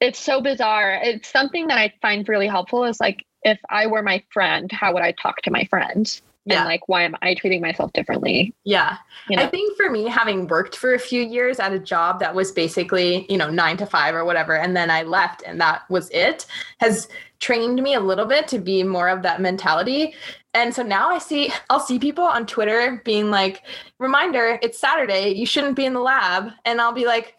it's 0.00 0.18
so 0.18 0.40
bizarre. 0.40 1.00
It's 1.02 1.28
something 1.28 1.68
that 1.68 1.78
I 1.78 1.92
find 2.02 2.28
really 2.28 2.48
helpful 2.48 2.84
is 2.84 3.00
like, 3.00 3.24
if 3.42 3.58
I 3.70 3.86
were 3.86 4.02
my 4.02 4.22
friend, 4.30 4.70
how 4.70 4.92
would 4.92 5.02
I 5.02 5.12
talk 5.12 5.42
to 5.42 5.50
my 5.50 5.64
friend? 5.64 6.20
Yeah. 6.44 6.58
and 6.58 6.64
like 6.66 6.88
why 6.88 7.02
am 7.02 7.14
i 7.22 7.34
treating 7.34 7.60
myself 7.60 7.92
differently 7.92 8.54
yeah 8.64 8.96
you 9.28 9.36
know? 9.36 9.42
i 9.42 9.46
think 9.46 9.76
for 9.76 9.90
me 9.90 10.04
having 10.06 10.46
worked 10.46 10.76
for 10.76 10.94
a 10.94 10.98
few 10.98 11.22
years 11.22 11.60
at 11.60 11.72
a 11.72 11.78
job 11.78 12.20
that 12.20 12.34
was 12.34 12.52
basically 12.52 13.26
you 13.28 13.36
know 13.36 13.50
nine 13.50 13.76
to 13.76 13.86
five 13.86 14.14
or 14.14 14.24
whatever 14.24 14.56
and 14.56 14.76
then 14.76 14.90
i 14.90 15.02
left 15.02 15.42
and 15.46 15.60
that 15.60 15.88
was 15.90 16.08
it 16.10 16.46
has 16.78 17.08
trained 17.38 17.82
me 17.82 17.94
a 17.94 18.00
little 18.00 18.26
bit 18.26 18.48
to 18.48 18.58
be 18.58 18.82
more 18.82 19.08
of 19.08 19.22
that 19.22 19.40
mentality 19.40 20.14
and 20.54 20.74
so 20.74 20.82
now 20.82 21.10
i 21.10 21.18
see 21.18 21.52
i'll 21.68 21.80
see 21.80 21.98
people 21.98 22.24
on 22.24 22.46
twitter 22.46 23.00
being 23.04 23.30
like 23.30 23.62
reminder 23.98 24.58
it's 24.62 24.78
saturday 24.78 25.30
you 25.30 25.46
shouldn't 25.46 25.76
be 25.76 25.84
in 25.84 25.92
the 25.92 26.00
lab 26.00 26.50
and 26.64 26.80
i'll 26.80 26.92
be 26.92 27.06
like 27.06 27.36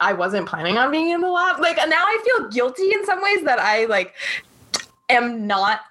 I 0.00 0.14
wasn't 0.14 0.48
planning 0.48 0.78
on 0.78 0.90
being 0.90 1.10
in 1.10 1.20
the 1.20 1.30
lab. 1.30 1.60
Like 1.60 1.76
now 1.76 1.84
I 1.86 2.22
feel 2.24 2.48
guilty 2.48 2.92
in 2.92 3.06
some 3.06 3.22
ways 3.22 3.44
that 3.44 3.60
I 3.60 3.84
like 3.84 4.14
am 5.08 5.46
not 5.46 5.82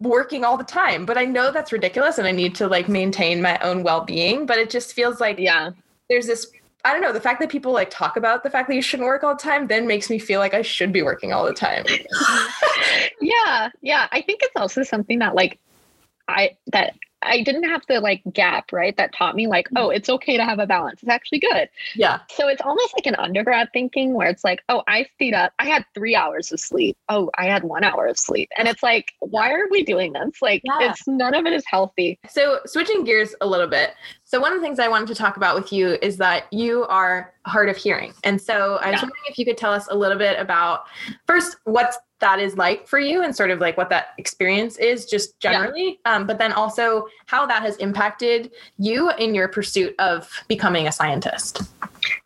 working 0.00 0.44
all 0.44 0.56
the 0.56 0.64
time 0.64 1.04
but 1.04 1.18
i 1.18 1.24
know 1.24 1.50
that's 1.50 1.72
ridiculous 1.72 2.18
and 2.18 2.26
i 2.26 2.30
need 2.30 2.54
to 2.54 2.68
like 2.68 2.88
maintain 2.88 3.42
my 3.42 3.58
own 3.58 3.82
well-being 3.82 4.46
but 4.46 4.58
it 4.58 4.70
just 4.70 4.92
feels 4.92 5.20
like 5.20 5.38
yeah. 5.38 5.70
there's 6.08 6.26
this 6.26 6.52
i 6.84 6.92
don't 6.92 7.02
know 7.02 7.12
the 7.12 7.20
fact 7.20 7.40
that 7.40 7.48
people 7.48 7.72
like 7.72 7.90
talk 7.90 8.16
about 8.16 8.44
the 8.44 8.50
fact 8.50 8.68
that 8.68 8.76
you 8.76 8.82
shouldn't 8.82 9.06
work 9.06 9.24
all 9.24 9.34
the 9.34 9.42
time 9.42 9.66
then 9.66 9.86
makes 9.86 10.08
me 10.08 10.18
feel 10.18 10.38
like 10.38 10.54
i 10.54 10.62
should 10.62 10.92
be 10.92 11.02
working 11.02 11.32
all 11.32 11.44
the 11.44 11.54
time. 11.54 11.84
Yeah 13.20 13.70
yeah. 13.82 14.08
I 14.12 14.22
think 14.22 14.40
it's 14.42 14.54
also 14.56 14.82
something 14.82 15.18
that 15.18 15.34
like 15.34 15.58
i 16.28 16.56
that 16.68 16.94
I 17.22 17.42
didn't 17.42 17.64
have 17.64 17.82
the 17.88 18.00
like 18.00 18.22
gap, 18.32 18.72
right? 18.72 18.96
That 18.96 19.14
taught 19.14 19.34
me 19.34 19.46
like, 19.46 19.68
mm. 19.70 19.80
oh, 19.80 19.90
it's 19.90 20.08
okay 20.08 20.36
to 20.36 20.44
have 20.44 20.58
a 20.58 20.66
balance. 20.66 21.02
It's 21.02 21.10
actually 21.10 21.40
good. 21.40 21.68
Yeah. 21.94 22.20
So 22.30 22.48
it's 22.48 22.62
almost 22.62 22.94
like 22.94 23.06
an 23.06 23.16
undergrad 23.16 23.70
thinking 23.72 24.14
where 24.14 24.28
it's 24.28 24.44
like, 24.44 24.62
oh, 24.68 24.82
I 24.86 25.06
stayed 25.14 25.34
up. 25.34 25.52
I 25.58 25.66
had 25.66 25.84
three 25.94 26.14
hours 26.14 26.52
of 26.52 26.60
sleep. 26.60 26.96
Oh, 27.08 27.30
I 27.36 27.46
had 27.46 27.64
one 27.64 27.84
hour 27.84 28.06
of 28.06 28.18
sleep. 28.18 28.50
And 28.56 28.68
it's 28.68 28.82
like, 28.82 29.12
why 29.20 29.52
are 29.52 29.68
we 29.70 29.82
doing 29.82 30.12
this? 30.12 30.40
Like 30.40 30.62
yeah. 30.64 30.90
it's 30.90 31.06
none 31.06 31.34
of 31.34 31.46
it 31.46 31.52
is 31.52 31.64
healthy. 31.66 32.18
So 32.28 32.60
switching 32.66 33.04
gears 33.04 33.34
a 33.40 33.46
little 33.46 33.68
bit. 33.68 33.94
So 34.24 34.40
one 34.40 34.52
of 34.52 34.58
the 34.58 34.62
things 34.62 34.78
I 34.78 34.88
wanted 34.88 35.08
to 35.08 35.14
talk 35.14 35.36
about 35.36 35.54
with 35.54 35.72
you 35.72 35.98
is 36.02 36.18
that 36.18 36.52
you 36.52 36.84
are 36.84 37.32
hard 37.46 37.68
of 37.68 37.76
hearing. 37.76 38.12
And 38.24 38.40
so 38.40 38.76
I 38.76 38.90
was 38.90 39.00
yeah. 39.00 39.06
wondering 39.06 39.22
if 39.28 39.38
you 39.38 39.44
could 39.44 39.56
tell 39.56 39.72
us 39.72 39.88
a 39.90 39.96
little 39.96 40.18
bit 40.18 40.38
about 40.38 40.84
first 41.26 41.56
what's 41.64 41.98
that 42.20 42.40
is 42.40 42.56
like 42.56 42.86
for 42.86 42.98
you 42.98 43.22
and 43.22 43.34
sort 43.34 43.50
of 43.50 43.60
like 43.60 43.76
what 43.76 43.90
that 43.90 44.08
experience 44.18 44.76
is 44.78 45.06
just 45.06 45.38
generally. 45.40 45.98
Yeah. 46.04 46.14
um, 46.14 46.26
but 46.26 46.38
then 46.38 46.52
also 46.52 47.06
how 47.26 47.46
that 47.46 47.62
has 47.62 47.76
impacted 47.76 48.50
you 48.78 49.10
in 49.12 49.34
your 49.34 49.48
pursuit 49.48 49.94
of 49.98 50.28
becoming 50.48 50.86
a 50.86 50.92
scientist. 50.92 51.62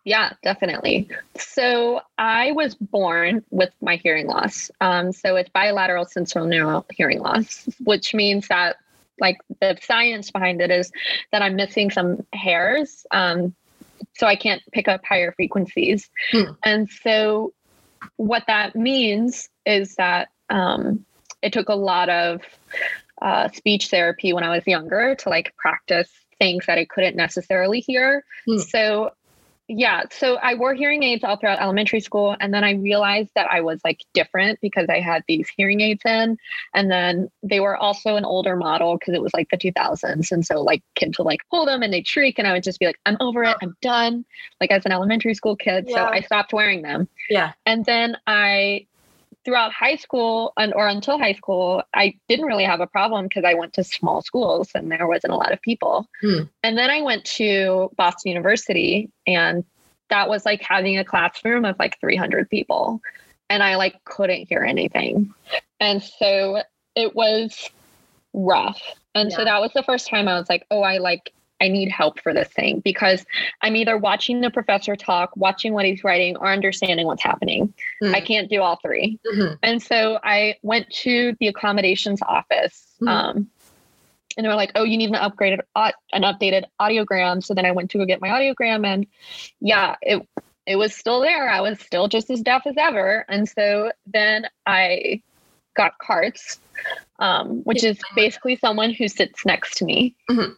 Yeah 0.05 0.33
definitely. 0.42 1.09
So 1.37 2.00
i 2.18 2.52
was 2.52 2.74
born 2.74 3.44
with 3.50 3.70
my 3.81 3.96
hearing 3.96 4.26
loss. 4.26 4.70
Um, 4.81 5.12
so 5.12 5.37
it's 5.37 5.50
bilateral 5.50 6.07
sensorineural 6.07 6.85
hearing 6.90 7.20
loss 7.20 7.68
which 7.85 8.14
means 8.14 8.48
that 8.48 8.76
like 9.20 9.38
the 9.61 9.76
science 9.83 10.31
behind 10.31 10.61
it 10.61 10.70
is 10.70 10.90
that 11.33 11.42
i'm 11.42 11.55
missing 11.55 11.90
some 11.90 12.24
hairs 12.33 13.07
um, 13.11 13.55
so 14.14 14.26
i 14.26 14.35
can't 14.35 14.62
pick 14.72 14.88
up 14.88 15.05
higher 15.05 15.33
frequencies. 15.33 16.11
Hmm. 16.31 16.52
and 16.64 16.88
so 16.88 17.52
what 18.17 18.45
that 18.47 18.75
means 18.75 19.49
is 19.67 19.95
that 19.97 20.29
um, 20.51 21.05
it 21.43 21.53
took 21.53 21.69
a 21.69 21.75
lot 21.75 22.09
of 22.09 22.41
uh, 23.21 23.49
speech 23.49 23.88
therapy 23.88 24.33
when 24.33 24.45
I 24.45 24.55
was 24.55 24.67
younger 24.67 25.15
to 25.15 25.29
like 25.29 25.55
practice 25.57 26.11
things 26.38 26.67
that 26.67 26.79
I 26.79 26.85
couldn't 26.85 27.17
necessarily 27.17 27.81
hear. 27.81 28.25
Mm. 28.49 28.61
So 28.61 29.12
yeah, 29.74 30.02
so 30.11 30.37
I 30.37 30.54
wore 30.54 30.74
hearing 30.74 31.02
aids 31.02 31.24
all 31.24 31.37
throughout 31.37 31.61
elementary 31.61 32.00
school. 32.00 32.37
And 32.40 32.52
then 32.52 32.62
I 32.62 32.72
realized 32.72 33.30
that 33.35 33.50
I 33.50 33.62
was 33.62 33.80
like 33.85 34.00
different 34.12 34.61
because 34.61 34.87
I 34.88 35.00
had 35.00 35.24
these 35.26 35.48
hearing 35.48 35.80
aids 35.80 36.02
in. 36.04 36.37
And 36.74 36.90
then 36.90 37.30
they 37.42 37.58
were 37.58 37.76
also 37.76 38.16
an 38.16 38.24
older 38.24 38.54
model 38.54 38.98
because 38.98 39.14
it 39.14 39.22
was 39.22 39.32
like 39.32 39.48
the 39.50 39.56
2000s. 39.56 40.30
And 40.30 40.44
so 40.44 40.61
like 40.61 40.82
kids 40.94 41.18
would 41.18 41.24
like 41.24 41.40
pull 41.50 41.64
them 41.64 41.82
and 41.82 41.92
they'd 41.92 42.06
shriek. 42.06 42.38
And 42.38 42.46
I 42.46 42.52
would 42.52 42.62
just 42.62 42.80
be 42.80 42.87
like, 42.87 42.98
I'm 43.06 43.16
over 43.20 43.42
it. 43.44 43.56
I'm 43.62 43.74
done. 43.80 44.24
Like 44.61 44.70
as 44.70 44.85
an 44.85 44.92
elementary 44.92 45.35
school 45.35 45.56
kid. 45.56 45.87
Yeah. 45.88 45.96
So 45.96 46.04
I 46.04 46.20
stopped 46.20 46.52
wearing 46.52 46.82
them. 46.82 47.08
Yeah. 47.30 47.52
And 47.64 47.85
then 47.87 48.16
I 48.26 48.87
throughout 49.44 49.72
high 49.72 49.96
school 49.96 50.52
and 50.57 50.72
or 50.74 50.87
until 50.87 51.18
high 51.18 51.33
school, 51.33 51.83
I 51.94 52.14
didn't 52.28 52.46
really 52.46 52.64
have 52.64 52.81
a 52.81 52.87
problem 52.87 53.24
because 53.24 53.44
I 53.44 53.55
went 53.55 53.72
to 53.74 53.85
small 53.85 54.22
schools 54.22 54.70
and 54.74 54.90
there 54.90 55.07
wasn't 55.07 55.33
a 55.33 55.37
lot 55.37 55.52
of 55.52 55.61
people. 55.62 56.09
Hmm. 56.20 56.42
And 56.62 56.78
then 56.78 56.90
I 56.90 57.02
went 57.02 57.24
to 57.37 57.90
Boston 57.96 58.31
University 58.31 59.11
and 59.26 59.64
that 60.11 60.28
was 60.28 60.44
like 60.44 60.62
having 60.62 60.98
a 60.98 61.05
classroom 61.05 61.64
of 61.64 61.78
like 61.78 61.98
300 62.00 62.48
people 62.50 63.00
and 63.50 63.62
I 63.62 63.76
like 63.76 64.02
couldn't 64.05 64.48
hear 64.48 64.62
anything. 64.62 65.35
And 65.81 66.02
so 66.02 66.62
it 66.94 67.14
was 67.14 67.70
rough. 68.33 68.81
And 69.14 69.31
yeah. 69.31 69.37
so 69.37 69.44
that 69.44 69.61
was 69.61 69.72
the 69.74 69.83
first 69.83 70.09
time 70.09 70.28
I 70.28 70.38
was 70.38 70.48
like, 70.48 70.66
oh, 70.70 70.83
I 70.83 70.98
like 70.98 71.33
I 71.62 71.68
need 71.68 71.90
help 71.90 72.20
for 72.20 72.35
this 72.35 72.48
thing 72.48 72.81
because 72.81 73.25
I'm 73.61 73.77
either 73.77 73.96
watching 73.96 74.40
the 74.40 74.51
professor 74.51 74.96
talk, 74.96 75.31
watching 75.37 75.72
what 75.72 75.85
he's 75.85 76.03
writing, 76.03 76.37
or 76.37 76.48
understanding 76.48 77.07
what's 77.07 77.22
happening. 77.22 77.72
Mm. 78.03 78.14
I 78.14 78.20
can't 78.20 78.51
do 78.51 78.61
all 78.61 78.81
3 78.83 79.18
mm-hmm. 79.25 79.55
And 79.62 79.81
so 79.81 80.18
I 80.22 80.57
went 80.62 80.90
to 81.03 81.37
the 81.38 81.46
accommodations 81.46 82.20
office. 82.20 82.85
Mm-hmm. 83.01 83.09
Um, 83.09 83.51
and 84.37 84.44
they 84.44 84.48
were 84.48 84.57
like, 84.57 84.72
"Oh, 84.75 84.85
you 84.85 84.96
need 84.96 85.11
an 85.11 85.16
upgraded, 85.16 85.61
uh, 85.77 85.92
an 86.12 86.22
updated 86.22 86.64
audiogram." 86.81 87.44
So 87.44 87.53
then 87.53 87.66
I 87.66 87.72
went 87.72 87.90
to 87.90 87.98
go 87.98 88.07
get 88.07 88.22
my 88.22 88.29
audiogram, 88.29 88.87
and 88.87 89.07
yeah, 89.61 89.96
it 90.01 90.27
it 90.66 90.77
was 90.77 90.94
still 90.94 91.20
there. 91.20 91.51
I 91.51 91.61
was 91.61 91.79
still 91.81 92.09
just 92.09 92.31
as 92.31 92.40
deaf 92.40 92.66
as 92.66 92.77
ever. 92.79 93.25
And 93.29 93.48
so 93.48 93.92
then 94.07 94.46
I 94.66 95.22
got 95.75 95.98
carts, 95.98 96.61
um, 97.18 97.62
which 97.64 97.85
is 97.85 97.98
basically 98.14 98.57
someone 98.57 98.92
who 98.92 99.09
sits 99.09 99.44
next 99.44 99.79
to 99.79 99.85
me. 99.85 100.14
Mm-hmm. 100.31 100.53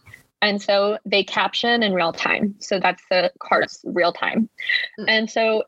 And 0.45 0.61
so 0.61 0.99
they 1.07 1.25
caption 1.25 1.83
in 1.83 1.95
real 1.95 2.13
time. 2.13 2.55
So 2.59 2.79
that's 2.79 3.03
the 3.09 3.33
carts 3.39 3.81
real 3.83 4.13
time. 4.13 4.51
Mm-hmm. 5.01 5.09
And 5.09 5.31
so 5.31 5.65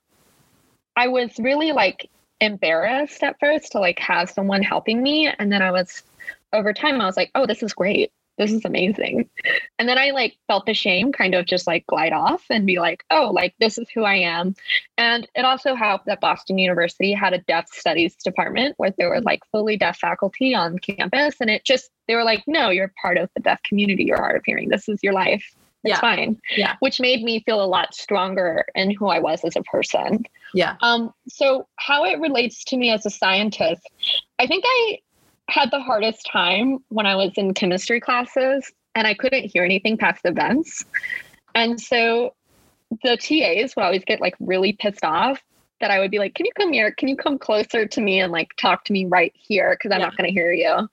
I 0.94 1.08
was 1.08 1.38
really 1.38 1.72
like 1.72 2.10
embarrassed 2.42 3.22
at 3.22 3.40
first 3.40 3.72
to 3.72 3.78
like 3.80 3.98
have 4.00 4.28
someone 4.28 4.62
helping 4.62 5.02
me. 5.02 5.28
And 5.28 5.50
then 5.50 5.62
I 5.62 5.70
was 5.70 6.02
over 6.52 6.74
time, 6.74 7.00
I 7.00 7.06
was 7.06 7.16
like, 7.16 7.30
oh, 7.34 7.46
this 7.46 7.62
is 7.62 7.72
great 7.72 8.12
this 8.38 8.52
is 8.52 8.64
amazing. 8.64 9.28
And 9.78 9.88
then 9.88 9.98
I 9.98 10.10
like 10.10 10.36
felt 10.46 10.66
the 10.66 10.74
shame 10.74 11.12
kind 11.12 11.34
of 11.34 11.46
just 11.46 11.66
like 11.66 11.86
glide 11.86 12.12
off 12.12 12.44
and 12.50 12.66
be 12.66 12.78
like, 12.78 13.04
oh, 13.10 13.30
like 13.32 13.54
this 13.58 13.78
is 13.78 13.88
who 13.90 14.04
I 14.04 14.16
am. 14.16 14.54
And 14.98 15.26
it 15.34 15.44
also 15.44 15.74
helped 15.74 16.06
that 16.06 16.20
Boston 16.20 16.58
University 16.58 17.12
had 17.12 17.32
a 17.32 17.38
deaf 17.38 17.68
studies 17.72 18.14
department 18.16 18.74
where 18.78 18.92
there 18.98 19.08
were 19.08 19.20
like 19.20 19.40
fully 19.50 19.76
deaf 19.76 19.98
faculty 19.98 20.54
on 20.54 20.78
campus. 20.78 21.36
And 21.40 21.50
it 21.50 21.64
just, 21.64 21.90
they 22.08 22.14
were 22.14 22.24
like, 22.24 22.44
no, 22.46 22.70
you're 22.70 22.92
part 23.00 23.16
of 23.16 23.30
the 23.34 23.42
deaf 23.42 23.62
community. 23.62 24.04
You're 24.04 24.18
hard 24.18 24.36
of 24.36 24.42
hearing. 24.44 24.68
This 24.68 24.88
is 24.88 25.02
your 25.02 25.12
life. 25.12 25.54
It's 25.84 25.92
yeah. 25.92 26.00
fine. 26.00 26.40
Yeah. 26.56 26.74
Which 26.80 27.00
made 27.00 27.22
me 27.22 27.42
feel 27.44 27.62
a 27.62 27.66
lot 27.66 27.94
stronger 27.94 28.64
in 28.74 28.90
who 28.90 29.06
I 29.06 29.20
was 29.20 29.44
as 29.44 29.54
a 29.56 29.62
person. 29.62 30.24
Yeah. 30.52 30.76
Um, 30.80 31.12
so 31.28 31.68
how 31.76 32.04
it 32.04 32.18
relates 32.18 32.64
to 32.64 32.76
me 32.76 32.90
as 32.90 33.06
a 33.06 33.10
scientist, 33.10 33.82
I 34.38 34.46
think 34.46 34.64
I 34.66 34.98
had 35.48 35.70
the 35.70 35.80
hardest 35.80 36.28
time 36.30 36.78
when 36.88 37.06
I 37.06 37.16
was 37.16 37.32
in 37.36 37.54
chemistry 37.54 38.00
classes 38.00 38.70
and 38.94 39.06
I 39.06 39.14
couldn't 39.14 39.50
hear 39.52 39.64
anything 39.64 39.96
past 39.96 40.22
the 40.22 40.32
vents. 40.32 40.84
And 41.54 41.80
so 41.80 42.34
the 43.02 43.16
TAs 43.16 43.74
would 43.76 43.84
always 43.84 44.04
get 44.04 44.20
like 44.20 44.34
really 44.40 44.72
pissed 44.72 45.04
off 45.04 45.42
that 45.80 45.90
I 45.90 45.98
would 45.98 46.10
be 46.10 46.18
like, 46.18 46.34
Can 46.34 46.46
you 46.46 46.52
come 46.56 46.72
here? 46.72 46.90
Can 46.92 47.08
you 47.08 47.16
come 47.16 47.38
closer 47.38 47.86
to 47.86 48.00
me 48.00 48.20
and 48.20 48.32
like 48.32 48.48
talk 48.56 48.84
to 48.84 48.92
me 48.92 49.04
right 49.04 49.32
here? 49.34 49.74
Because 49.74 49.94
I'm 49.94 50.00
yeah. 50.00 50.06
not 50.06 50.16
going 50.16 50.28
to 50.28 50.32
hear 50.32 50.52
you. 50.52 50.88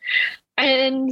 And 0.58 1.12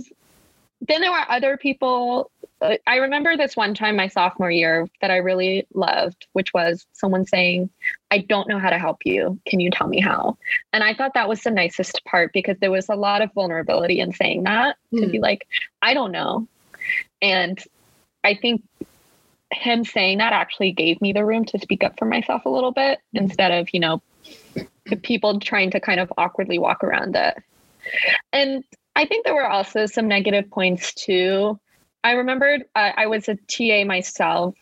then 0.87 1.01
there 1.01 1.11
were 1.11 1.25
other 1.29 1.57
people 1.57 2.31
uh, 2.61 2.77
I 2.85 2.97
remember 2.97 3.35
this 3.35 3.57
one 3.57 3.73
time 3.73 3.95
my 3.95 4.07
sophomore 4.07 4.51
year 4.51 4.87
that 5.01 5.11
I 5.11 5.17
really 5.17 5.67
loved, 5.73 6.27
which 6.33 6.53
was 6.53 6.85
someone 6.93 7.25
saying, 7.25 7.69
I 8.11 8.19
don't 8.19 8.47
know 8.47 8.59
how 8.59 8.69
to 8.69 8.77
help 8.77 8.99
you. 9.05 9.39
Can 9.45 9.59
you 9.59 9.71
tell 9.71 9.87
me 9.87 10.01
how? 10.01 10.37
And 10.73 10.83
I 10.83 10.93
thought 10.93 11.13
that 11.13 11.29
was 11.29 11.41
the 11.41 11.51
nicest 11.51 12.03
part 12.05 12.33
because 12.33 12.57
there 12.59 12.71
was 12.71 12.89
a 12.89 12.95
lot 12.95 13.21
of 13.21 13.33
vulnerability 13.33 13.99
in 13.99 14.13
saying 14.13 14.43
that 14.43 14.77
mm. 14.93 15.01
to 15.01 15.07
be 15.07 15.17
hmm. 15.17 15.23
like, 15.23 15.47
I 15.81 15.93
don't 15.93 16.11
know. 16.11 16.47
And 17.21 17.57
I 18.23 18.35
think 18.35 18.63
him 19.51 19.83
saying 19.85 20.19
that 20.19 20.33
actually 20.33 20.71
gave 20.71 21.01
me 21.01 21.13
the 21.13 21.25
room 21.25 21.45
to 21.45 21.59
speak 21.59 21.83
up 21.83 21.97
for 21.97 22.05
myself 22.05 22.45
a 22.45 22.49
little 22.49 22.71
bit 22.71 22.99
instead 23.13 23.51
of, 23.51 23.73
you 23.73 23.79
know, 23.79 24.01
people 25.03 25.39
trying 25.39 25.71
to 25.71 25.79
kind 25.79 25.99
of 25.99 26.11
awkwardly 26.17 26.59
walk 26.59 26.83
around 26.83 27.15
it. 27.15 27.37
And 28.33 28.63
I 28.95 29.05
think 29.05 29.25
there 29.25 29.33
were 29.33 29.47
also 29.47 29.85
some 29.85 30.07
negative 30.07 30.49
points 30.49 30.93
too 30.93 31.59
I 32.03 32.11
remembered 32.13 32.63
uh, 32.75 32.91
I 32.95 33.07
was 33.07 33.29
a 33.29 33.35
TA 33.35 33.85
myself 33.85 34.55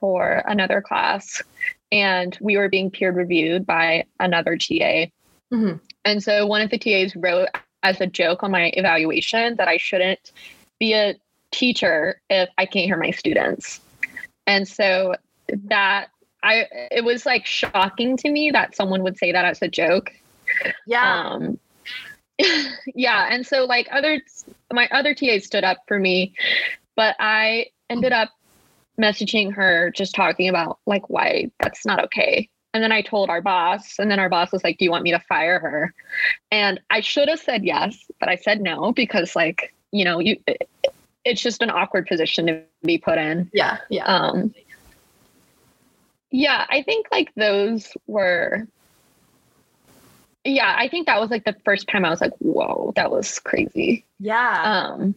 for 0.00 0.42
another 0.46 0.80
class, 0.80 1.42
and 1.90 2.36
we 2.40 2.56
were 2.56 2.68
being 2.68 2.90
peer 2.90 3.12
reviewed 3.12 3.66
by 3.66 4.04
another 4.20 4.56
TA. 4.56 5.06
Mm-hmm. 5.52 5.76
And 6.04 6.22
so 6.22 6.46
one 6.46 6.62
of 6.62 6.70
the 6.70 6.78
TAs 6.78 7.16
wrote 7.16 7.48
as 7.82 8.00
a 8.00 8.06
joke 8.06 8.42
on 8.42 8.50
my 8.50 8.70
evaluation 8.74 9.56
that 9.56 9.68
I 9.68 9.76
shouldn't 9.76 10.32
be 10.78 10.94
a 10.94 11.16
teacher 11.50 12.20
if 12.28 12.48
I 12.58 12.66
can't 12.66 12.86
hear 12.86 12.96
my 12.96 13.10
students. 13.10 13.80
And 14.46 14.66
so 14.66 15.14
that 15.64 16.08
I 16.42 16.66
it 16.90 17.04
was 17.04 17.26
like 17.26 17.46
shocking 17.46 18.16
to 18.18 18.30
me 18.30 18.50
that 18.50 18.76
someone 18.76 19.02
would 19.02 19.18
say 19.18 19.32
that 19.32 19.44
as 19.44 19.62
a 19.62 19.68
joke. 19.68 20.12
Yeah. 20.86 21.30
Um, 21.30 21.58
yeah, 22.94 23.28
and 23.30 23.46
so 23.46 23.64
like 23.64 23.88
other 23.90 24.20
my 24.72 24.88
other 24.92 25.14
TA 25.14 25.38
stood 25.40 25.64
up 25.64 25.78
for 25.88 25.98
me, 25.98 26.34
but 26.96 27.16
I 27.18 27.66
ended 27.90 28.12
up 28.12 28.30
messaging 29.00 29.52
her 29.54 29.90
just 29.90 30.14
talking 30.14 30.48
about 30.48 30.78
like 30.86 31.08
why 31.08 31.50
that's 31.60 31.86
not 31.86 32.04
okay. 32.04 32.48
And 32.74 32.82
then 32.82 32.92
I 32.92 33.00
told 33.00 33.30
our 33.30 33.40
boss, 33.40 33.98
and 33.98 34.10
then 34.10 34.18
our 34.18 34.28
boss 34.28 34.52
was 34.52 34.62
like, 34.62 34.78
Do 34.78 34.84
you 34.84 34.90
want 34.90 35.04
me 35.04 35.12
to 35.12 35.20
fire 35.20 35.58
her? 35.58 35.94
And 36.50 36.80
I 36.90 37.00
should 37.00 37.28
have 37.28 37.40
said 37.40 37.64
yes, 37.64 38.10
but 38.20 38.28
I 38.28 38.36
said 38.36 38.60
no 38.60 38.92
because, 38.92 39.34
like, 39.34 39.74
you 39.90 40.04
know, 40.04 40.18
you 40.18 40.36
it's 41.24 41.42
just 41.42 41.62
an 41.62 41.70
awkward 41.70 42.06
position 42.06 42.46
to 42.46 42.62
be 42.82 42.98
put 42.98 43.18
in. 43.18 43.50
Yeah. 43.52 43.78
Yeah. 43.88 44.04
Um, 44.04 44.54
yeah, 46.30 46.66
I 46.68 46.82
think 46.82 47.06
like 47.10 47.34
those 47.34 47.96
were 48.06 48.66
yeah, 50.44 50.74
I 50.78 50.88
think 50.88 51.06
that 51.06 51.20
was 51.20 51.30
like 51.30 51.44
the 51.44 51.56
first 51.64 51.88
time 51.88 52.04
I 52.04 52.10
was 52.10 52.20
like, 52.20 52.32
whoa, 52.38 52.92
that 52.96 53.10
was 53.10 53.38
crazy. 53.38 54.04
Yeah. 54.18 54.62
Um, 54.62 55.14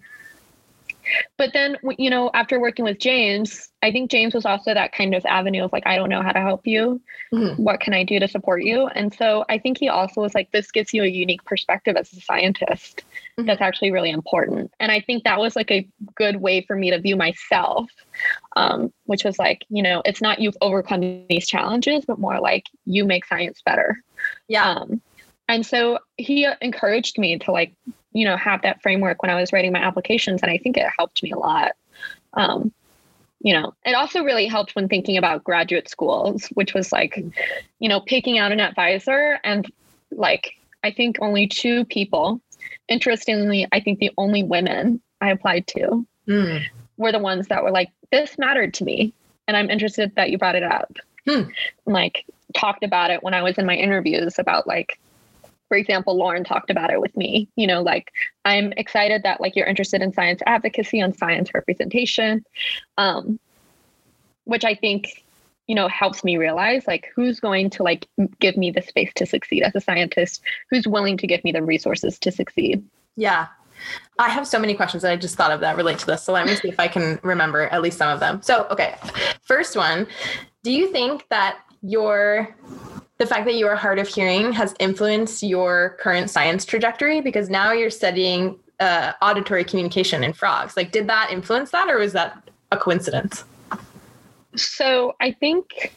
but 1.38 1.52
then, 1.54 1.78
you 1.98 2.10
know, 2.10 2.30
after 2.34 2.60
working 2.60 2.86
with 2.86 3.00
James, 3.00 3.70
I 3.82 3.92
think 3.92 4.12
James 4.12 4.34
was 4.34 4.46
also 4.46 4.74
that 4.74 4.92
kind 4.92 5.16
of 5.16 5.26
avenue 5.26 5.64
of 5.64 5.74
like, 5.74 5.88
I 5.88 5.96
don't 5.96 6.10
know 6.10 6.22
how 6.22 6.32
to 6.32 6.40
help 6.40 6.68
you. 6.68 7.02
Mm-hmm. 7.34 7.62
What 7.62 7.80
can 7.80 7.94
I 7.94 8.04
do 8.04 8.20
to 8.20 8.28
support 8.28 8.64
you? 8.64 8.88
And 8.88 9.14
so 9.14 9.44
I 9.50 9.58
think 9.58 9.78
he 9.80 9.90
also 9.90 10.22
was 10.22 10.36
like, 10.36 10.52
this 10.52 10.72
gives 10.72 10.94
you 10.94 11.04
a 11.04 11.08
unique 11.08 11.44
perspective 11.46 11.96
as 11.96 12.14
a 12.14 12.22
scientist 12.22 13.04
mm-hmm. 13.38 13.48
that's 13.48 13.62
actually 13.62 13.92
really 13.92 14.12
important. 14.12 14.72
And 14.80 14.92
I 14.92 15.00
think 15.00 15.24
that 15.24 15.40
was 15.40 15.56
like 15.56 15.72
a 15.72 15.88
good 16.16 16.38
way 16.38 16.62
for 16.62 16.76
me 16.76 16.92
to 16.92 17.00
view 17.00 17.16
myself, 17.16 17.90
um, 18.56 18.94
which 19.06 19.24
was 19.24 19.40
like, 19.40 19.66
you 19.70 19.82
know, 19.82 20.02
it's 20.06 20.22
not 20.22 20.40
you've 20.40 20.58
overcome 20.62 21.26
these 21.28 21.48
challenges, 21.48 22.06
but 22.06 22.20
more 22.20 22.40
like 22.40 22.66
you 22.86 23.06
make 23.06 23.26
science 23.26 23.62
better. 23.66 23.98
Yeah. 24.48 24.70
Um, 24.70 25.02
and 25.48 25.66
so 25.66 26.00
he 26.18 26.48
encouraged 26.62 27.18
me 27.18 27.38
to 27.40 27.52
like, 27.52 27.74
you 28.14 28.26
know, 28.26 28.38
have 28.38 28.62
that 28.62 28.82
framework 28.82 29.22
when 29.22 29.32
I 29.32 29.40
was 29.40 29.52
writing 29.52 29.72
my 29.72 29.80
applications. 29.80 30.42
And 30.42 30.52
I 30.52 30.58
think 30.58 30.78
it 30.78 30.88
helped 30.98 31.24
me 31.24 31.32
a 31.32 31.38
lot. 31.38 31.74
Um, 32.34 32.72
you 33.42 33.54
know, 33.54 33.74
it 33.86 33.94
also 33.94 34.24
really 34.24 34.48
helped 34.48 34.76
when 34.76 34.88
thinking 34.88 35.18
about 35.18 35.44
graduate 35.44 35.90
schools, 35.90 36.46
which 36.54 36.74
was 36.74 36.92
like, 36.92 37.24
you 37.80 37.90
know, 37.90 38.00
picking 38.00 38.38
out 38.38 38.52
an 38.52 38.60
advisor 38.60 39.40
and 39.44 39.72
like, 40.12 40.54
I 40.84 40.92
think 40.92 41.18
only 41.22 41.48
two 41.48 41.86
people, 41.86 42.42
interestingly, 42.88 43.68
I 43.72 43.80
think 43.80 44.00
the 44.00 44.12
only 44.18 44.44
women 44.44 45.02
I 45.22 45.32
applied 45.32 45.68
to 45.68 46.06
mm. 46.28 46.64
were 46.98 47.12
the 47.12 47.20
ones 47.20 47.48
that 47.48 47.64
were 47.64 47.72
like, 47.72 47.90
this 48.12 48.38
mattered 48.38 48.74
to 48.76 48.84
me. 48.84 49.14
And 49.48 49.58
I'm 49.58 49.70
interested 49.70 50.14
that 50.16 50.30
you 50.30 50.38
brought 50.38 50.56
it 50.56 50.64
up. 50.64 50.96
Hmm. 51.28 51.50
Like, 51.86 52.26
talked 52.54 52.84
about 52.84 53.12
it 53.12 53.24
when 53.24 53.34
I 53.34 53.42
was 53.42 53.58
in 53.58 53.66
my 53.66 53.76
interviews 53.76 54.38
about 54.38 54.68
like, 54.68 55.00
for 55.72 55.78
example, 55.78 56.18
Lauren 56.18 56.44
talked 56.44 56.70
about 56.70 56.92
it 56.92 57.00
with 57.00 57.16
me. 57.16 57.48
You 57.56 57.66
know, 57.66 57.82
like 57.82 58.12
I'm 58.44 58.74
excited 58.74 59.24
that 59.24 59.40
like 59.40 59.56
you're 59.56 59.66
interested 59.66 60.02
in 60.02 60.12
science 60.12 60.42
advocacy 60.46 61.00
and 61.00 61.16
science 61.16 61.54
representation, 61.54 62.44
um, 62.98 63.40
which 64.44 64.66
I 64.66 64.76
think 64.76 65.24
you 65.68 65.76
know 65.76 65.88
helps 65.88 66.26
me 66.26 66.36
realize 66.36 66.88
like 66.88 67.10
who's 67.16 67.40
going 67.40 67.70
to 67.70 67.84
like 67.84 68.06
give 68.42 68.58
me 68.58 68.70
the 68.70 68.82
space 68.82 69.14
to 69.16 69.26
succeed 69.26 69.64
as 69.64 69.74
a 69.74 69.80
scientist, 69.80 70.42
who's 70.70 70.90
willing 70.90 71.16
to 71.16 71.26
give 71.26 71.42
me 71.46 71.54
the 71.54 71.64
resources 71.64 72.20
to 72.20 72.34
succeed. 72.34 72.84
Yeah. 73.16 73.48
I 74.20 74.28
have 74.28 74.46
so 74.46 74.60
many 74.60 74.74
questions 74.74 75.04
that 75.04 75.14
I 75.14 75.16
just 75.16 75.38
thought 75.38 75.52
of 75.52 75.62
that 75.62 75.78
relate 75.78 76.00
to 76.00 76.06
this. 76.06 76.22
So 76.22 76.34
let 76.34 76.48
me 76.48 76.56
see 76.56 76.68
if 76.68 76.82
I 76.82 76.90
can 76.90 77.18
remember 77.24 77.62
at 77.68 77.82
least 77.82 77.98
some 77.98 78.10
of 78.10 78.20
them. 78.20 78.42
So, 78.42 78.68
okay. 78.70 78.96
First 79.42 79.78
one, 79.78 80.06
do 80.64 80.72
you 80.72 80.92
think 80.92 81.26
that 81.30 81.60
your 81.82 82.56
the 83.18 83.26
fact 83.28 83.46
that 83.46 83.54
you 83.54 83.68
are 83.68 83.76
hard 83.76 84.00
of 84.00 84.08
hearing 84.08 84.52
has 84.52 84.74
influenced 84.80 85.44
your 85.44 85.96
current 86.00 86.30
science 86.30 86.66
trajectory 86.66 87.22
because 87.22 87.52
now 87.52 87.72
you're 87.72 87.92
studying 87.92 88.58
uh, 88.80 89.14
auditory 89.22 89.64
communication 89.64 90.24
in 90.24 90.34
frogs. 90.34 90.76
Like, 90.76 90.92
did 90.92 91.08
that 91.08 91.30
influence 91.32 91.70
that, 91.70 91.88
or 91.88 92.00
was 92.00 92.14
that 92.14 92.50
a 92.72 92.78
coincidence? 92.78 93.44
So 94.56 95.16
I 95.22 95.32
think 95.34 95.94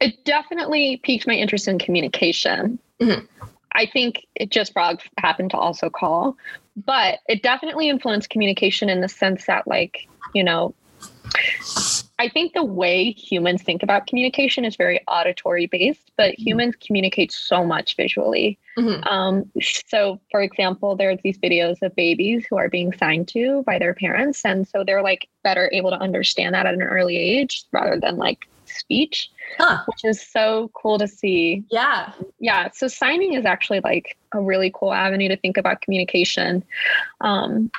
it 0.00 0.24
definitely 0.24 1.00
piqued 1.02 1.26
my 1.26 1.34
interest 1.34 1.66
in 1.66 1.80
communication. 1.80 2.78
Mm-hmm. 3.00 3.26
I 3.72 3.86
think 3.86 4.26
it 4.36 4.50
just 4.50 4.72
frogs 4.72 5.02
happened 5.18 5.50
to 5.50 5.56
also 5.56 5.90
call, 5.90 6.36
but 6.76 7.18
it 7.28 7.42
definitely 7.42 7.88
influenced 7.88 8.30
communication 8.30 8.88
in 8.88 9.00
the 9.00 9.08
sense 9.08 9.46
that, 9.46 9.66
like, 9.66 10.06
you 10.34 10.44
know, 10.44 10.72
I 12.20 12.28
think 12.28 12.52
the 12.52 12.62
way 12.62 13.12
humans 13.12 13.62
think 13.62 13.82
about 13.82 14.06
communication 14.06 14.66
is 14.66 14.76
very 14.76 15.00
auditory 15.08 15.64
based, 15.64 16.12
but 16.18 16.32
mm-hmm. 16.32 16.42
humans 16.42 16.74
communicate 16.76 17.32
so 17.32 17.64
much 17.64 17.96
visually. 17.96 18.58
Mm-hmm. 18.76 19.08
Um, 19.08 19.50
so, 19.62 20.20
for 20.30 20.42
example, 20.42 20.96
there's 20.96 21.18
these 21.24 21.38
videos 21.38 21.80
of 21.80 21.96
babies 21.96 22.44
who 22.44 22.58
are 22.58 22.68
being 22.68 22.92
signed 22.92 23.28
to 23.28 23.62
by 23.62 23.78
their 23.78 23.94
parents. 23.94 24.44
And 24.44 24.68
so 24.68 24.84
they're 24.84 25.02
like 25.02 25.30
better 25.44 25.70
able 25.72 25.88
to 25.88 25.96
understand 25.96 26.54
that 26.54 26.66
at 26.66 26.74
an 26.74 26.82
early 26.82 27.16
age 27.16 27.64
rather 27.72 27.98
than 27.98 28.18
like 28.18 28.46
speech, 28.66 29.30
huh. 29.56 29.82
which 29.86 30.04
is 30.04 30.20
so 30.20 30.70
cool 30.74 30.98
to 30.98 31.08
see. 31.08 31.64
Yeah. 31.70 32.12
Yeah. 32.38 32.68
So, 32.74 32.86
signing 32.86 33.32
is 33.32 33.46
actually 33.46 33.80
like 33.80 34.18
a 34.32 34.42
really 34.42 34.70
cool 34.74 34.92
avenue 34.92 35.28
to 35.28 35.38
think 35.38 35.56
about 35.56 35.80
communication. 35.80 36.64
Um, 37.22 37.70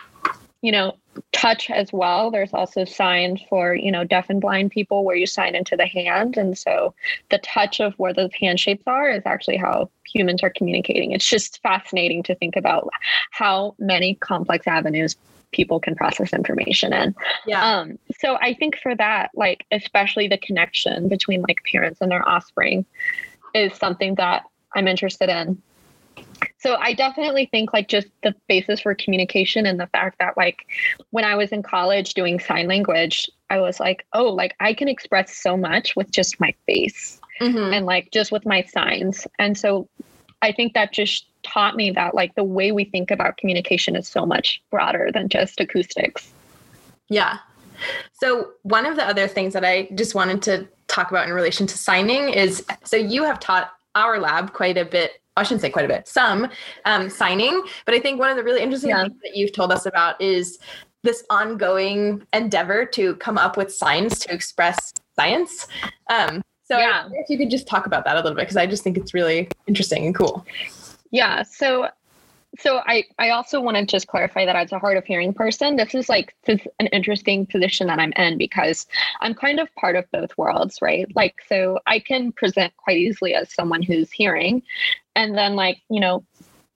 you 0.64 0.72
know, 0.72 0.96
touch 1.32 1.70
as 1.70 1.92
well. 1.92 2.32
There's 2.32 2.54
also 2.54 2.86
signs 2.86 3.42
for, 3.50 3.74
you 3.74 3.92
know, 3.92 4.04
deaf 4.04 4.30
and 4.30 4.40
blind 4.40 4.72
people 4.72 5.04
where 5.04 5.16
you 5.16 5.26
sign 5.26 5.56
into 5.56 5.76
the 5.76 5.86
hand. 5.86 6.38
And 6.38 6.58
so 6.58 6.94
the 7.30 7.40
touch 7.40 7.80
of 7.80 7.94
where 7.96 8.14
those 8.14 8.34
hand 8.34 8.60
shapes 8.60 8.84
are 8.88 9.10
is 9.10 9.24
actually 9.26 9.58
how 9.58 9.90
humans 10.06 10.44
are 10.44 10.50
communicating. 10.50 11.12
It's 11.12 11.28
just 11.28 11.62
fascinating 11.62 12.24
to 12.24 12.36
think 12.36 12.56
about 12.56 12.90
how 13.32 13.76
many 13.80 14.16
complex 14.16 14.68
avenues 14.68 15.16
people 15.52 15.80
can 15.80 15.96
process 15.96 16.32
information 16.34 16.94
in. 16.94 17.16
Yeah. 17.46 17.80
Um, 17.80 18.00
so 18.20 18.38
I 18.42 18.54
think 18.54 18.78
for 18.78 18.96
that, 18.96 19.32
like 19.34 19.66
especially 19.72 20.28
the 20.28 20.38
connection 20.38 21.10
between 21.10 21.42
like 21.42 21.62
parents 21.70 22.00
and 22.02 22.10
their 22.10 22.28
offspring 22.28 22.86
is 23.54 23.76
something 23.76 24.16
that 24.16 24.44
I'm 24.74 24.88
interested 24.88 25.30
in 25.30 25.62
so 26.60 26.76
i 26.76 26.94
definitely 26.94 27.48
think 27.48 27.74
like 27.74 27.88
just 27.88 28.08
the 28.24 28.34
basis 28.48 28.82
for 28.82 28.94
communication 28.96 29.66
and 29.66 29.80
the 29.80 29.88
fact 29.88 30.18
that 30.20 30.36
like 30.38 30.66
when 31.10 31.24
i 31.24 31.36
was 31.36 31.52
in 31.52 31.64
college 31.64 32.14
doing 32.14 32.40
sign 32.40 32.68
language 32.68 33.30
i 33.50 33.60
was 33.60 33.80
like 33.80 34.06
oh 34.14 34.26
like 34.26 34.56
i 34.60 34.74
can 34.74 34.88
express 34.88 35.36
so 35.36 35.58
much 35.58 35.96
with 35.96 36.12
just 36.12 36.40
my 36.40 36.54
face 36.66 37.22
mm-hmm. 37.42 37.74
and 37.74 37.86
like 37.86 38.12
just 38.12 38.32
with 38.32 38.46
my 38.46 38.62
signs. 38.64 39.28
And 39.40 39.58
so 39.58 39.88
i 40.42 40.52
think 40.52 40.74
that 40.74 40.94
just 40.94 41.26
taught 41.44 41.76
me 41.76 41.92
that 41.92 42.14
like 42.14 42.36
the 42.36 42.44
way 42.44 42.72
we 42.72 42.86
think 42.86 43.12
about 43.12 43.38
communication 43.38 43.96
is 43.96 44.08
so 44.08 44.26
much 44.26 44.62
broader 44.70 45.10
than 45.12 45.28
just 45.28 45.60
acoustics. 45.60 46.32
Yeah. 47.10 47.40
So 48.14 48.52
one 48.62 48.86
of 48.86 48.96
the 48.96 49.04
other 49.04 49.28
things 49.28 49.54
that 49.54 49.66
i 49.66 49.90
just 49.96 50.16
wanted 50.16 50.42
to 50.44 50.68
talk 50.88 51.10
about 51.10 51.28
in 51.28 51.34
relation 51.34 51.68
to 51.68 51.78
signing 51.78 52.30
is 52.30 52.64
so 52.84 52.96
you 52.96 53.24
have 53.24 53.40
taught 53.40 53.72
our 53.96 54.20
lab 54.20 54.54
quite 54.54 54.78
a 54.78 54.86
bit 54.86 55.21
I 55.38 55.44
shouldn't 55.44 55.62
say 55.62 55.70
quite 55.70 55.86
a 55.86 55.88
bit, 55.88 56.08
some 56.08 56.50
um, 56.86 57.10
signing. 57.10 57.64
But 57.86 57.96
I 57.96 58.00
think 58.00 58.20
one 58.20 58.30
of 58.30 58.38
the 58.38 58.44
really 58.44 58.62
interesting 58.62 58.90
yeah. 58.90 59.04
things 59.04 59.16
that 59.24 59.36
you've 59.36 59.54
told 59.54 59.72
us 59.72 59.86
about 59.86 60.22
is 60.22 60.60
this 61.04 61.24
ongoing 61.30 62.26
endeavor 62.34 62.86
to 62.86 63.16
come 63.16 63.38
up 63.38 63.58
with 63.58 63.74
signs 63.74 64.20
to 64.20 64.34
express 64.34 64.94
science. 65.16 65.68
Um, 66.10 66.42
so 66.64 66.78
yeah. 66.78 67.08
if 67.14 67.30
you 67.30 67.38
could 67.38 67.50
just 67.50 67.68
talk 67.68 67.86
about 67.86 68.06
that 68.06 68.16
a 68.16 68.20
little 68.20 68.36
bit, 68.36 68.42
because 68.42 68.58
I 68.58 68.66
just 68.66 68.84
think 68.84 68.98
it's 68.98 69.14
really 69.14 69.50
interesting 69.68 70.06
and 70.06 70.16
cool. 70.16 70.46
Yeah. 71.12 71.44
So 71.44 71.90
so 72.60 72.82
I, 72.86 73.06
I 73.18 73.30
also 73.30 73.62
want 73.62 73.78
to 73.78 73.86
just 73.86 74.08
clarify 74.08 74.46
that 74.46 74.56
as 74.56 74.72
a 74.72 74.80
hard 74.80 74.98
of 74.98 75.06
hearing 75.06 75.34
person, 75.34 75.78
this 75.78 75.96
is 75.96 76.10
like 76.10 76.36
this 76.46 76.60
is 76.60 76.68
an 76.80 76.88
interesting 76.88 77.46
position 77.46 77.88
that 77.88 78.00
I'm 78.00 78.14
in 78.14 78.38
because 78.38 78.88
I'm 79.22 79.34
kind 79.34 79.60
of 79.60 79.74
part 79.76 79.96
of 79.96 80.10
both 80.12 80.38
worlds, 80.38 80.82
right? 80.82 81.08
Like 81.16 81.36
so 81.48 81.80
I 81.88 82.00
can 82.00 82.32
present 82.32 82.76
quite 82.78 82.98
easily 82.98 83.34
as 83.36 83.54
someone 83.54 83.82
who's 83.82 84.12
hearing. 84.12 84.64
And 85.16 85.38
then 85.38 85.56
like, 85.56 85.82
you 85.90 86.00
know, 86.00 86.24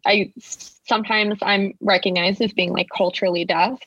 I 0.05 0.31
sometimes 0.37 1.39
I'm 1.41 1.73
recognized 1.81 2.41
as 2.41 2.53
being 2.53 2.71
like 2.71 2.87
culturally 2.95 3.43
deaf. 3.43 3.79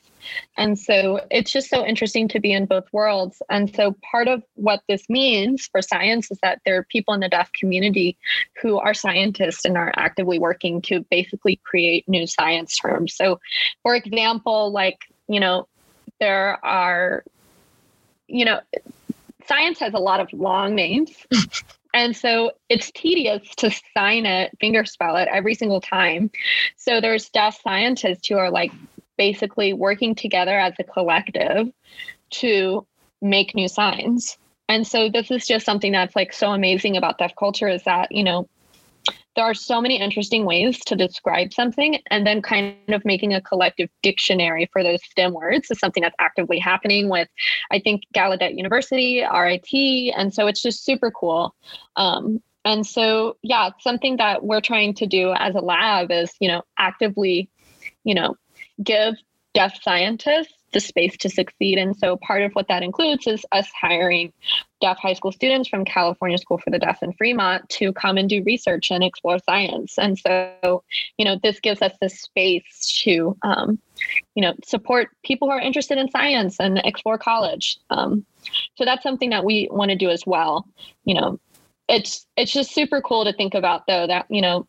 And 0.57 0.77
so 0.77 1.21
it's 1.31 1.51
just 1.51 1.69
so 1.69 1.85
interesting 1.85 2.27
to 2.29 2.39
be 2.39 2.51
in 2.51 2.65
both 2.65 2.91
worlds. 2.91 3.41
And 3.49 3.73
so 3.73 3.95
part 4.11 4.27
of 4.27 4.43
what 4.55 4.81
this 4.89 5.09
means 5.09 5.67
for 5.71 5.81
science 5.81 6.29
is 6.29 6.37
that 6.43 6.59
there 6.65 6.77
are 6.77 6.83
people 6.83 7.13
in 7.13 7.21
the 7.21 7.29
deaf 7.29 7.51
community 7.53 8.17
who 8.61 8.77
are 8.77 8.93
scientists 8.93 9.63
and 9.63 9.77
are 9.77 9.93
actively 9.95 10.39
working 10.39 10.81
to 10.83 11.05
basically 11.09 11.59
create 11.63 12.07
new 12.07 12.27
science 12.27 12.77
terms. 12.77 13.15
So, 13.15 13.39
for 13.81 13.95
example, 13.95 14.71
like, 14.71 14.99
you 15.27 15.39
know, 15.39 15.67
there 16.19 16.63
are, 16.65 17.23
you 18.27 18.43
know, 18.43 18.59
science 19.47 19.79
has 19.79 19.93
a 19.93 19.99
lot 19.99 20.19
of 20.19 20.31
long 20.33 20.75
names. 20.75 21.11
And 21.93 22.15
so 22.15 22.51
it's 22.69 22.91
tedious 22.91 23.43
to 23.57 23.71
sign 23.95 24.25
it, 24.25 24.57
fingerspell 24.61 25.21
it 25.21 25.27
every 25.31 25.55
single 25.55 25.81
time. 25.81 26.29
So 26.77 27.01
there's 27.01 27.29
deaf 27.29 27.59
scientists 27.61 28.27
who 28.27 28.37
are 28.37 28.51
like 28.51 28.71
basically 29.17 29.73
working 29.73 30.15
together 30.15 30.57
as 30.57 30.73
a 30.79 30.83
collective 30.83 31.71
to 32.31 32.85
make 33.21 33.55
new 33.55 33.67
signs. 33.67 34.37
And 34.67 34.85
so 34.85 35.09
this 35.09 35.31
is 35.31 35.47
just 35.47 35.65
something 35.65 35.91
that's 35.91 36.15
like 36.15 36.31
so 36.31 36.51
amazing 36.51 36.95
about 36.95 37.17
deaf 37.17 37.35
culture 37.37 37.67
is 37.67 37.83
that, 37.83 38.11
you 38.11 38.23
know, 38.23 38.47
there 39.39 39.49
are 39.49 39.53
so 39.53 39.79
many 39.79 39.97
interesting 39.97 40.43
ways 40.43 40.77
to 40.81 40.97
describe 40.97 41.53
something 41.53 41.97
and 42.11 42.27
then 42.27 42.41
kind 42.41 42.75
of 42.89 43.05
making 43.05 43.33
a 43.33 43.39
collective 43.39 43.87
dictionary 44.03 44.69
for 44.73 44.83
those 44.83 45.01
STEM 45.05 45.31
words 45.31 45.71
is 45.71 45.79
something 45.79 46.03
that's 46.03 46.15
actively 46.19 46.59
happening 46.59 47.07
with, 47.07 47.29
I 47.71 47.79
think, 47.79 48.03
Gallaudet 48.13 48.57
University, 48.57 49.23
RIT. 49.23 50.13
And 50.17 50.33
so 50.33 50.47
it's 50.47 50.61
just 50.61 50.83
super 50.83 51.09
cool. 51.09 51.55
Um, 51.95 52.43
and 52.65 52.85
so, 52.85 53.37
yeah, 53.41 53.69
something 53.79 54.17
that 54.17 54.43
we're 54.43 54.59
trying 54.59 54.93
to 54.95 55.07
do 55.07 55.31
as 55.31 55.55
a 55.55 55.61
lab 55.61 56.11
is, 56.11 56.33
you 56.41 56.49
know, 56.49 56.63
actively, 56.77 57.49
you 58.03 58.15
know, 58.15 58.35
give 58.83 59.15
deaf 59.53 59.81
scientists 59.81 60.58
the 60.71 60.79
space 60.79 61.17
to 61.17 61.29
succeed. 61.29 61.77
And 61.77 61.95
so 61.95 62.17
part 62.17 62.41
of 62.43 62.53
what 62.53 62.67
that 62.67 62.83
includes 62.83 63.27
is 63.27 63.45
us 63.51 63.69
hiring 63.79 64.33
deaf 64.81 64.97
high 64.97 65.13
school 65.13 65.31
students 65.31 65.67
from 65.67 65.85
California 65.85 66.37
School 66.37 66.57
for 66.57 66.69
the 66.69 66.79
Deaf 66.79 67.03
in 67.03 67.11
Fremont 67.13 67.67
to 67.69 67.91
come 67.93 68.17
and 68.17 68.29
do 68.29 68.43
research 68.43 68.91
and 68.91 69.03
explore 69.03 69.39
science. 69.39 69.97
And 69.97 70.17
so, 70.17 70.83
you 71.17 71.25
know, 71.25 71.37
this 71.41 71.59
gives 71.59 71.81
us 71.81 71.93
the 71.99 72.09
space 72.09 73.01
to, 73.03 73.35
um, 73.41 73.79
you 74.35 74.41
know, 74.41 74.53
support 74.65 75.09
people 75.23 75.47
who 75.47 75.53
are 75.53 75.59
interested 75.59 75.97
in 75.97 76.09
science 76.11 76.57
and 76.59 76.79
explore 76.85 77.17
college. 77.17 77.77
Um, 77.89 78.25
so 78.75 78.85
that's 78.85 79.03
something 79.03 79.31
that 79.31 79.43
we 79.43 79.67
want 79.71 79.91
to 79.91 79.97
do 79.97 80.09
as 80.09 80.25
well. 80.25 80.67
You 81.03 81.15
know, 81.15 81.39
it's 81.89 82.25
it's 82.37 82.53
just 82.53 82.73
super 82.73 83.01
cool 83.01 83.25
to 83.25 83.33
think 83.33 83.55
about 83.55 83.87
though 83.87 84.07
that 84.07 84.27
you 84.29 84.41
know 84.41 84.67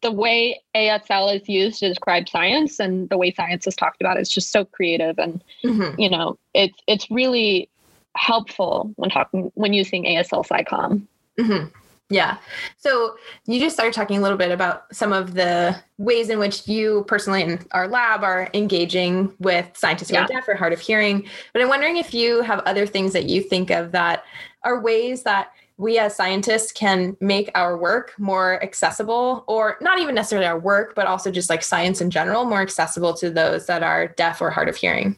the 0.00 0.12
way 0.12 0.60
ASL 0.74 1.34
is 1.40 1.48
used 1.48 1.80
to 1.80 1.88
describe 1.88 2.28
science 2.28 2.78
and 2.78 3.08
the 3.08 3.18
way 3.18 3.32
science 3.32 3.66
is 3.66 3.74
talked 3.74 4.00
about 4.00 4.18
is 4.18 4.28
just 4.28 4.52
so 4.52 4.64
creative 4.64 5.18
and 5.18 5.42
mm-hmm. 5.64 5.98
you 6.00 6.08
know 6.08 6.38
it's 6.54 6.78
it's 6.86 7.10
really 7.10 7.68
helpful 8.16 8.92
when 8.96 9.10
talking 9.10 9.50
when 9.54 9.72
using 9.72 10.04
ASL 10.04 10.46
SciComm. 10.46 11.02
Mm-hmm. 11.38 11.68
Yeah. 12.10 12.38
So 12.78 13.16
you 13.46 13.60
just 13.60 13.76
started 13.76 13.92
talking 13.92 14.16
a 14.16 14.22
little 14.22 14.38
bit 14.38 14.50
about 14.50 14.94
some 14.94 15.12
of 15.12 15.34
the 15.34 15.78
ways 15.98 16.30
in 16.30 16.38
which 16.38 16.66
you 16.66 17.04
personally 17.06 17.42
in 17.42 17.60
our 17.72 17.86
lab 17.86 18.24
are 18.24 18.48
engaging 18.54 19.34
with 19.40 19.68
scientists 19.74 20.08
who 20.08 20.14
yeah. 20.14 20.24
are 20.24 20.28
deaf 20.28 20.48
or 20.48 20.54
hard 20.54 20.72
of 20.72 20.80
hearing. 20.80 21.28
But 21.52 21.60
I'm 21.60 21.68
wondering 21.68 21.98
if 21.98 22.14
you 22.14 22.40
have 22.42 22.60
other 22.60 22.86
things 22.86 23.12
that 23.12 23.28
you 23.28 23.42
think 23.42 23.70
of 23.70 23.92
that 23.92 24.24
are 24.62 24.80
ways 24.80 25.22
that 25.24 25.52
we 25.78 25.98
as 25.98 26.14
scientists 26.14 26.72
can 26.72 27.16
make 27.20 27.50
our 27.54 27.78
work 27.78 28.12
more 28.18 28.62
accessible, 28.62 29.44
or 29.46 29.76
not 29.80 30.00
even 30.00 30.14
necessarily 30.14 30.46
our 30.46 30.58
work, 30.58 30.94
but 30.94 31.06
also 31.06 31.30
just 31.30 31.48
like 31.48 31.62
science 31.62 32.00
in 32.00 32.10
general, 32.10 32.44
more 32.44 32.60
accessible 32.60 33.14
to 33.14 33.30
those 33.30 33.66
that 33.66 33.82
are 33.82 34.08
deaf 34.08 34.42
or 34.42 34.50
hard 34.50 34.68
of 34.68 34.76
hearing? 34.76 35.16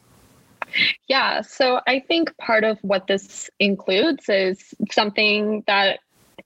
Yeah, 1.07 1.41
so 1.41 1.81
I 1.87 1.99
think 1.99 2.35
part 2.37 2.63
of 2.63 2.77
what 2.81 3.07
this 3.07 3.49
includes 3.59 4.29
is 4.29 4.73
something 4.91 5.63
that 5.67 5.99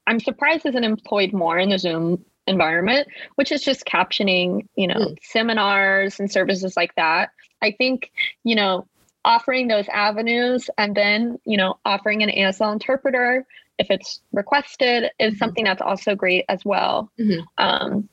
I'm 0.08 0.20
surprised 0.20 0.66
isn't 0.66 0.84
employed 0.84 1.34
more 1.34 1.60
in 1.60 1.70
the 1.70 1.78
Zoom 1.78 2.24
environment, 2.48 3.08
which 3.36 3.52
is 3.52 3.62
just 3.62 3.86
captioning, 3.86 4.68
you 4.76 4.88
know, 4.88 4.96
mm. 4.96 5.18
seminars 5.22 6.20
and 6.20 6.32
services 6.32 6.78
like 6.78 6.96
that. 6.96 7.32
I 7.62 7.72
think, 7.72 8.12
you 8.44 8.56
know, 8.56 8.88
offering 9.24 9.68
those 9.68 9.88
avenues 9.90 10.70
and 10.78 10.96
then, 10.96 11.40
you 11.46 11.58
know, 11.58 11.80
offering 11.84 12.24
an 12.24 12.30
ASL 12.30 12.72
interpreter 12.72 13.46
if 13.78 13.88
it's 13.90 14.22
requested 14.32 15.12
is 15.20 15.34
mm-hmm. 15.34 15.38
something 15.38 15.64
that's 15.64 15.82
also 15.82 16.16
great 16.16 16.46
as 16.50 16.64
well. 16.66 17.12
Mm-hmm. 17.20 17.42
Um, 17.58 18.10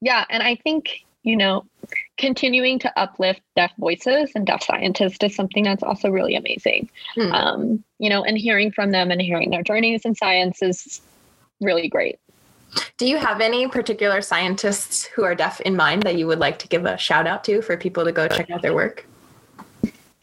yeah, 0.00 0.24
and 0.30 0.42
I 0.42 0.56
think 0.56 1.04
you 1.22 1.36
know 1.36 1.64
continuing 2.18 2.78
to 2.78 2.98
uplift 2.98 3.40
deaf 3.56 3.72
voices 3.78 4.32
and 4.34 4.46
deaf 4.46 4.62
scientists 4.62 5.18
is 5.22 5.34
something 5.34 5.64
that's 5.64 5.82
also 5.82 6.10
really 6.10 6.36
amazing. 6.36 6.88
Mm. 7.16 7.32
Um, 7.32 7.84
you 7.98 8.10
know, 8.10 8.24
and 8.24 8.36
hearing 8.36 8.70
from 8.70 8.90
them 8.90 9.10
and 9.10 9.20
hearing 9.20 9.50
their 9.50 9.62
journeys 9.62 10.02
in 10.04 10.14
science 10.14 10.62
is 10.62 11.00
really 11.60 11.88
great. 11.88 12.18
Do 12.98 13.06
you 13.06 13.18
have 13.18 13.40
any 13.40 13.68
particular 13.68 14.20
scientists 14.20 15.04
who 15.04 15.24
are 15.24 15.34
deaf 15.34 15.60
in 15.60 15.76
mind 15.76 16.02
that 16.02 16.16
you 16.16 16.26
would 16.26 16.40
like 16.40 16.58
to 16.60 16.68
give 16.68 16.84
a 16.86 16.98
shout 16.98 17.26
out 17.26 17.44
to 17.44 17.62
for 17.62 17.76
people 17.76 18.04
to 18.04 18.12
go 18.12 18.28
check 18.28 18.50
out 18.50 18.62
their 18.62 18.74
work? 18.74 19.06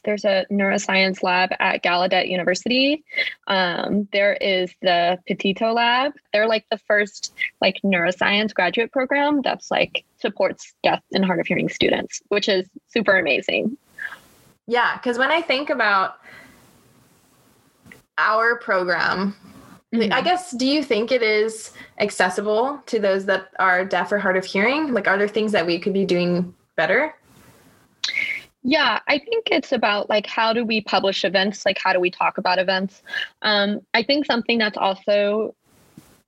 There's 0.03 0.25
a 0.25 0.45
neuroscience 0.51 1.23
lab 1.23 1.51
at 1.59 1.83
Gallaudet 1.83 2.29
University. 2.29 3.03
Um, 3.47 4.07
there 4.11 4.33
is 4.33 4.73
the 4.81 5.19
Petitto 5.29 5.73
Lab. 5.73 6.13
They're 6.33 6.47
like 6.47 6.65
the 6.71 6.77
first 6.79 7.33
like 7.61 7.79
neuroscience 7.83 8.53
graduate 8.53 8.91
program 8.91 9.41
that's 9.41 9.69
like 9.69 10.03
supports 10.19 10.73
deaf 10.83 11.03
and 11.11 11.23
hard 11.23 11.39
of 11.39 11.47
hearing 11.47 11.69
students, 11.69 12.21
which 12.29 12.49
is 12.49 12.67
super 12.87 13.17
amazing. 13.17 13.77
Yeah, 14.67 14.97
because 14.97 15.17
when 15.17 15.31
I 15.31 15.41
think 15.41 15.69
about 15.69 16.17
our 18.17 18.57
program, 18.57 19.35
Mm-hmm. 19.93 20.13
I 20.13 20.21
guess, 20.21 20.51
do 20.51 20.65
you 20.65 20.83
think 20.83 21.11
it 21.11 21.21
is 21.21 21.73
accessible 21.99 22.81
to 22.85 22.97
those 22.97 23.25
that 23.25 23.49
are 23.59 23.83
deaf 23.83 24.09
or 24.11 24.19
hard 24.19 24.37
of 24.37 24.45
hearing? 24.45 24.93
Like, 24.93 25.05
are 25.05 25.17
there 25.17 25.27
things 25.27 25.51
that 25.51 25.65
we 25.65 25.79
could 25.79 25.91
be 25.91 26.05
doing 26.05 26.53
better? 26.77 27.13
Yeah, 28.63 28.99
I 29.07 29.17
think 29.17 29.47
it's 29.51 29.71
about 29.71 30.09
like 30.09 30.27
how 30.27 30.53
do 30.53 30.63
we 30.63 30.81
publish 30.81 31.25
events? 31.25 31.65
Like 31.65 31.79
how 31.83 31.93
do 31.93 31.99
we 31.99 32.11
talk 32.11 32.37
about 32.37 32.59
events? 32.59 33.01
Um, 33.41 33.79
I 33.93 34.03
think 34.03 34.25
something 34.25 34.59
that's 34.59 34.77
also 34.77 35.55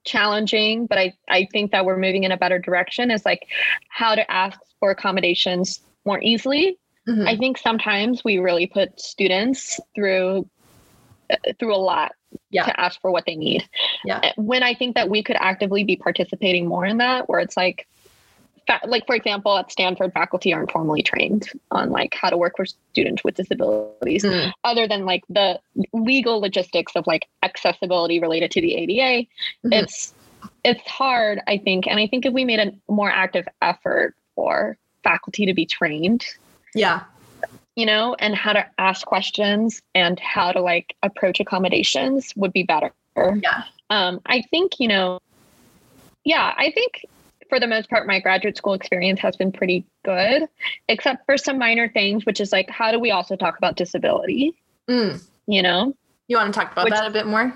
challenging, 0.04 0.88
but 0.88 0.98
I, 0.98 1.14
I 1.30 1.48
think 1.52 1.72
that 1.72 1.86
we're 1.86 1.98
moving 1.98 2.24
in 2.24 2.32
a 2.32 2.38
better 2.38 2.60
direction 2.60 3.12
is 3.12 3.24
like 3.26 3.48
how 3.90 4.16
to 4.16 4.30
ask 4.32 4.60
for 4.80 4.92
accommodations 4.92 5.80
more 6.06 6.20
easily. 6.22 6.78
Mhm. 7.08 7.28
I 7.28 7.38
think 7.38 7.58
sometimes 7.58 8.24
we 8.24 8.40
really 8.40 8.66
put 8.66 9.00
students 9.00 9.80
through 9.94 10.50
uh, 11.30 11.36
through 11.60 11.76
a 11.76 11.78
lot 11.78 12.14
Yeah. 12.50 12.66
to 12.66 12.80
ask 12.80 13.00
for 13.00 13.12
what 13.12 13.26
they 13.26 13.36
need. 13.36 13.68
Yeah. 14.04 14.20
Uh, 14.24 14.32
When 14.38 14.64
I 14.64 14.74
think 14.74 14.96
that 14.96 15.10
we 15.10 15.22
could 15.24 15.38
actively 15.40 15.84
be 15.84 15.96
participating 15.96 16.68
more 16.68 16.86
in 16.86 16.98
that, 16.98 17.30
where 17.30 17.40
it's 17.40 17.56
like, 17.56 17.88
fa- 18.68 18.82
like 18.86 19.06
for 19.06 19.16
example, 19.16 19.58
at 19.58 19.72
Stanford, 19.72 20.14
faculty 20.14 20.54
aren't 20.54 20.72
formally 20.72 21.02
trained 21.02 21.50
on 21.72 21.90
like 21.90 22.14
how 22.14 22.30
to 22.30 22.38
work 22.38 22.58
with 22.58 22.74
students 22.92 23.24
with 23.24 23.36
disabilities, 23.36 24.24
Mm. 24.24 24.52
other 24.64 24.88
than 24.88 25.06
like 25.06 25.24
the 25.30 25.60
legal 25.94 26.40
logistics 26.40 26.96
of 26.96 27.06
like 27.08 27.28
accessibility 27.44 28.20
related 28.20 28.52
to 28.52 28.62
the 28.62 28.76
ADA. 28.76 29.28
Mhm. 29.66 29.84
It's 29.84 30.14
it's 30.66 30.82
hard, 30.88 31.40
I 31.48 31.58
think, 31.58 31.88
and 31.88 32.00
I 32.00 32.08
think 32.08 32.26
if 32.26 32.34
we 32.34 32.44
made 32.44 32.60
a 32.60 32.74
more 32.92 33.10
active 33.10 33.48
effort 33.62 34.16
for 34.36 34.78
faculty 35.04 35.46
to 35.46 35.54
be 35.54 35.66
trained 35.66 36.26
Yeah. 36.76 37.02
you 37.76 37.86
know, 37.86 38.16
and 38.20 38.36
how 38.36 38.54
to 38.54 38.66
ask 38.78 39.06
questions 39.06 39.82
and 39.96 40.20
how 40.20 40.52
to 40.52 40.62
like 40.62 40.96
approach 41.02 41.40
accommodations 41.40 42.34
would 42.36 42.54
be 42.54 42.64
better. 42.64 42.92
Yeah. 43.18 43.64
Um, 43.90 44.22
I 44.26 44.42
think, 44.42 44.80
you 44.80 44.88
know, 44.88 45.20
yeah, 46.24 46.54
I 46.58 46.72
think 46.72 47.06
for 47.54 47.60
the 47.60 47.68
most 47.68 47.88
part, 47.88 48.08
my 48.08 48.20
graduate 48.20 48.58
school 48.58 48.74
experience 48.74 49.20
has 49.20 49.36
been 49.36 49.52
pretty 49.52 49.86
good, 50.04 50.50
except 50.90 51.24
for 51.28 51.38
some 51.38 51.60
minor 51.60 51.88
things, 51.88 52.26
which 52.26 52.42
is 52.42 52.52
like, 52.52 52.68
how 52.68 52.92
do 52.92 53.00
we 53.00 53.12
also 53.12 53.36
talk 53.36 53.60
about 53.60 53.76
disability? 53.76 54.56
Mm. 54.90 55.24
You 55.46 55.62
know? 55.62 55.96
You 56.28 56.38
want 56.38 56.52
to 56.52 56.60
talk 56.60 56.72
about 56.72 56.86
Which- 56.86 56.96
that 56.96 57.06
a 57.06 57.12
bit 57.12 57.28
more? 57.28 57.54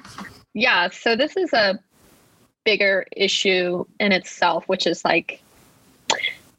Yeah. 0.53 0.89
So 0.89 1.15
this 1.15 1.35
is 1.35 1.51
a 1.51 1.79
bigger 2.63 3.07
issue 3.11 3.85
in 3.99 4.11
itself, 4.11 4.65
which 4.67 4.85
is 4.85 5.03
like, 5.03 5.41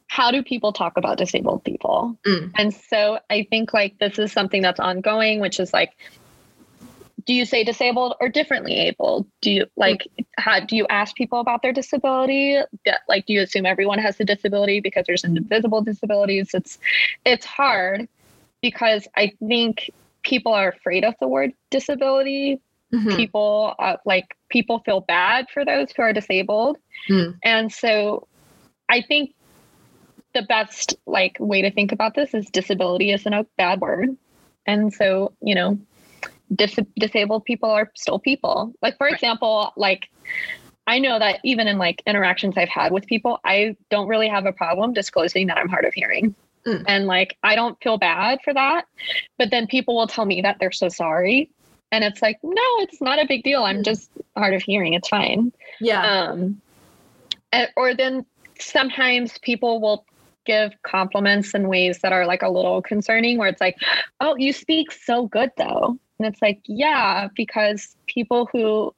how 0.07 0.31
do 0.31 0.43
people 0.43 0.73
talk 0.73 0.97
about 0.97 1.17
disabled 1.17 1.63
people? 1.63 2.17
Mm. 2.27 2.51
And 2.57 2.73
so 2.73 3.19
I 3.29 3.47
think 3.49 3.73
like 3.73 3.99
this 3.99 4.19
is 4.19 4.33
something 4.33 4.61
that's 4.61 4.81
ongoing, 4.81 5.39
which 5.39 5.61
is 5.61 5.71
like, 5.71 5.95
do 7.25 7.33
you 7.33 7.45
say 7.45 7.63
disabled 7.63 8.15
or 8.21 8.29
differently 8.29 8.73
able? 8.73 9.27
Do 9.41 9.51
you 9.51 9.65
like 9.75 10.07
how 10.37 10.59
do 10.59 10.75
you 10.75 10.85
ask 10.89 11.15
people 11.15 11.39
about 11.39 11.61
their 11.61 11.73
disability? 11.73 12.59
Like 13.07 13.25
do 13.25 13.33
you 13.33 13.41
assume 13.41 13.65
everyone 13.65 13.99
has 13.99 14.19
a 14.19 14.25
disability 14.25 14.79
because 14.79 15.05
there's 15.07 15.23
invisible 15.23 15.81
disabilities? 15.81 16.51
It's 16.53 16.77
it's 17.25 17.45
hard 17.45 18.07
because 18.61 19.07
I 19.15 19.33
think 19.47 19.91
people 20.23 20.53
are 20.53 20.69
afraid 20.69 21.03
of 21.03 21.15
the 21.19 21.27
word 21.27 21.51
disability 21.71 22.61
Mhm. 22.93 23.15
people 23.17 23.75
uh, 23.77 23.97
like 24.03 24.35
people 24.49 24.79
feel 24.79 24.99
bad 24.99 25.45
for 25.53 25.63
those 25.63 25.91
who 25.91 26.01
are 26.01 26.11
disabled 26.11 26.75
Mm. 27.07 27.37
and 27.43 27.71
so 27.71 28.27
i 28.89 29.01
think 29.01 29.33
the 30.33 30.41
best 30.43 30.95
like 31.05 31.37
way 31.39 31.61
to 31.61 31.71
think 31.71 31.91
about 31.91 32.15
this 32.15 32.33
is 32.33 32.49
disability 32.49 33.11
isn't 33.11 33.33
a 33.33 33.45
bad 33.57 33.79
word 33.79 34.09
and 34.65 34.93
so 34.93 35.33
you 35.41 35.55
know 35.55 35.79
dis- 36.55 36.79
disabled 36.97 37.45
people 37.45 37.69
are 37.69 37.91
still 37.95 38.19
people 38.19 38.73
like 38.81 38.97
for 38.97 39.05
Right. 39.05 39.13
example 39.13 39.71
like 39.75 40.09
i 40.87 40.99
know 40.99 41.19
that 41.19 41.39
even 41.43 41.67
in 41.67 41.77
like 41.77 42.01
interactions 42.07 42.57
i've 42.57 42.69
had 42.69 42.91
with 42.91 43.05
people 43.05 43.39
i 43.45 43.75
don't 43.89 44.07
really 44.07 44.27
have 44.27 44.45
a 44.45 44.51
problem 44.53 44.93
disclosing 44.93 45.47
that 45.47 45.57
i'm 45.57 45.69
hard 45.69 45.85
of 45.85 45.93
hearing 45.93 46.35
Mm. 46.65 46.83
and 46.89 47.07
like 47.07 47.37
i 47.41 47.55
don't 47.55 47.81
feel 47.81 47.97
bad 47.97 48.39
for 48.43 48.53
that 48.53 48.85
but 49.37 49.49
then 49.49 49.65
people 49.65 49.95
will 49.95 50.07
tell 50.07 50.25
me 50.25 50.41
that 50.41 50.57
they're 50.59 50.73
so 50.73 50.89
sorry 50.89 51.49
and 51.93 52.03
it's 52.03 52.21
like 52.21 52.37
no 52.43 52.61
it's 52.79 53.01
not 53.01 53.17
a 53.17 53.25
big 53.25 53.43
deal 53.43 53.63
i'm 53.63 53.77
Mm. 53.77 53.85
just 53.85 54.09
hard 54.35 54.53
of 54.53 54.61
hearing 54.61 54.93
it's 54.93 55.07
fine 55.07 55.53
Yeah. 55.79 56.01
um 56.31 56.61
and- 57.53 57.69
or 57.77 57.93
then 57.93 58.25
sometimes 58.59 59.37
people 59.37 59.79
will 59.79 60.05
give 60.45 60.73
compliments 60.83 61.53
in 61.53 61.67
ways 61.69 61.99
that 61.99 62.11
are 62.11 62.25
like 62.25 62.41
a 62.41 62.49
little 62.49 62.81
concerning 62.81 63.37
where 63.37 63.47
it's 63.47 63.61
like 63.61 63.77
oh 64.19 64.35
you 64.35 64.51
speak 64.51 64.91
so 64.91 65.27
good 65.27 65.51
though 65.55 65.97
and 66.19 66.27
it's 66.27 66.41
like 66.41 66.59
yeah 66.65 67.27
because 67.35 67.95
people 68.07 68.47
who 68.51 68.93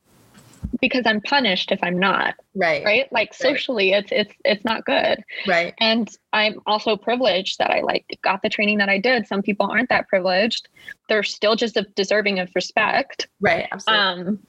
because 0.79 1.03
i'm 1.05 1.21
punished 1.21 1.71
if 1.71 1.79
i'm 1.83 1.97
not 1.97 2.35
right. 2.55 2.83
right 2.83 3.11
like 3.11 3.33
socially 3.33 3.91
it's 3.93 4.11
it's 4.11 4.33
it's 4.45 4.63
not 4.65 4.85
good 4.85 5.23
Right. 5.47 5.73
and 5.79 6.09
i'm 6.33 6.59
also 6.65 6.95
privileged 6.97 7.57
that 7.59 7.71
i 7.71 7.81
like 7.81 8.19
got 8.23 8.41
the 8.41 8.49
training 8.49 8.77
that 8.79 8.89
i 8.89 8.97
did 8.97 9.27
some 9.27 9.41
people 9.41 9.67
aren't 9.71 9.89
that 9.89 10.07
privileged 10.07 10.67
they're 11.09 11.23
still 11.23 11.55
just 11.55 11.77
deserving 11.95 12.39
of 12.39 12.49
respect 12.55 13.27
Right. 13.39 13.67
Absolutely. 13.71 14.05
um 14.29 14.39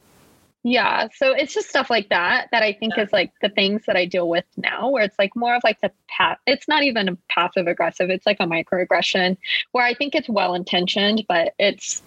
yeah 0.64 1.08
so 1.16 1.32
it's 1.32 1.52
just 1.54 1.68
stuff 1.68 1.90
like 1.90 2.08
that 2.10 2.46
that 2.52 2.62
i 2.62 2.72
think 2.72 2.94
Yeah. 2.96 3.02
is 3.04 3.12
like 3.12 3.32
the 3.40 3.48
things 3.48 3.82
that 3.86 3.96
i 3.96 4.04
deal 4.04 4.28
with 4.28 4.44
now 4.56 4.90
where 4.90 5.02
it's 5.02 5.18
like 5.18 5.34
more 5.34 5.56
of 5.56 5.62
like 5.64 5.80
the 5.80 5.90
pat 6.08 6.38
it's 6.46 6.68
not 6.68 6.84
even 6.84 7.08
a 7.08 7.16
passive 7.28 7.66
aggressive 7.66 8.10
it's 8.10 8.26
like 8.26 8.36
a 8.38 8.46
microaggression 8.46 9.36
where 9.72 9.84
i 9.84 9.92
think 9.92 10.14
it's 10.14 10.28
well 10.28 10.54
intentioned 10.54 11.24
but 11.28 11.52
it's 11.58 12.00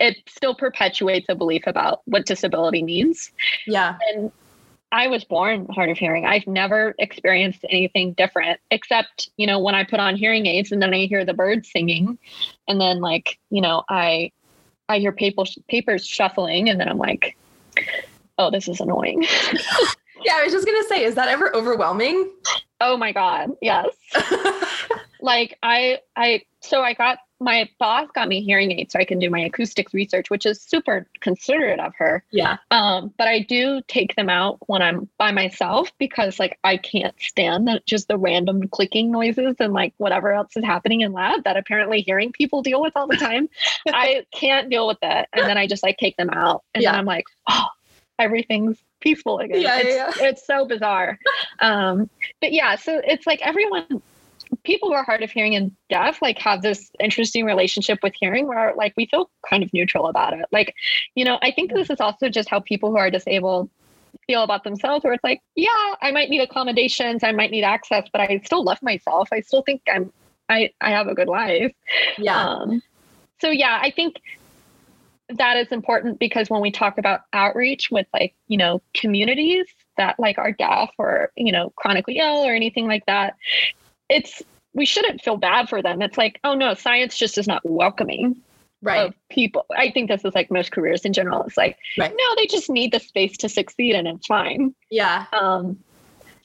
it 0.00 0.16
still 0.28 0.54
perpetuates 0.54 1.26
a 1.28 1.34
belief 1.34 1.62
about 1.66 2.00
what 2.06 2.26
disability 2.26 2.82
means 2.82 3.30
yeah. 3.66 3.96
and 4.08 4.32
I 4.92 5.06
was 5.06 5.22
born 5.24 5.66
hard 5.70 5.88
of 5.90 5.98
hearing. 5.98 6.26
I've 6.26 6.46
never 6.46 6.94
experienced 6.98 7.64
anything 7.68 8.12
different 8.14 8.58
except, 8.72 9.30
you 9.36 9.46
know, 9.46 9.60
when 9.60 9.74
I 9.74 9.84
put 9.84 10.00
on 10.00 10.16
hearing 10.16 10.46
aids 10.46 10.72
and 10.72 10.82
then 10.82 10.92
I 10.92 11.06
hear 11.06 11.24
the 11.24 11.34
birds 11.34 11.70
singing 11.70 12.18
and 12.66 12.80
then 12.80 13.00
like, 13.00 13.38
you 13.50 13.60
know, 13.60 13.84
I 13.88 14.32
I 14.88 14.98
hear 14.98 15.12
paper, 15.12 15.44
papers 15.68 16.04
shuffling 16.04 16.68
and 16.68 16.80
then 16.80 16.88
I'm 16.88 16.98
like, 16.98 17.36
oh, 18.38 18.50
this 18.50 18.68
is 18.68 18.80
annoying. 18.80 19.24
Yeah. 20.22 20.34
I 20.36 20.44
was 20.44 20.52
just 20.52 20.66
gonna 20.66 20.84
say, 20.84 21.02
is 21.02 21.14
that 21.14 21.28
ever 21.28 21.56
overwhelming? 21.56 22.30
oh 22.82 22.94
my 22.98 23.10
god. 23.10 23.52
Yes. 23.62 23.86
Like 25.22 25.58
I 25.62 26.00
I 26.16 26.42
so 26.60 26.82
I 26.82 26.94
got 26.94 27.18
my 27.42 27.66
boss 27.78 28.06
got 28.14 28.28
me 28.28 28.42
hearing 28.42 28.70
aids 28.70 28.92
so 28.92 28.98
I 28.98 29.06
can 29.06 29.18
do 29.18 29.30
my 29.30 29.40
acoustics 29.40 29.94
research, 29.94 30.28
which 30.28 30.44
is 30.44 30.60
super 30.60 31.06
considerate 31.20 31.80
of 31.80 31.94
her. 31.96 32.22
yeah. 32.30 32.58
Um, 32.70 33.14
but 33.16 33.28
I 33.28 33.38
do 33.40 33.80
take 33.88 34.14
them 34.14 34.28
out 34.28 34.58
when 34.68 34.82
I'm 34.82 35.08
by 35.16 35.32
myself 35.32 35.90
because 35.96 36.38
like 36.38 36.58
I 36.64 36.76
can't 36.76 37.14
stand 37.18 37.66
the, 37.66 37.80
just 37.86 38.08
the 38.08 38.18
random 38.18 38.68
clicking 38.68 39.10
noises 39.10 39.56
and 39.58 39.72
like 39.72 39.94
whatever 39.96 40.32
else 40.32 40.54
is 40.54 40.64
happening 40.64 41.00
in 41.00 41.12
lab 41.14 41.44
that 41.44 41.56
apparently 41.56 42.02
hearing 42.02 42.30
people 42.30 42.60
deal 42.60 42.82
with 42.82 42.92
all 42.94 43.06
the 43.06 43.16
time. 43.16 43.48
I 43.88 44.26
can't 44.34 44.68
deal 44.68 44.86
with 44.86 44.98
that. 45.00 45.30
And 45.32 45.48
then 45.48 45.56
I 45.56 45.66
just 45.66 45.82
like 45.82 45.96
take 45.96 46.18
them 46.18 46.28
out 46.28 46.62
and 46.74 46.82
Yeah. 46.82 46.90
then 46.92 46.98
I'm 47.00 47.06
like, 47.06 47.24
oh, 47.48 47.68
everything's 48.18 48.76
peaceful 49.00 49.38
again. 49.38 49.62
Yeah, 49.62 49.78
it's, 49.80 50.20
yeah, 50.20 50.28
it's 50.28 50.46
so 50.46 50.66
bizarre. 50.66 51.18
Um, 51.58 52.10
but 52.42 52.52
yeah, 52.52 52.76
so 52.76 53.00
it's 53.02 53.26
like 53.26 53.40
everyone 53.40 54.02
people 54.64 54.88
who 54.88 54.94
are 54.94 55.04
hard 55.04 55.22
of 55.22 55.30
hearing 55.30 55.54
and 55.54 55.74
deaf 55.88 56.20
like 56.20 56.38
have 56.38 56.62
this 56.62 56.90
interesting 57.00 57.44
relationship 57.44 57.98
with 58.02 58.12
hearing 58.18 58.46
where 58.46 58.74
like 58.76 58.92
we 58.96 59.06
feel 59.06 59.30
kind 59.48 59.62
of 59.62 59.72
neutral 59.72 60.06
about 60.06 60.32
it. 60.32 60.46
Like 60.52 60.74
you 61.14 61.24
know 61.24 61.38
i 61.42 61.50
think 61.50 61.72
this 61.72 61.90
is 61.90 62.00
also 62.00 62.28
just 62.28 62.48
how 62.48 62.60
people 62.60 62.90
who 62.90 62.96
are 62.96 63.10
disabled 63.10 63.70
feel 64.26 64.42
about 64.42 64.64
themselves 64.64 65.04
where 65.04 65.12
it's 65.12 65.24
like 65.24 65.40
yeah 65.54 65.94
i 66.02 66.10
might 66.10 66.30
need 66.30 66.40
accommodations 66.40 67.22
i 67.22 67.32
might 67.32 67.50
need 67.50 67.62
access 67.62 68.06
but 68.12 68.20
i 68.20 68.40
still 68.44 68.64
love 68.64 68.78
myself. 68.82 69.28
I 69.32 69.40
still 69.40 69.62
think 69.62 69.82
i'm 69.92 70.12
i 70.48 70.70
i 70.80 70.90
have 70.90 71.06
a 71.06 71.14
good 71.14 71.28
life. 71.28 71.72
Yeah. 72.18 72.36
um 72.36 72.82
so 73.40 73.50
yeah 73.50 73.78
i 73.82 73.90
think 73.90 74.16
that 75.28 75.56
is 75.56 75.68
important 75.68 76.18
because 76.18 76.50
when 76.50 76.60
we 76.60 76.72
talk 76.72 76.98
about 76.98 77.20
outreach 77.32 77.90
with 77.90 78.06
like 78.12 78.34
you 78.48 78.58
know 78.58 78.82
communities 78.94 79.66
that 79.96 80.18
like 80.18 80.38
are 80.38 80.52
deaf 80.52 80.90
or 80.98 81.30
you 81.36 81.52
know 81.52 81.72
chronically 81.76 82.18
ill 82.18 82.44
or 82.44 82.52
anything 82.52 82.86
like 82.86 83.06
that 83.06 83.36
it's 84.10 84.42
we 84.74 84.84
shouldn't 84.84 85.20
feel 85.22 85.36
bad 85.38 85.68
for 85.68 85.80
them 85.82 86.02
it's 86.02 86.18
like 86.18 86.38
oh 86.44 86.54
no 86.54 86.74
science 86.74 87.16
just 87.16 87.38
is 87.38 87.46
not 87.46 87.62
welcoming 87.64 88.36
right. 88.82 89.06
of 89.08 89.14
people 89.30 89.64
i 89.76 89.90
think 89.90 90.08
this 90.10 90.24
is 90.24 90.34
like 90.34 90.50
most 90.50 90.70
careers 90.72 91.04
in 91.06 91.12
general 91.12 91.42
it's 91.44 91.56
like 91.56 91.78
Right. 91.98 92.12
no 92.14 92.34
they 92.36 92.46
just 92.46 92.68
need 92.68 92.92
the 92.92 93.00
space 93.00 93.36
to 93.38 93.48
succeed 93.48 93.94
and 93.94 94.06
it's 94.06 94.26
fine 94.26 94.74
yeah. 94.90 95.24
um 95.32 95.78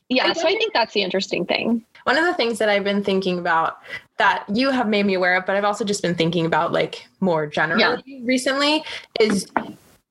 yeah 0.10 0.28
I 0.28 0.34
so 0.34 0.48
i 0.48 0.52
think- 0.54 0.74
that's 0.74 0.94
the 0.94 1.02
interesting 1.04 1.46
thing 1.46 1.84
One 2.06 2.18
of 2.18 2.26
the 2.26 2.36
things 2.36 2.60
that 2.60 2.70
I've 2.70 2.84
been 2.84 3.04
thinking 3.04 3.40
about 3.40 3.80
that 4.18 4.46
you 4.54 4.70
have 4.70 4.88
made 4.88 5.06
me 5.08 5.16
aware 5.16 5.36
of, 5.38 5.46
but 5.48 5.56
I've 5.58 5.66
also 5.66 5.84
just 5.84 6.02
been 6.04 6.14
thinking 6.16 6.46
about 6.46 6.72
like 6.72 7.08
more 7.20 7.48
generally 7.48 8.22
recently 8.24 8.84
is 9.20 9.48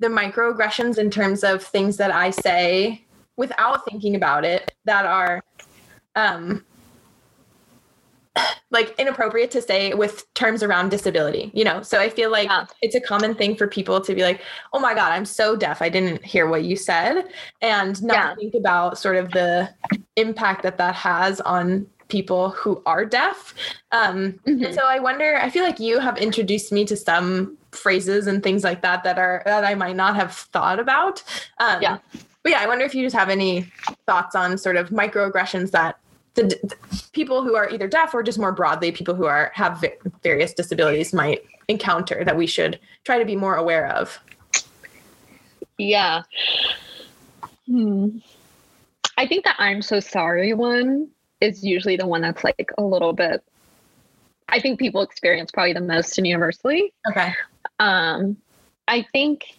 the 0.01 0.09
microaggressions 0.09 0.99
in 0.99 1.09
terms 1.11 1.45
of 1.45 1.63
things 1.63 1.97
that 1.99 2.13
I 2.13 2.31
say 2.31 3.01
without 3.37 3.85
thinking 3.89 4.17
about 4.17 4.45
it 4.45 4.73
that 4.85 5.07
are 5.07 5.41
um 6.17 6.65
like 8.71 8.95
inappropriate 8.99 9.51
to 9.53 9.63
say 9.63 9.95
with 9.95 10.33
terms 10.35 10.63
around 10.63 10.91
disability, 10.91 11.51
you 11.55 11.65
know? 11.65 11.83
So 11.83 12.01
I 12.01 12.09
feel 12.09 12.31
like 12.31 12.49
yeah. 12.49 12.67
it's 12.83 12.95
a 12.95 13.01
common 13.01 13.35
thing 13.35 13.57
for 13.57 13.67
people 13.67 14.01
to 14.01 14.15
be 14.15 14.23
like, 14.23 14.41
oh 14.73 14.81
my 14.81 14.95
God, 14.95 15.13
I'm 15.13 15.25
so 15.25 15.57
deaf. 15.57 15.83
I 15.83 15.89
didn't 15.89 16.25
hear 16.25 16.49
what 16.49 16.65
you 16.65 16.77
said. 16.77 17.29
And 17.63 18.03
not 18.03 18.15
yeah. 18.15 18.35
think 18.35 18.55
about 18.55 18.99
sort 18.99 19.17
of 19.17 19.31
the 19.31 19.71
impact 20.17 20.63
that 20.63 20.79
that 20.79 20.95
has 20.95 21.41
on 21.43 21.87
people 22.09 22.51
who 22.51 22.83
are 22.87 23.05
deaf. 23.05 23.55
Um, 23.93 24.39
mm-hmm. 24.47 24.65
And 24.65 24.75
so 24.75 24.83
I 24.85 24.99
wonder, 24.99 25.37
I 25.37 25.51
feel 25.51 25.65
like 25.65 25.81
you 25.81 25.99
have 26.01 26.19
introduced 26.19 26.71
me 26.73 26.85
to 26.87 26.97
some 26.97 27.57
phrases 27.73 28.27
and 28.27 28.43
things 28.43 28.63
like 28.63 28.83
that 28.83 29.05
that 29.05 29.19
are, 29.19 29.43
that 29.47 29.65
I 29.65 29.75
might 29.75 29.97
not 29.97 30.15
have 30.17 30.33
thought 30.33 30.79
about. 30.79 31.23
Um, 31.59 31.81
yeah. 31.83 31.99
But 32.43 32.53
yeah, 32.53 32.61
I 32.61 32.67
wonder 32.67 32.85
if 32.85 32.95
you 32.95 33.03
just 33.03 33.17
have 33.17 33.31
any 33.31 33.73
thoughts 34.07 34.35
on 34.35 34.59
sort 34.59 34.77
of 34.77 34.91
microaggressions 34.91 35.71
that 35.71 35.99
the, 36.35 36.43
the, 36.43 37.03
people 37.13 37.43
who 37.43 37.55
are 37.55 37.71
either 37.71 37.89
deaf 37.89 38.13
or 38.13 38.23
just 38.23 38.39
more 38.39 38.53
broadly 38.53 38.91
people 38.93 39.15
who 39.15 39.25
are 39.25 39.53
have 39.55 39.85
various 40.23 40.53
disabilities 40.53 41.13
might 41.13 41.45
encounter 41.69 42.25
that 42.25 42.37
we 42.37 42.47
should 42.47 42.79
try 43.05 43.19
to 43.19 43.25
be 43.25 43.37
more 43.37 43.55
aware 43.55 43.89
of. 43.89 44.19
Yeah. 45.79 46.23
Hmm. 47.67 48.19
i 49.17 49.27
think 49.27 49.45
that 49.45 49.57
i'm 49.59 49.81
so 49.81 49.99
sorry 49.99 50.53
one 50.53 51.09
is 51.41 51.65
usually 51.65 51.97
the 51.97 52.07
one 52.07 52.21
that's 52.21 52.45
like 52.45 52.71
a 52.77 52.83
little 52.83 53.15
bit 53.15 53.43
i 54.51 54.61
think 54.61 54.79
people 54.79 55.01
experience 55.01 55.51
probably 55.51 55.73
the 55.73 55.81
most 55.81 56.19
and 56.19 56.27
universally. 56.27 56.93
Okay. 57.09 57.33
Um 57.79 58.37
i 58.87 59.07
think 59.13 59.57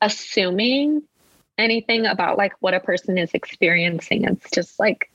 assuming 0.00 1.02
anything 1.58 2.06
about 2.06 2.38
like 2.38 2.52
what 2.60 2.72
a 2.72 2.80
person 2.80 3.18
is 3.18 3.32
experiencing 3.34 4.24
it's 4.24 4.50
just 4.52 4.78
like 4.78 5.10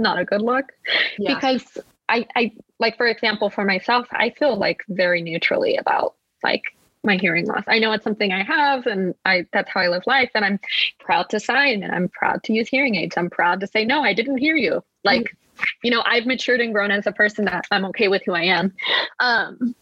not 0.00 0.18
a 0.18 0.24
good 0.24 0.42
look. 0.42 0.72
Yeah. 1.18 1.34
because 1.34 1.78
I, 2.10 2.26
I 2.34 2.52
like 2.80 2.96
for 2.96 3.06
example 3.06 3.50
for 3.50 3.64
myself 3.64 4.06
i 4.10 4.30
feel 4.30 4.56
like 4.56 4.82
very 4.88 5.22
neutrally 5.22 5.76
about 5.76 6.14
like 6.42 6.64
my 7.02 7.16
hearing 7.16 7.46
loss. 7.46 7.62
I 7.66 7.78
know 7.78 7.92
it's 7.92 8.04
something 8.04 8.32
i 8.32 8.42
have 8.42 8.86
and 8.86 9.14
i 9.24 9.46
that's 9.52 9.70
how 9.70 9.80
i 9.80 9.88
live 9.88 10.02
life 10.06 10.30
and 10.34 10.44
i'm 10.44 10.60
proud 10.98 11.30
to 11.30 11.40
sign 11.40 11.82
and 11.82 11.92
i'm 11.92 12.08
proud 12.08 12.42
to 12.44 12.52
use 12.52 12.68
hearing 12.68 12.96
aids. 12.96 13.16
I'm 13.16 13.30
proud 13.30 13.60
to 13.60 13.66
say 13.66 13.84
no 13.84 14.02
i 14.02 14.12
didn't 14.12 14.38
hear 14.38 14.56
you. 14.56 14.82
Like 15.04 15.22
mm-hmm. 15.22 15.64
you 15.84 15.90
know 15.92 16.02
i've 16.04 16.26
matured 16.26 16.60
and 16.60 16.74
grown 16.74 16.90
as 16.90 17.06
a 17.06 17.12
person 17.12 17.46
that 17.46 17.66
i'm 17.70 17.86
okay 17.86 18.08
with 18.08 18.22
who 18.26 18.34
i 18.34 18.42
am. 18.42 18.74
Um 19.18 19.74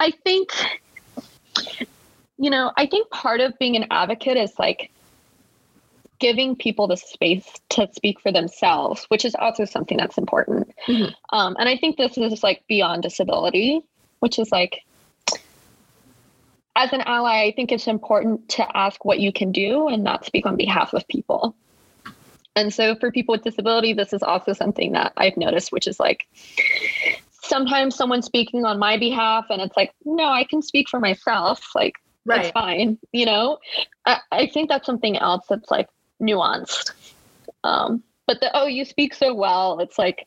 i 0.00 0.10
think 0.24 0.50
you 2.38 2.50
know 2.50 2.72
i 2.76 2.86
think 2.86 3.08
part 3.10 3.40
of 3.40 3.56
being 3.58 3.76
an 3.76 3.86
advocate 3.90 4.36
is 4.36 4.58
like 4.58 4.90
giving 6.18 6.56
people 6.56 6.86
the 6.86 6.96
space 6.96 7.46
to 7.70 7.88
speak 7.92 8.20
for 8.20 8.32
themselves, 8.32 9.04
which 9.08 9.24
is 9.24 9.34
also 9.34 9.64
something 9.64 9.96
that's 9.96 10.18
important. 10.18 10.72
Mm-hmm. 10.88 11.36
Um, 11.36 11.56
and 11.58 11.68
I 11.68 11.76
think 11.76 11.96
this 11.96 12.16
is 12.16 12.42
like 12.42 12.62
beyond 12.68 13.02
disability, 13.02 13.82
which 14.20 14.38
is 14.38 14.50
like, 14.50 14.82
as 16.74 16.92
an 16.92 17.00
ally, 17.02 17.42
I 17.44 17.52
think 17.52 17.72
it's 17.72 17.86
important 17.86 18.48
to 18.50 18.76
ask 18.76 19.04
what 19.04 19.18
you 19.18 19.32
can 19.32 19.52
do 19.52 19.88
and 19.88 20.04
not 20.04 20.26
speak 20.26 20.46
on 20.46 20.56
behalf 20.56 20.92
of 20.92 21.06
people. 21.08 21.56
And 22.54 22.72
so 22.72 22.96
for 22.96 23.10
people 23.10 23.32
with 23.32 23.44
disability, 23.44 23.92
this 23.92 24.12
is 24.12 24.22
also 24.22 24.52
something 24.52 24.92
that 24.92 25.12
I've 25.16 25.36
noticed, 25.36 25.72
which 25.72 25.86
is 25.86 26.00
like 26.00 26.26
sometimes 27.42 27.94
someone's 27.94 28.26
speaking 28.26 28.64
on 28.64 28.78
my 28.78 28.98
behalf 28.98 29.46
and 29.50 29.60
it's 29.60 29.76
like, 29.76 29.92
no, 30.04 30.24
I 30.24 30.44
can 30.44 30.62
speak 30.62 30.88
for 30.88 31.00
myself. 31.00 31.74
Like, 31.74 31.94
right. 32.24 32.42
that's 32.42 32.52
fine. 32.52 32.98
You 33.12 33.26
know, 33.26 33.58
I, 34.04 34.18
I 34.32 34.46
think 34.46 34.68
that's 34.68 34.86
something 34.86 35.16
else 35.16 35.44
that's 35.48 35.70
like 35.70 35.88
nuanced. 36.20 36.92
Um, 37.64 38.02
but 38.26 38.40
the 38.40 38.50
oh, 38.54 38.66
you 38.66 38.84
speak 38.84 39.14
so 39.14 39.34
well. 39.34 39.78
It's 39.80 39.98
like 39.98 40.26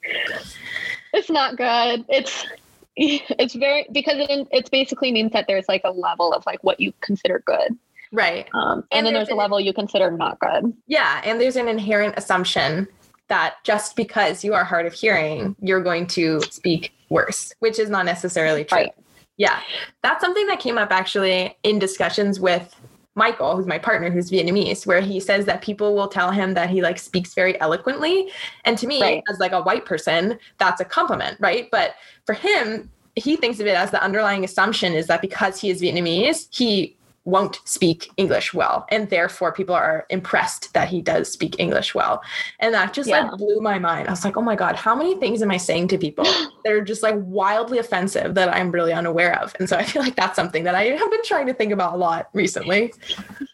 it's 1.14 1.30
not 1.30 1.58
good. 1.58 2.06
It's 2.10 2.46
it's 2.96 3.56
very 3.56 3.88
because 3.92 4.16
it 4.18 4.48
it's 4.52 4.70
basically 4.70 5.12
means 5.12 5.32
that 5.34 5.46
there's 5.48 5.68
like 5.68 5.82
a 5.84 5.92
level 5.92 6.34
of 6.34 6.46
like 6.46 6.64
what 6.64 6.80
you 6.80 6.94
consider 7.02 7.44
good. 7.46 7.78
Right. 8.12 8.48
Um, 8.54 8.80
and, 8.80 8.86
and 8.92 9.06
then 9.06 9.14
there's, 9.14 9.28
there's 9.28 9.36
a 9.36 9.40
level 9.40 9.60
you 9.60 9.74
consider 9.74 10.10
not 10.10 10.40
good. 10.40 10.74
Yeah, 10.88 11.22
and 11.24 11.40
there's 11.40 11.56
an 11.56 11.68
inherent 11.68 12.16
assumption 12.18 12.88
that 13.28 13.56
just 13.64 13.96
because 13.96 14.44
you 14.44 14.54
are 14.54 14.64
hard 14.64 14.88
of 14.88 14.94
hearing, 14.94 15.56
you're 15.62 15.84
going 15.84 16.08
to 16.08 16.42
speak 16.50 16.92
worse, 17.10 17.54
which 17.60 17.78
is 17.78 17.90
not 17.90 18.06
necessarily 18.06 18.64
true. 18.64 18.80
Right. 18.80 18.94
Yeah. 19.38 19.60
That's 20.04 20.22
something 20.22 20.48
that 20.48 20.60
came 20.60 20.78
up 20.78 20.92
actually 20.92 21.56
in 21.64 21.80
discussions 21.80 22.40
with 22.40 22.76
Michael, 23.20 23.58
who's 23.58 23.68
my 23.68 23.78
partner, 23.78 24.10
who's 24.10 24.32
Vietnamese, 24.32 24.88
where 24.88 25.02
he 25.02 25.20
says 25.20 25.46
that 25.46 25.62
people 25.62 25.94
will 25.94 26.08
tell 26.08 26.32
him 26.32 26.54
that 26.54 26.70
he 26.70 26.82
like 26.82 26.98
speaks 26.98 27.34
very 27.34 27.60
eloquently. 27.60 28.32
And 28.64 28.78
to 28.78 28.88
me, 28.88 29.02
right. 29.02 29.24
as 29.30 29.40
like 29.40 29.52
a 29.52 29.62
white 29.62 29.86
person, 29.86 30.40
that's 30.58 30.80
a 30.80 30.86
compliment, 30.86 31.38
right? 31.40 31.70
But 31.70 31.96
for 32.26 32.34
him, 32.34 32.90
he 33.16 33.36
thinks 33.36 33.60
of 33.60 33.68
it 33.68 33.76
as 33.76 33.92
the 33.92 34.02
underlying 34.02 34.46
assumption 34.46 34.94
is 34.94 35.08
that 35.08 35.22
because 35.22 35.60
he 35.60 35.70
is 35.70 35.82
Vietnamese, 35.82 36.48
he 36.50 36.96
won't 37.26 37.60
speak 37.66 38.10
English 38.18 38.54
well. 38.54 38.86
And 38.90 39.10
therefore, 39.10 39.52
people 39.52 39.76
are 39.76 40.06
impressed 40.10 40.74
that 40.74 40.90
he 40.90 41.02
does 41.02 41.32
speak 41.32 41.60
English 41.60 41.94
well. 41.94 42.22
And 42.60 42.74
that 42.74 42.94
just 42.94 43.10
yeah. 43.10 43.24
like 43.24 43.38
blew 43.38 43.60
my 43.62 43.80
mind. 43.80 44.08
I 44.08 44.12
was 44.12 44.24
like, 44.26 44.38
oh 44.38 44.42
my 44.42 44.56
God, 44.56 44.76
how 44.76 44.96
many 44.96 45.16
things 45.16 45.42
am 45.42 45.52
I 45.52 45.58
saying 45.58 45.90
to 45.90 45.98
people 45.98 46.24
that 46.64 46.74
are 46.74 46.82
just 46.82 47.04
like 47.04 47.16
wildly 47.18 47.78
offensive 47.78 48.36
that 48.36 48.54
I'm 48.54 48.72
really 48.72 48.94
unaware 48.94 49.40
of? 49.42 49.56
And 49.60 49.70
so 49.70 49.78
I 49.78 49.84
feel 49.84 50.02
like 50.02 50.16
that's 50.16 50.36
something 50.36 50.64
that 50.64 50.76
I 50.76 50.86
have 50.86 51.12
been 51.12 51.24
trying 51.24 51.48
to 51.48 51.54
think 51.54 51.72
about 51.72 51.94
a 51.94 51.98
lot 51.98 52.30
recently. 52.34 52.94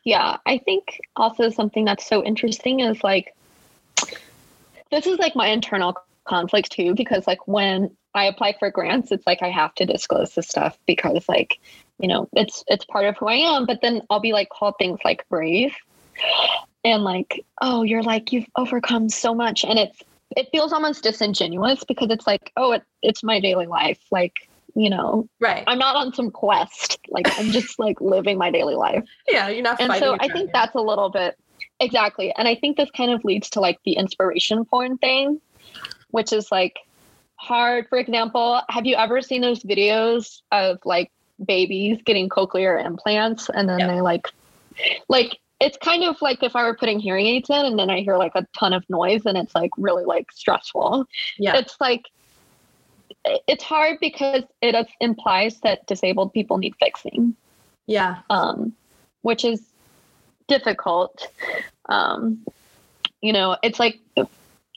Yeah. 0.04 0.38
I 0.46 0.60
think 0.60 1.02
also 1.16 1.50
something 1.50 1.86
that's 1.86 2.06
so 2.06 2.24
interesting 2.24 2.80
is 2.80 3.04
like, 3.04 3.36
this 4.92 5.08
is 5.08 5.18
like 5.20 5.36
my 5.36 5.48
internal 5.48 5.98
conflict 6.26 6.72
too, 6.72 6.94
because 6.96 7.28
like 7.28 7.48
when 7.48 7.96
I 8.14 8.26
apply 8.26 8.56
for 8.58 8.72
grants, 8.72 9.12
it's 9.12 9.28
like 9.28 9.42
I 9.42 9.50
have 9.50 9.76
to 9.76 9.86
disclose 9.86 10.36
this 10.36 10.48
stuff 10.48 10.78
because 10.86 11.28
like 11.28 11.60
you 12.00 12.08
know 12.08 12.28
it's 12.34 12.64
it's 12.68 12.86
part 12.86 13.06
of 13.06 13.16
who 13.18 13.28
i 13.28 13.36
am 13.36 13.66
but 13.66 13.80
then 13.82 14.02
i'll 14.10 14.20
be 14.20 14.34
like 14.34 14.50
called 14.50 14.76
things 14.78 15.00
like 15.06 15.28
brave 15.30 15.74
and 16.86 17.04
like 17.04 17.44
oh 17.62 17.84
you're 17.84 18.04
like 18.04 18.32
you've 18.32 18.48
overcome 18.56 19.10
so 19.10 19.34
much. 19.34 19.66
And 19.66 19.80
it's 19.80 20.02
it 20.38 20.48
feels 20.52 20.74
almost 20.74 21.04
disingenuous 21.04 21.84
because 21.84 22.10
it's 22.10 22.28
like 22.28 22.52
oh 22.58 22.74
it, 22.74 22.84
it's 23.02 23.24
my 23.24 23.40
daily 23.40 23.66
life. 23.66 24.00
Like 24.12 24.34
you 24.76 24.90
know 24.90 25.28
right. 25.42 25.64
I'm 25.68 25.80
not 25.80 25.96
on 25.96 26.14
some 26.14 26.32
quest. 26.32 27.00
Like 27.10 27.28
i'm 27.40 27.52
just 27.52 27.80
like 27.80 28.00
living 28.00 28.38
my 28.38 28.52
daily 28.52 28.76
life. 28.76 29.04
Yeah 29.28 29.50
you're 29.50 29.64
not 29.64 29.82
and 29.82 29.94
so 29.94 30.16
i 30.20 30.28
think 30.30 30.52
that's 30.54 30.76
a 30.76 30.82
little 30.82 31.10
bit 31.10 31.38
exactly. 31.80 32.34
And 32.38 32.48
i 32.48 32.56
think 32.56 32.78
this 32.78 32.92
kind 32.92 33.12
of 33.12 33.26
leads 33.26 33.50
to 33.52 33.60
like 33.60 33.80
the 33.84 33.94
inspiration 33.94 34.64
porn 34.66 34.98
thing 34.98 35.42
which 36.12 36.32
is 36.32 36.50
like 36.50 36.80
hard. 37.38 37.88
For 37.90 37.98
example 37.98 38.62
have 38.70 38.86
you 38.86 38.96
ever 38.96 39.22
seen 39.22 39.42
those 39.42 39.64
videos 39.64 40.42
of 40.52 40.78
like 40.86 41.12
babies 41.44 42.00
getting 42.06 42.30
cochlear 42.30 42.84
implants 42.84 43.50
and 43.50 43.68
then 43.68 43.80
they 43.80 44.02
like 44.02 44.28
like 45.10 45.38
it's 45.60 45.78
kind 45.78 46.04
of 46.04 46.22
like 46.22 46.44
if 46.44 46.56
I 46.56 46.64
were 46.64 46.76
putting 46.76 47.00
hearing 47.00 47.28
aids 47.28 47.50
in 47.50 47.66
and 47.66 47.80
then 47.80 47.90
I 47.90 48.02
hear 48.02 48.18
like 48.18 48.34
a 48.36 48.46
ton 48.58 48.74
of 48.74 48.84
noise 48.90 49.26
and 49.26 49.38
it's 49.38 49.56
like 49.56 49.72
really 49.78 50.04
like 50.04 50.32
stressful. 50.32 51.06
Yeah. 51.38 51.58
It's 51.58 51.80
like 51.80 52.06
it's 53.24 53.64
hard 53.64 53.98
because 54.02 54.44
it 54.62 54.76
implies 55.00 55.60
that 55.62 55.88
disabled 55.88 56.34
people 56.34 56.58
need 56.58 56.76
fixing. 56.80 57.36
Yeah. 57.88 58.20
Um 58.30 58.74
which 59.22 59.46
is 59.46 59.62
difficult. 60.48 61.28
Um 61.88 62.46
you 63.22 63.34
know, 63.34 63.58
it's 63.64 63.80
like 63.80 64.00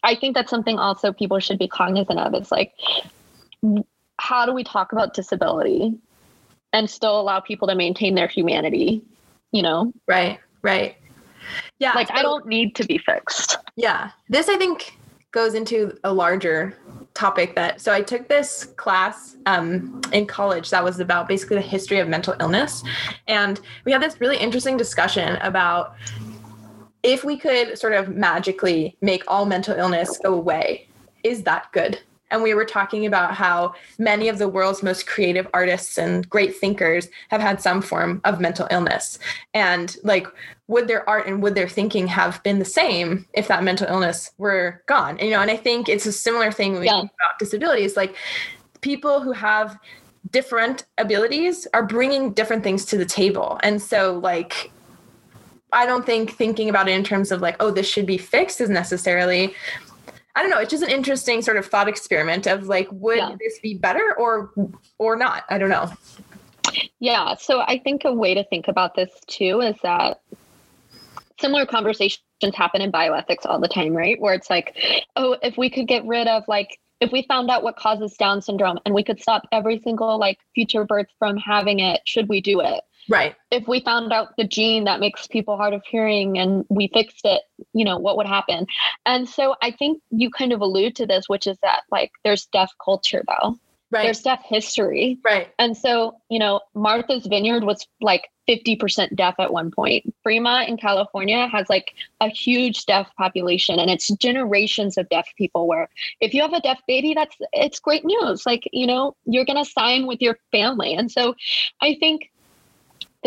I 0.04 0.14
think 0.14 0.36
that's 0.36 0.50
something 0.50 0.78
also 0.78 1.12
people 1.12 1.40
should 1.40 1.58
be 1.58 1.68
cognizant 1.68 2.20
of. 2.20 2.34
It's 2.34 2.52
like 2.52 2.72
how 4.18 4.46
do 4.46 4.52
we 4.52 4.62
talk 4.62 4.92
about 4.92 5.14
disability 5.14 5.98
and 6.72 6.88
still 6.88 7.20
allow 7.20 7.40
people 7.40 7.68
to 7.68 7.74
maintain 7.74 8.14
their 8.14 8.28
humanity, 8.28 9.02
you 9.52 9.62
know? 9.62 9.92
Right, 10.06 10.38
right. 10.62 10.96
Yeah. 11.78 11.92
Like, 11.94 12.08
so, 12.08 12.14
I 12.14 12.22
don't 12.22 12.46
need 12.46 12.74
to 12.76 12.84
be 12.84 12.98
fixed. 12.98 13.56
Yeah. 13.76 14.10
This, 14.28 14.48
I 14.48 14.56
think, 14.56 14.98
goes 15.32 15.54
into 15.54 15.96
a 16.04 16.12
larger 16.12 16.76
topic 17.14 17.54
that 17.54 17.80
so 17.80 17.92
i 17.92 18.00
took 18.00 18.28
this 18.28 18.64
class 18.76 19.36
um, 19.46 20.00
in 20.12 20.24
college 20.24 20.70
that 20.70 20.82
was 20.84 21.00
about 21.00 21.26
basically 21.26 21.56
the 21.56 21.62
history 21.62 21.98
of 21.98 22.08
mental 22.08 22.34
illness 22.40 22.82
and 23.26 23.60
we 23.84 23.92
had 23.92 24.00
this 24.00 24.20
really 24.20 24.36
interesting 24.36 24.76
discussion 24.76 25.36
about 25.42 25.94
if 27.02 27.24
we 27.24 27.36
could 27.36 27.76
sort 27.78 27.92
of 27.92 28.08
magically 28.08 28.96
make 29.00 29.22
all 29.26 29.46
mental 29.46 29.74
illness 29.76 30.16
go 30.18 30.32
away 30.32 30.86
is 31.24 31.42
that 31.42 31.70
good 31.72 32.00
and 32.30 32.42
we 32.42 32.54
were 32.54 32.64
talking 32.64 33.06
about 33.06 33.34
how 33.34 33.74
many 33.98 34.28
of 34.28 34.38
the 34.38 34.48
world's 34.48 34.82
most 34.82 35.06
creative 35.06 35.48
artists 35.54 35.98
and 35.98 36.28
great 36.28 36.56
thinkers 36.56 37.08
have 37.30 37.40
had 37.40 37.60
some 37.60 37.80
form 37.82 38.20
of 38.24 38.40
mental 38.40 38.68
illness. 38.70 39.18
And 39.54 39.96
like, 40.02 40.26
would 40.66 40.88
their 40.88 41.08
art 41.08 41.26
and 41.26 41.42
would 41.42 41.54
their 41.54 41.68
thinking 41.68 42.06
have 42.08 42.42
been 42.42 42.58
the 42.58 42.64
same 42.64 43.26
if 43.32 43.48
that 43.48 43.64
mental 43.64 43.86
illness 43.86 44.32
were 44.38 44.82
gone? 44.86 45.18
And, 45.18 45.28
you 45.28 45.30
know, 45.30 45.40
and 45.40 45.50
I 45.50 45.56
think 45.56 45.88
it's 45.88 46.06
a 46.06 46.12
similar 46.12 46.52
thing 46.52 46.72
when 46.72 46.80
we 46.80 46.86
yeah. 46.86 46.92
talk 46.92 47.04
about 47.04 47.38
disabilities. 47.38 47.96
Like, 47.96 48.14
people 48.80 49.20
who 49.20 49.32
have 49.32 49.78
different 50.30 50.84
abilities 50.98 51.66
are 51.72 51.86
bringing 51.86 52.32
different 52.32 52.62
things 52.62 52.84
to 52.86 52.98
the 52.98 53.04
table. 53.04 53.58
And 53.62 53.80
so, 53.80 54.18
like, 54.18 54.70
I 55.72 55.86
don't 55.86 56.06
think 56.06 56.32
thinking 56.32 56.68
about 56.68 56.88
it 56.88 56.92
in 56.92 57.04
terms 57.04 57.30
of 57.30 57.40
like, 57.40 57.56
oh, 57.60 57.70
this 57.70 57.88
should 57.88 58.06
be 58.06 58.18
fixed 58.18 58.60
is 58.60 58.70
necessarily 58.70 59.54
I 60.38 60.42
don't 60.42 60.50
know. 60.50 60.58
It's 60.58 60.70
just 60.70 60.84
an 60.84 60.90
interesting 60.90 61.42
sort 61.42 61.56
of 61.56 61.66
thought 61.66 61.88
experiment 61.88 62.46
of 62.46 62.68
like, 62.68 62.86
would 62.92 63.16
yeah. 63.16 63.34
this 63.40 63.58
be 63.58 63.74
better 63.74 64.14
or 64.16 64.52
or 64.98 65.16
not? 65.16 65.42
I 65.48 65.58
don't 65.58 65.68
know. 65.68 65.90
Yeah. 67.00 67.34
So 67.34 67.62
I 67.62 67.80
think 67.80 68.04
a 68.04 68.12
way 68.12 68.34
to 68.34 68.44
think 68.44 68.68
about 68.68 68.94
this 68.94 69.10
too 69.26 69.60
is 69.60 69.74
that 69.82 70.20
similar 71.40 71.66
conversations 71.66 72.22
happen 72.54 72.80
in 72.80 72.92
bioethics 72.92 73.46
all 73.46 73.58
the 73.58 73.66
time, 73.66 73.96
right? 73.96 74.20
Where 74.20 74.32
it's 74.32 74.48
like, 74.48 74.76
oh, 75.16 75.36
if 75.42 75.58
we 75.58 75.68
could 75.70 75.88
get 75.88 76.06
rid 76.06 76.28
of 76.28 76.44
like 76.46 76.78
if 77.00 77.10
we 77.10 77.22
found 77.22 77.50
out 77.50 77.64
what 77.64 77.74
causes 77.74 78.16
Down 78.16 78.40
syndrome 78.40 78.78
and 78.86 78.94
we 78.94 79.02
could 79.02 79.20
stop 79.20 79.42
every 79.50 79.80
single 79.80 80.20
like 80.20 80.38
future 80.54 80.84
birth 80.84 81.08
from 81.18 81.36
having 81.36 81.80
it, 81.80 82.00
should 82.04 82.28
we 82.28 82.40
do 82.40 82.60
it? 82.60 82.80
Right. 83.08 83.34
If 83.50 83.66
we 83.66 83.80
found 83.80 84.12
out 84.12 84.36
the 84.36 84.46
gene 84.46 84.84
that 84.84 85.00
makes 85.00 85.26
people 85.26 85.56
hard 85.56 85.72
of 85.72 85.82
hearing 85.84 86.38
and 86.38 86.64
we 86.68 86.90
fixed 86.92 87.24
it, 87.24 87.42
you 87.72 87.84
know, 87.84 87.98
what 87.98 88.16
would 88.16 88.26
happen? 88.26 88.66
And 89.06 89.28
so 89.28 89.56
I 89.62 89.70
think 89.70 90.02
you 90.10 90.30
kind 90.30 90.52
of 90.52 90.60
allude 90.60 90.96
to 90.96 91.06
this, 91.06 91.28
which 91.28 91.46
is 91.46 91.56
that 91.62 91.82
like 91.90 92.12
there's 92.24 92.46
deaf 92.46 92.70
culture 92.84 93.24
though. 93.26 93.58
Right. 93.90 94.02
There's 94.02 94.20
deaf 94.20 94.42
history. 94.44 95.18
Right. 95.24 95.48
And 95.58 95.74
so, 95.74 96.18
you 96.28 96.38
know, 96.38 96.60
Martha's 96.74 97.26
Vineyard 97.26 97.64
was 97.64 97.86
like 98.02 98.28
50% 98.46 99.16
deaf 99.16 99.36
at 99.38 99.50
one 99.50 99.70
point. 99.70 100.14
Fremont 100.22 100.68
in 100.68 100.76
California 100.76 101.48
has 101.48 101.70
like 101.70 101.94
a 102.20 102.28
huge 102.28 102.84
deaf 102.84 103.08
population 103.16 103.78
and 103.78 103.90
it's 103.90 104.08
generations 104.08 104.98
of 104.98 105.08
deaf 105.08 105.26
people 105.38 105.66
where 105.66 105.88
if 106.20 106.34
you 106.34 106.42
have 106.42 106.52
a 106.52 106.60
deaf 106.60 106.80
baby, 106.86 107.14
that's 107.14 107.36
it's 107.54 107.80
great 107.80 108.04
news. 108.04 108.44
Like, 108.44 108.68
you 108.72 108.86
know, 108.86 109.16
you're 109.24 109.46
gonna 109.46 109.64
sign 109.64 110.06
with 110.06 110.20
your 110.20 110.38
family. 110.52 110.92
And 110.92 111.10
so 111.10 111.34
I 111.80 111.96
think 111.98 112.30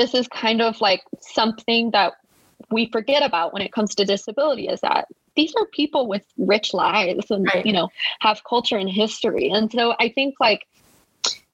this 0.01 0.15
is 0.15 0.27
kind 0.29 0.61
of 0.61 0.81
like 0.81 1.03
something 1.19 1.91
that 1.91 2.13
we 2.71 2.87
forget 2.87 3.21
about 3.21 3.53
when 3.53 3.61
it 3.61 3.71
comes 3.71 3.93
to 3.95 4.05
disability 4.05 4.67
is 4.67 4.81
that 4.81 5.07
these 5.35 5.53
are 5.55 5.65
people 5.67 6.07
with 6.07 6.25
rich 6.37 6.73
lives 6.73 7.29
and 7.29 7.45
right. 7.53 7.65
you 7.65 7.71
know 7.71 7.89
have 8.19 8.43
culture 8.43 8.77
and 8.77 8.89
history. 8.89 9.49
And 9.49 9.71
so 9.71 9.93
i 9.99 10.09
think 10.09 10.35
like 10.39 10.67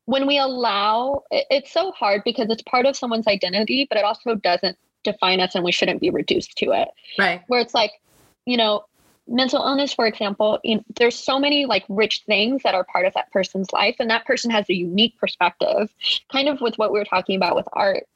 when 0.05 0.25
we 0.25 0.37
allow 0.37 1.23
it's 1.31 1.71
so 1.71 1.91
hard 1.91 2.21
because 2.23 2.49
it's 2.49 2.61
part 2.63 2.85
of 2.85 2.95
someone's 2.95 3.27
identity 3.27 3.85
but 3.89 3.97
it 3.97 4.05
also 4.05 4.35
doesn't 4.35 4.77
define 5.03 5.41
us 5.41 5.53
and 5.53 5.63
we 5.63 5.71
shouldn't 5.71 6.01
be 6.01 6.09
reduced 6.09 6.57
to 6.57 6.71
it. 6.71 6.87
Right. 7.19 7.41
Where 7.47 7.59
it's 7.59 7.73
like 7.73 7.91
you 8.45 8.55
know 8.55 8.85
mental 9.29 9.61
illness 9.61 9.93
for 9.93 10.07
example 10.07 10.57
you 10.63 10.75
know, 10.75 10.83
there's 10.95 11.19
so 11.19 11.37
many 11.37 11.65
like 11.65 11.83
rich 11.89 12.23
things 12.25 12.63
that 12.63 12.73
are 12.73 12.85
part 12.85 13.05
of 13.05 13.13
that 13.13 13.29
person's 13.33 13.73
life 13.73 13.97
and 13.99 14.09
that 14.09 14.25
person 14.25 14.49
has 14.49 14.69
a 14.69 14.73
unique 14.73 15.17
perspective 15.19 15.93
kind 16.31 16.47
of 16.47 16.61
with 16.61 16.77
what 16.77 16.93
we 16.93 16.97
were 16.97 17.03
talking 17.03 17.35
about 17.35 17.53
with 17.53 17.67
art 17.73 18.07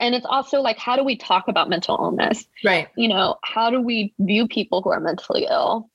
and 0.00 0.14
it's 0.14 0.26
also 0.26 0.60
like 0.60 0.78
how 0.78 0.96
do 0.96 1.04
we 1.04 1.16
talk 1.16 1.46
about 1.48 1.68
mental 1.68 1.96
illness? 2.00 2.46
Right. 2.64 2.88
You 2.96 3.08
know 3.08 3.36
how 3.44 3.70
do 3.70 3.80
we 3.80 4.12
view 4.18 4.48
people 4.48 4.82
who 4.82 4.90
are 4.90 5.00
mentally 5.00 5.46
ill? 5.48 5.88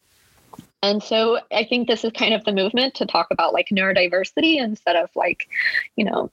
And 0.82 1.02
so 1.02 1.40
i 1.52 1.66
think 1.66 1.88
this 1.88 2.04
is 2.04 2.12
kind 2.14 2.34
of 2.34 2.44
the 2.46 2.54
movement 2.54 2.96
to 2.96 3.06
talk 3.06 3.28
about 3.32 3.54
like 3.54 3.70
neurodiversity 3.70 4.58
instead 4.58 4.96
of 4.96 5.10
like 5.16 5.50
you 5.96 6.06
know 6.06 6.32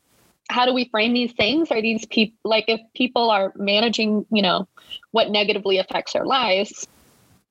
how 0.51 0.66
do 0.66 0.75
we 0.75 0.87
frame 0.91 1.14
these 1.14 1.33
things? 1.33 1.70
Are 1.70 1.81
these 1.81 2.05
people 2.07 2.37
like 2.45 2.66
if 2.68 2.81
people 2.95 3.31
are 3.31 3.53
managing 3.57 4.27
you 4.31 4.43
know 4.43 4.68
what 5.11 5.31
negatively 5.31 5.79
affects 5.79 6.12
their 6.12 6.27
lives 6.27 6.87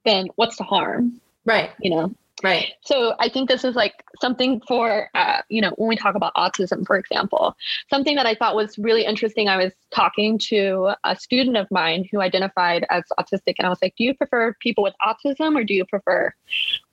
then 0.05 0.27
what's 0.35 0.57
the 0.57 0.63
harm? 0.63 1.19
Right. 1.45 1.71
You 1.79 1.91
know 1.91 2.15
Right. 2.43 2.73
So 2.81 3.13
I 3.19 3.29
think 3.29 3.49
this 3.49 3.63
is 3.63 3.75
like 3.75 4.03
something 4.19 4.61
for, 4.67 5.09
uh, 5.13 5.41
you 5.49 5.61
know, 5.61 5.71
when 5.77 5.89
we 5.89 5.95
talk 5.95 6.15
about 6.15 6.33
autism, 6.35 6.85
for 6.85 6.97
example, 6.97 7.55
something 7.89 8.15
that 8.15 8.25
I 8.25 8.35
thought 8.35 8.55
was 8.55 8.77
really 8.77 9.05
interesting. 9.05 9.47
I 9.47 9.57
was 9.57 9.73
talking 9.93 10.37
to 10.49 10.93
a 11.03 11.15
student 11.15 11.57
of 11.57 11.67
mine 11.71 12.07
who 12.11 12.19
identified 12.19 12.85
as 12.89 13.03
autistic, 13.19 13.55
and 13.59 13.65
I 13.65 13.69
was 13.69 13.79
like, 13.81 13.95
Do 13.95 14.03
you 14.03 14.13
prefer 14.13 14.55
people 14.59 14.83
with 14.83 14.93
autism 15.05 15.55
or 15.55 15.63
do 15.63 15.73
you 15.73 15.85
prefer 15.85 16.33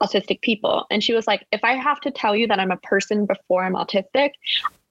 autistic 0.02 0.40
people? 0.42 0.86
And 0.90 1.02
she 1.02 1.14
was 1.14 1.26
like, 1.26 1.46
If 1.52 1.64
I 1.64 1.72
have 1.72 2.00
to 2.02 2.10
tell 2.10 2.36
you 2.36 2.46
that 2.48 2.58
I'm 2.58 2.70
a 2.70 2.76
person 2.78 3.26
before 3.26 3.64
I'm 3.64 3.74
autistic, 3.74 4.32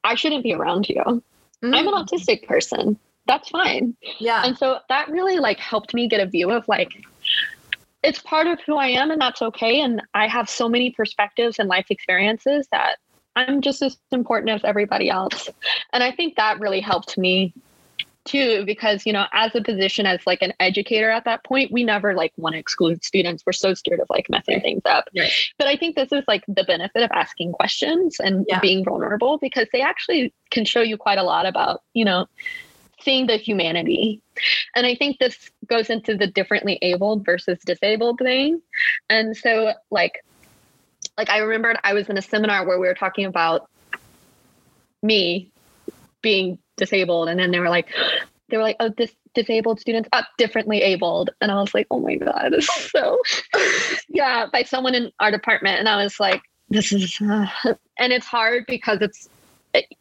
I 0.03 0.15
shouldn't 0.15 0.43
be 0.43 0.53
around 0.53 0.89
you. 0.89 1.03
Mm. 1.63 1.75
I'm 1.75 1.87
an 1.87 1.93
autistic 1.93 2.47
person. 2.47 2.97
That's 3.27 3.49
fine. 3.49 3.95
Yeah. 4.19 4.43
And 4.45 4.57
so 4.57 4.79
that 4.89 5.09
really 5.09 5.37
like 5.37 5.59
helped 5.59 5.93
me 5.93 6.07
get 6.07 6.21
a 6.21 6.25
view 6.25 6.49
of 6.49 6.65
like, 6.67 6.93
it's 8.07 8.21
part 8.21 8.47
of 8.47 8.59
who 8.65 8.77
I 8.77 8.87
am 8.87 9.11
and 9.11 9.19
that's 9.19 9.41
okay. 9.41 9.81
And 9.81 10.01
I 10.13 10.27
have 10.27 10.49
so 10.49 10.69
many 10.69 10.91
perspectives 10.91 11.59
and 11.59 11.67
life 11.67 11.87
experiences 11.89 12.65
that 12.71 12.99
I'm 13.35 13.61
just 13.61 13.81
as 13.81 13.97
important 14.11 14.49
as 14.51 14.61
everybody 14.63 15.09
else. 15.09 15.49
And 15.91 16.01
I 16.01 16.11
think 16.11 16.37
that 16.37 16.59
really 16.61 16.79
helped 16.79 17.17
me 17.17 17.53
too 18.23 18.65
because 18.65 19.05
you 19.05 19.13
know 19.13 19.25
as 19.31 19.55
a 19.55 19.61
position 19.61 20.05
as 20.05 20.19
like 20.27 20.41
an 20.41 20.51
educator 20.59 21.09
at 21.09 21.23
that 21.23 21.45
point 21.45 21.71
we 21.71 21.81
never 21.81 22.13
like 22.13 22.33
want 22.35 22.53
to 22.53 22.59
exclude 22.59 23.01
students 23.01 23.41
we're 23.45 23.53
so 23.53 23.73
scared 23.73 24.01
of 24.01 24.07
like 24.09 24.29
messing 24.29 24.59
things 24.59 24.81
up 24.83 25.05
right. 25.17 25.31
but 25.57 25.65
i 25.65 25.77
think 25.77 25.95
this 25.95 26.11
is 26.11 26.25
like 26.27 26.43
the 26.45 26.65
benefit 26.65 27.01
of 27.03 27.09
asking 27.13 27.53
questions 27.53 28.17
and 28.19 28.45
yeah. 28.49 28.59
being 28.59 28.83
vulnerable 28.83 29.37
because 29.37 29.65
they 29.71 29.79
actually 29.79 30.33
can 30.51 30.65
show 30.65 30.81
you 30.81 30.97
quite 30.97 31.17
a 31.17 31.23
lot 31.23 31.45
about 31.45 31.83
you 31.93 32.03
know 32.03 32.27
seeing 33.01 33.27
the 33.27 33.37
humanity. 33.37 34.21
And 34.75 34.85
I 34.85 34.95
think 34.95 35.19
this 35.19 35.51
goes 35.67 35.89
into 35.89 36.15
the 36.15 36.27
differently 36.27 36.79
abled 36.81 37.25
versus 37.25 37.59
disabled 37.65 38.19
thing. 38.19 38.61
And 39.09 39.35
so 39.35 39.73
like 39.91 40.23
like 41.17 41.29
I 41.29 41.39
remembered 41.39 41.77
I 41.83 41.93
was 41.93 42.09
in 42.09 42.17
a 42.17 42.21
seminar 42.21 42.65
where 42.65 42.79
we 42.79 42.87
were 42.87 42.93
talking 42.93 43.25
about 43.25 43.69
me 45.01 45.51
being 46.21 46.59
disabled 46.75 47.29
and 47.29 47.39
then 47.39 47.51
they 47.51 47.59
were 47.59 47.69
like 47.69 47.87
they 48.49 48.57
were 48.57 48.63
like 48.63 48.77
oh 48.79 48.89
this 48.97 49.13
disabled 49.33 49.79
students 49.79 50.09
up 50.13 50.25
differently 50.37 50.81
abled 50.81 51.29
and 51.41 51.51
i 51.51 51.55
was 51.55 51.73
like 51.73 51.87
oh 51.91 51.99
my 51.99 52.15
god 52.15 52.53
so 52.63 53.21
yeah 54.09 54.45
by 54.51 54.63
someone 54.63 54.95
in 54.95 55.11
our 55.19 55.31
department 55.31 55.79
and 55.79 55.87
i 55.87 56.01
was 56.01 56.19
like 56.19 56.41
this 56.69 56.91
is 56.91 57.19
uh, 57.21 57.47
and 57.97 58.13
it's 58.13 58.25
hard 58.25 58.65
because 58.67 58.99
it's 59.01 59.25
it, 59.25 59.31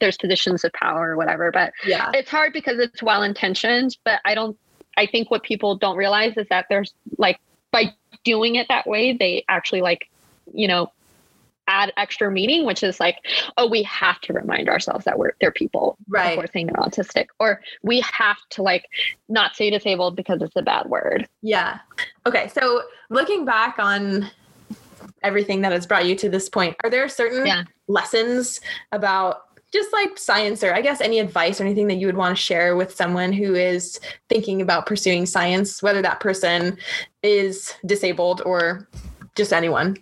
there's 0.01 0.16
positions 0.16 0.64
of 0.64 0.72
power 0.72 1.11
or 1.11 1.16
whatever 1.16 1.51
but 1.51 1.72
yeah. 1.85 2.11
it's 2.14 2.31
hard 2.31 2.53
because 2.53 2.79
it's 2.79 3.03
well 3.03 3.22
intentioned 3.22 3.97
but 4.05 4.20
i 4.24 4.35
don't 4.35 4.57
i 4.97 5.07
think 5.07 5.31
what 5.31 5.43
people 5.43 5.77
don't 5.77 5.97
realize 5.97 6.37
is 6.37 6.47
that 6.49 6.66
there's 6.68 6.95
like 7.18 7.39
by 7.72 7.93
doing 8.24 8.57
it 8.57 8.66
that 8.68 8.87
way 8.87 9.16
they 9.16 9.45
actually 9.49 9.81
like 9.81 10.09
you 10.53 10.68
know 10.68 10.91
add 11.68 11.93
extra 11.97 12.31
meaning 12.31 12.64
which 12.64 12.83
is 12.83 13.01
like 13.01 13.18
oh 13.57 13.68
we 13.68 13.83
have 13.83 14.20
to 14.20 14.33
remind 14.33 14.68
ourselves 14.68 15.05
that 15.05 15.18
we're 15.18 15.33
they're 15.41 15.51
people 15.51 15.97
right. 16.09 16.39
we're 16.39 16.47
saying 16.53 16.66
they're 16.66 16.85
autistic 16.85 17.27
or 17.41 17.61
we 17.83 18.01
have 18.01 18.37
to 18.51 18.62
like 18.62 18.85
not 19.29 19.57
say 19.57 19.70
disabled 19.70 20.16
because 20.16 20.41
it's 20.43 20.55
a 20.57 20.62
bad 20.62 20.87
word. 20.87 21.29
Yeah. 21.43 21.79
Okay 22.24 22.49
so 22.49 22.83
looking 23.11 23.45
back 23.45 23.79
on 23.79 24.31
everything 25.22 25.62
that 25.62 25.72
has 25.72 25.87
brought 25.87 26.07
you 26.07 26.14
to 26.14 26.29
this 26.29 26.49
point 26.49 26.77
are 26.85 26.91
there 26.91 27.09
certain 27.09 27.47
yeah. 27.47 27.64
lessons 27.89 28.61
about 28.93 29.43
just 29.72 29.92
like 29.92 30.16
science 30.18 30.62
or 30.62 30.74
I 30.74 30.80
guess 30.80 31.00
any 31.00 31.18
advice 31.18 31.60
or 31.60 31.64
anything 31.64 31.88
that 31.88 31.96
you 31.96 32.06
would 32.06 32.16
want 32.16 32.36
to 32.36 32.42
share 32.42 32.76
with 32.76 32.94
someone 32.94 33.32
who 33.32 33.54
is 33.54 34.00
thinking 34.28 34.62
about 34.62 34.86
pursuing 34.86 35.26
science, 35.26 35.82
whether 35.82 36.02
that 36.02 36.20
person 36.20 36.78
is 37.22 37.74
disabled 37.84 38.42
or 38.46 38.88
just 39.34 39.52
anyone? 39.52 39.96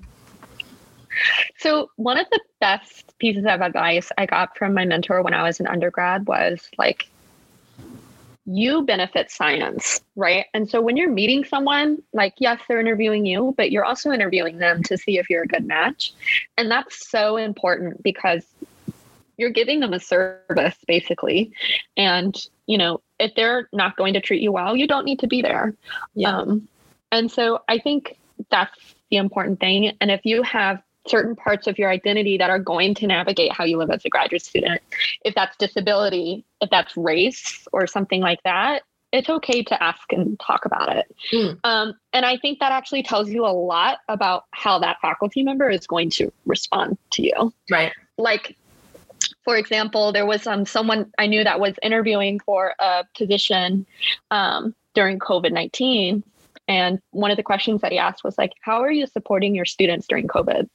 So, 1.58 1.90
one 1.96 2.18
of 2.18 2.26
the 2.30 2.40
best 2.60 3.16
pieces 3.18 3.44
of 3.46 3.60
advice 3.60 4.10
I 4.18 4.26
got 4.26 4.56
from 4.58 4.74
my 4.74 4.84
mentor 4.84 5.22
when 5.22 5.34
I 5.34 5.42
was 5.42 5.60
an 5.60 5.66
undergrad 5.66 6.26
was 6.26 6.68
like, 6.76 7.08
you 8.46 8.82
benefit 8.82 9.30
science, 9.30 10.02
right? 10.16 10.46
And 10.52 10.68
so 10.68 10.80
when 10.80 10.96
you're 10.96 11.10
meeting 11.10 11.44
someone, 11.44 12.02
like, 12.12 12.34
yes, 12.38 12.60
they're 12.68 12.80
interviewing 12.80 13.24
you, 13.24 13.54
but 13.56 13.70
you're 13.70 13.84
also 13.84 14.10
interviewing 14.10 14.58
them 14.58 14.82
to 14.82 14.98
see 14.98 15.18
if 15.18 15.30
you're 15.30 15.44
a 15.44 15.46
good 15.46 15.66
match. 15.66 16.12
And 16.58 16.70
that's 16.70 17.08
so 17.08 17.36
important 17.36 18.02
because 18.02 18.44
you're 19.37 19.51
giving 19.51 19.80
them 19.80 19.93
a 19.93 20.01
service 20.01 20.76
basically. 20.87 21.53
And 21.97 22.37
you 22.66 22.78
know 22.78 23.01
if 23.18 23.35
they're 23.35 23.68
not 23.72 23.97
going 23.97 24.14
to 24.14 24.20
treat 24.20 24.43
you 24.43 24.51
well 24.53 24.76
you 24.76 24.87
don't 24.87 25.05
need 25.05 25.20
to 25.20 25.26
be 25.26 25.43
there. 25.43 25.74
Yeah. 26.14 26.37
Um, 26.37 26.68
and 27.12 27.30
so 27.30 27.62
i 27.68 27.78
think 27.78 28.18
that's 28.51 28.95
the 29.11 29.16
important 29.16 29.61
thing. 29.61 29.97
And 30.01 30.11
if 30.11 30.22
you 30.24 30.43
have 30.43 30.82
certain 31.07 31.37
parts 31.37 31.66
of 31.66 31.78
your 31.78 31.91
identity 31.91 32.39
that 32.39 32.51
are 32.51 32.59
going 32.59 32.95
to 32.95 33.07
navigate 33.07 33.53
how 33.53 33.64
you 33.64 33.76
live 33.76 33.91
as 33.91 34.05
a 34.05 34.09
graduate 34.09 34.43
student 34.43 34.80
if 35.24 35.35
that's 35.35 35.57
disability 35.59 36.45
if 36.62 36.70
that's 36.70 36.97
race 36.97 37.66
or 37.72 37.87
something 37.87 38.20
like 38.22 38.43
that 38.43 38.82
it's 39.12 39.28
okay 39.28 39.62
to 39.62 39.80
ask 39.80 40.12
and 40.12 40.41
talk 40.41 40.64
about 40.64 40.97
it. 40.97 41.14
Mm. 41.32 41.59
um, 41.64 41.95
and 42.12 42.24
i 42.24 42.37
think 42.39 42.59
that 42.61 42.72
actually 42.72 43.03
tells 43.03 43.28
you 43.28 43.45
a 43.45 43.53
lot 43.53 43.99
about 44.09 44.45
how 44.53 44.78
that 44.78 44.97
faculty 45.01 45.43
member 45.43 45.68
is 45.68 45.87
going 45.87 46.11
to 46.11 46.32
respond 46.47 46.97
to 47.11 47.22
you. 47.22 47.53
Right. 47.70 47.93
Like 48.16 48.57
for 49.45 49.57
example, 49.57 50.12
there 50.12 50.26
was 50.26 50.47
um, 50.47 50.64
someone 50.64 51.12
I 51.18 51.26
knew 51.26 51.45
that 51.45 51.61
was 51.61 51.74
interviewing 51.82 52.40
for 52.40 52.74
a 52.78 53.05
position 53.16 53.86
um, 54.30 54.74
during 54.95 55.18
COVID 55.18 55.53
19. 55.53 56.24
And 56.66 57.01
one 57.11 57.30
of 57.30 57.36
the 57.36 57.42
questions 57.42 57.82
that 57.82 57.92
he 57.92 57.99
asked 57.99 58.24
was 58.24 58.38
like, 58.38 58.53
How 58.61 58.82
are 58.82 58.90
you 58.90 59.07
supporting 59.07 59.55
your 59.55 59.66
students 59.66 60.07
during 60.07 60.26
COVID? 60.26 60.68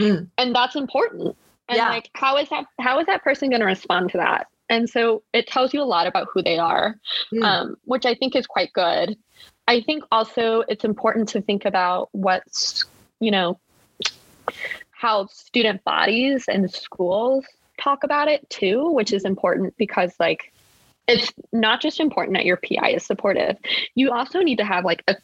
Mm. 0.00 0.28
And 0.36 0.54
that's 0.54 0.74
important. 0.74 1.36
And 1.68 1.76
yeah. 1.78 1.88
like, 1.88 2.10
how 2.14 2.36
is 2.36 2.48
that 2.50 2.66
how 2.80 2.98
is 3.00 3.06
that 3.06 3.22
person 3.22 3.50
going 3.50 3.60
to 3.60 3.66
respond 3.66 4.10
to 4.12 4.18
that? 4.18 4.48
And 4.68 4.90
so 4.90 5.22
it 5.32 5.46
tells 5.46 5.72
you 5.72 5.80
a 5.80 5.84
lot 5.84 6.08
about 6.08 6.26
who 6.32 6.42
they 6.42 6.58
are, 6.58 6.96
mm. 7.32 7.42
um, 7.42 7.76
which 7.84 8.04
I 8.04 8.14
think 8.14 8.34
is 8.34 8.46
quite 8.46 8.72
good. 8.72 9.16
I 9.68 9.80
think 9.80 10.04
also 10.10 10.62
it's 10.68 10.84
important 10.84 11.28
to 11.30 11.40
think 11.40 11.64
about 11.64 12.08
what's, 12.12 12.84
you 13.20 13.30
know, 13.30 13.58
how 14.90 15.26
student 15.26 15.84
bodies 15.84 16.46
and 16.48 16.70
schools 16.72 17.44
talk 17.80 18.04
about 18.04 18.28
it 18.28 18.48
too, 18.50 18.90
which 18.90 19.12
is 19.12 19.24
important 19.24 19.74
because 19.76 20.14
like 20.18 20.52
it's 21.08 21.32
not 21.52 21.80
just 21.80 22.00
important 22.00 22.36
that 22.36 22.44
your 22.44 22.56
PI 22.56 22.90
is 22.90 23.06
supportive. 23.06 23.56
You 23.94 24.10
also 24.10 24.40
need 24.40 24.58
to 24.58 24.64
have 24.64 24.84
like 24.84 25.02
a 25.08 25.16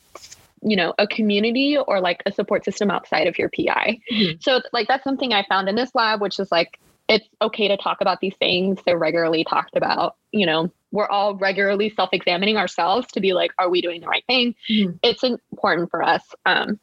you 0.63 0.77
know 0.77 0.95
a 0.99 1.07
community 1.07 1.77
or 1.77 2.01
like 2.01 2.23
a 2.25 2.33
support 2.33 2.65
system 2.65 2.91
outside 2.91 3.27
of 3.27 3.39
your 3.39 3.49
pi 3.49 3.99
mm-hmm. 4.11 4.37
so 4.41 4.61
like 4.73 4.87
that's 4.89 5.05
something 5.05 5.33
i 5.33 5.45
found 5.49 5.69
in 5.69 5.75
this 5.75 5.95
lab 5.95 6.21
which 6.21 6.39
is 6.39 6.51
like 6.53 6.79
it's 7.09 7.27
okay 7.43 7.69
to 7.69 7.77
talk 7.77 8.01
about 8.01 8.21
these 8.21 8.35
things 8.37 8.79
they're 8.87 8.99
regularly 8.99 9.45
talked 9.45 9.77
about 9.77 10.17
you 10.31 10.47
know 10.47 10.71
we're 10.93 11.09
all 11.09 11.35
regularly 11.35 11.91
self-examining 11.91 12.57
ourselves 12.57 13.07
to 13.09 13.21
be 13.21 13.33
like 13.33 13.51
are 13.59 13.69
we 13.69 13.83
doing 13.83 14.01
the 14.01 14.07
right 14.07 14.25
thing 14.27 14.55
mm-hmm. 14.71 14.93
it's 15.03 15.25
important 15.25 15.91
for 15.91 16.03
us 16.03 16.23
um 16.47 16.79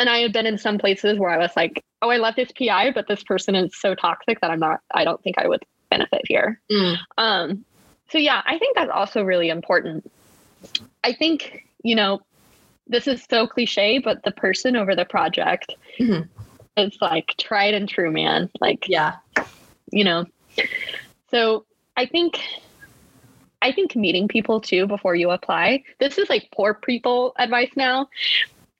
and 0.00 0.10
i 0.10 0.18
have 0.18 0.32
been 0.32 0.46
in 0.46 0.58
some 0.58 0.78
places 0.78 1.18
where 1.18 1.30
i 1.30 1.38
was 1.38 1.52
like 1.54 1.84
oh 2.02 2.10
i 2.10 2.16
love 2.16 2.34
this 2.34 2.50
pi 2.58 2.90
but 2.90 3.06
this 3.06 3.22
person 3.22 3.54
is 3.54 3.78
so 3.78 3.94
toxic 3.94 4.40
that 4.40 4.50
i'm 4.50 4.60
not 4.60 4.80
i 4.92 5.04
don't 5.04 5.22
think 5.22 5.38
i 5.38 5.46
would 5.46 5.62
benefit 5.90 6.22
here 6.24 6.60
mm. 6.70 6.96
um 7.18 7.64
so 8.10 8.18
yeah 8.18 8.42
i 8.46 8.58
think 8.58 8.76
that's 8.76 8.90
also 8.92 9.22
really 9.22 9.48
important 9.48 10.10
i 11.04 11.12
think 11.12 11.64
you 11.82 11.94
know 11.94 12.20
this 12.90 13.06
is 13.06 13.24
so 13.30 13.46
cliche, 13.46 13.98
but 13.98 14.24
the 14.24 14.32
person 14.32 14.76
over 14.76 14.94
the 14.94 15.04
project 15.04 15.74
mm-hmm. 15.98 16.22
is 16.76 16.98
like 17.00 17.34
tried 17.38 17.72
and 17.72 17.88
true, 17.88 18.10
man. 18.10 18.50
Like, 18.60 18.88
yeah, 18.88 19.16
you 19.92 20.04
know. 20.04 20.26
So 21.30 21.64
I 21.96 22.06
think 22.06 22.40
I 23.62 23.72
think 23.72 23.94
meeting 23.94 24.26
people 24.26 24.60
too 24.60 24.86
before 24.88 25.14
you 25.14 25.30
apply. 25.30 25.84
This 26.00 26.18
is 26.18 26.28
like 26.28 26.48
poor 26.52 26.74
people 26.74 27.32
advice 27.38 27.70
now 27.76 28.08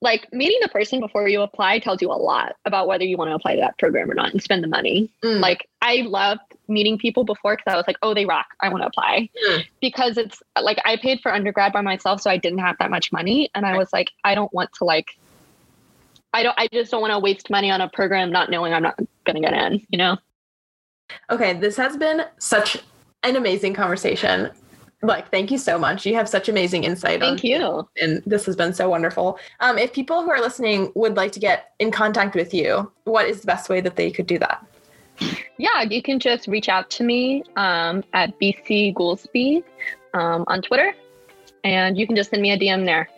like 0.01 0.31
meeting 0.33 0.57
the 0.61 0.69
person 0.69 0.99
before 0.99 1.27
you 1.27 1.41
apply 1.41 1.77
tells 1.77 2.01
you 2.01 2.11
a 2.11 2.13
lot 2.13 2.55
about 2.65 2.87
whether 2.87 3.03
you 3.03 3.17
want 3.17 3.29
to 3.29 3.35
apply 3.35 3.55
to 3.55 3.61
that 3.61 3.77
program 3.77 4.09
or 4.09 4.15
not 4.15 4.31
and 4.31 4.41
spend 4.41 4.63
the 4.63 4.67
money. 4.67 5.11
Mm. 5.23 5.39
Like 5.39 5.69
I 5.81 5.97
loved 5.97 6.41
meeting 6.67 6.97
people 6.97 7.23
before 7.23 7.55
because 7.55 7.71
I 7.71 7.75
was 7.75 7.85
like, 7.85 7.97
oh, 8.01 8.15
they 8.15 8.25
rock. 8.25 8.47
I 8.61 8.69
want 8.69 8.81
to 8.81 8.87
apply 8.87 9.29
mm. 9.47 9.63
because 9.79 10.17
it's 10.17 10.41
like 10.59 10.79
I 10.85 10.97
paid 10.97 11.21
for 11.21 11.31
undergrad 11.31 11.71
by 11.71 11.81
myself, 11.81 12.21
so 12.21 12.31
I 12.31 12.37
didn't 12.37 12.59
have 12.59 12.77
that 12.79 12.89
much 12.89 13.11
money, 13.11 13.49
and 13.53 13.65
I 13.65 13.77
was 13.77 13.93
like, 13.93 14.09
I 14.23 14.33
don't 14.35 14.51
want 14.53 14.71
to 14.73 14.85
like. 14.85 15.17
I 16.33 16.43
don't. 16.43 16.55
I 16.57 16.67
just 16.71 16.91
don't 16.91 17.01
want 17.01 17.11
to 17.11 17.19
waste 17.19 17.49
money 17.49 17.69
on 17.69 17.81
a 17.81 17.89
program 17.89 18.31
not 18.31 18.49
knowing 18.49 18.73
I'm 18.73 18.83
not 18.83 18.97
going 19.25 19.35
to 19.35 19.41
get 19.41 19.53
in. 19.53 19.85
You 19.89 19.97
know. 19.97 20.17
Okay, 21.29 21.53
this 21.53 21.77
has 21.77 21.97
been 21.97 22.23
such 22.39 22.77
an 23.23 23.35
amazing 23.35 23.73
conversation 23.73 24.49
like 25.01 25.29
thank 25.31 25.51
you 25.51 25.57
so 25.57 25.77
much. 25.77 26.05
You 26.05 26.15
have 26.15 26.29
such 26.29 26.49
amazing 26.49 26.83
insight 26.83 27.19
thank 27.19 27.43
you. 27.43 27.87
and 27.99 28.21
this 28.25 28.45
has 28.45 28.55
been 28.55 28.73
so 28.73 28.89
wonderful. 28.89 29.39
Um, 29.59 29.77
if 29.77 29.93
people 29.93 30.21
who 30.23 30.29
are 30.29 30.39
listening 30.39 30.91
would 30.95 31.17
like 31.17 31.31
to 31.33 31.39
get 31.39 31.73
in 31.79 31.91
contact 31.91 32.35
with 32.35 32.53
you 32.53 32.91
what 33.05 33.25
is 33.25 33.41
the 33.41 33.47
best 33.47 33.69
way 33.69 33.81
that 33.81 33.95
they 33.95 34.11
could 34.11 34.27
do 34.27 34.39
that? 34.39 34.65
Yeah 35.57 35.81
you 35.83 36.01
can 36.01 36.19
just 36.19 36.47
reach 36.47 36.69
out 36.69 36.89
to 36.91 37.03
me 37.03 37.43
um, 37.55 38.03
at 38.13 38.39
bc 38.39 38.93
goolsby 38.95 39.63
um, 40.13 40.43
on 40.47 40.61
twitter 40.61 40.93
and 41.63 41.97
you 41.97 42.07
can 42.07 42.15
just 42.15 42.29
send 42.29 42.41
me 42.41 42.51
a 42.51 42.57
dm 42.59 42.85
there. 42.85 43.09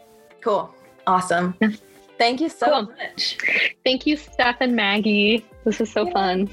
Cool. 0.42 0.74
Awesome. 1.08 1.56
Thank 2.18 2.42
you 2.42 2.50
so 2.50 2.68
cool. 2.68 2.82
much. 2.84 3.38
Thank 3.84 4.06
you 4.06 4.16
steph 4.16 4.58
and 4.62 4.76
maggie. 4.76 5.46
This 5.66 5.82
is 5.82 5.92
so 5.92 6.06
yeah. 6.08 6.14
fun 6.14 6.50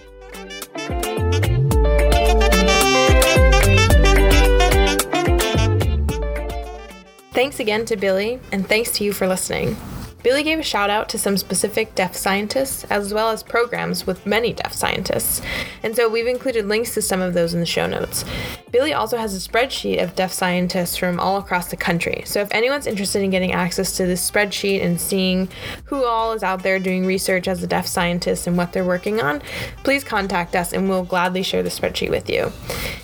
Thanks 7.32 7.60
again 7.60 7.84
to 7.86 7.96
Billy, 7.96 8.40
and 8.50 8.66
thanks 8.66 8.90
to 8.92 9.04
you 9.04 9.12
for 9.12 9.28
listening. 9.28 9.76
Billy 10.22 10.42
gave 10.42 10.58
a 10.58 10.62
shout 10.62 10.90
out 10.90 11.08
to 11.08 11.18
some 11.18 11.36
specific 11.36 11.94
deaf 11.94 12.14
scientists, 12.14 12.84
as 12.84 13.14
well 13.14 13.30
as 13.30 13.42
programs 13.42 14.06
with 14.06 14.26
many 14.26 14.52
deaf 14.52 14.72
scientists, 14.72 15.40
and 15.82 15.96
so 15.96 16.08
we've 16.08 16.26
included 16.26 16.66
links 16.66 16.94
to 16.94 17.02
some 17.02 17.20
of 17.20 17.34
those 17.34 17.54
in 17.54 17.60
the 17.60 17.66
show 17.66 17.86
notes. 17.86 18.24
Billy 18.70 18.92
also 18.92 19.16
has 19.16 19.34
a 19.34 19.48
spreadsheet 19.48 20.02
of 20.02 20.14
deaf 20.14 20.32
scientists 20.32 20.96
from 20.96 21.18
all 21.18 21.38
across 21.38 21.70
the 21.70 21.76
country, 21.76 22.22
so 22.26 22.40
if 22.40 22.48
anyone's 22.52 22.86
interested 22.86 23.22
in 23.22 23.30
getting 23.30 23.52
access 23.52 23.96
to 23.96 24.06
this 24.06 24.28
spreadsheet 24.30 24.84
and 24.84 25.00
seeing 25.00 25.48
who 25.84 26.04
all 26.04 26.32
is 26.32 26.42
out 26.42 26.62
there 26.62 26.78
doing 26.78 27.06
research 27.06 27.48
as 27.48 27.62
a 27.62 27.66
deaf 27.66 27.86
scientist 27.86 28.46
and 28.46 28.56
what 28.56 28.72
they're 28.72 28.84
working 28.84 29.20
on, 29.20 29.42
please 29.84 30.04
contact 30.04 30.54
us 30.54 30.72
and 30.72 30.88
we'll 30.88 31.04
gladly 31.04 31.42
share 31.42 31.62
the 31.62 31.70
spreadsheet 31.70 32.10
with 32.10 32.28
you. 32.28 32.52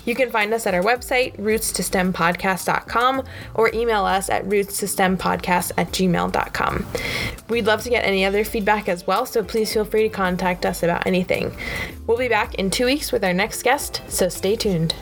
You 0.05 0.15
can 0.15 0.31
find 0.31 0.53
us 0.53 0.65
at 0.65 0.73
our 0.73 0.83
website, 0.83 1.35
rootstostempodcast.com, 1.37 3.23
or 3.55 3.71
email 3.73 4.05
us 4.05 4.29
at 4.29 4.45
rootstostempodcast 4.45 5.71
at 5.77 5.91
gmail.com. 5.91 6.85
We'd 7.49 7.65
love 7.65 7.83
to 7.83 7.89
get 7.89 8.05
any 8.05 8.25
other 8.25 8.43
feedback 8.43 8.89
as 8.89 9.07
well, 9.07 9.25
so 9.25 9.43
please 9.43 9.73
feel 9.73 9.85
free 9.85 10.03
to 10.03 10.09
contact 10.09 10.65
us 10.65 10.83
about 10.83 11.07
anything. 11.07 11.55
We'll 12.05 12.17
be 12.17 12.27
back 12.27 12.55
in 12.55 12.69
two 12.69 12.85
weeks 12.85 13.11
with 13.11 13.23
our 13.23 13.33
next 13.33 13.63
guest, 13.63 14.01
so 14.07 14.29
stay 14.29 14.55
tuned. 14.55 14.93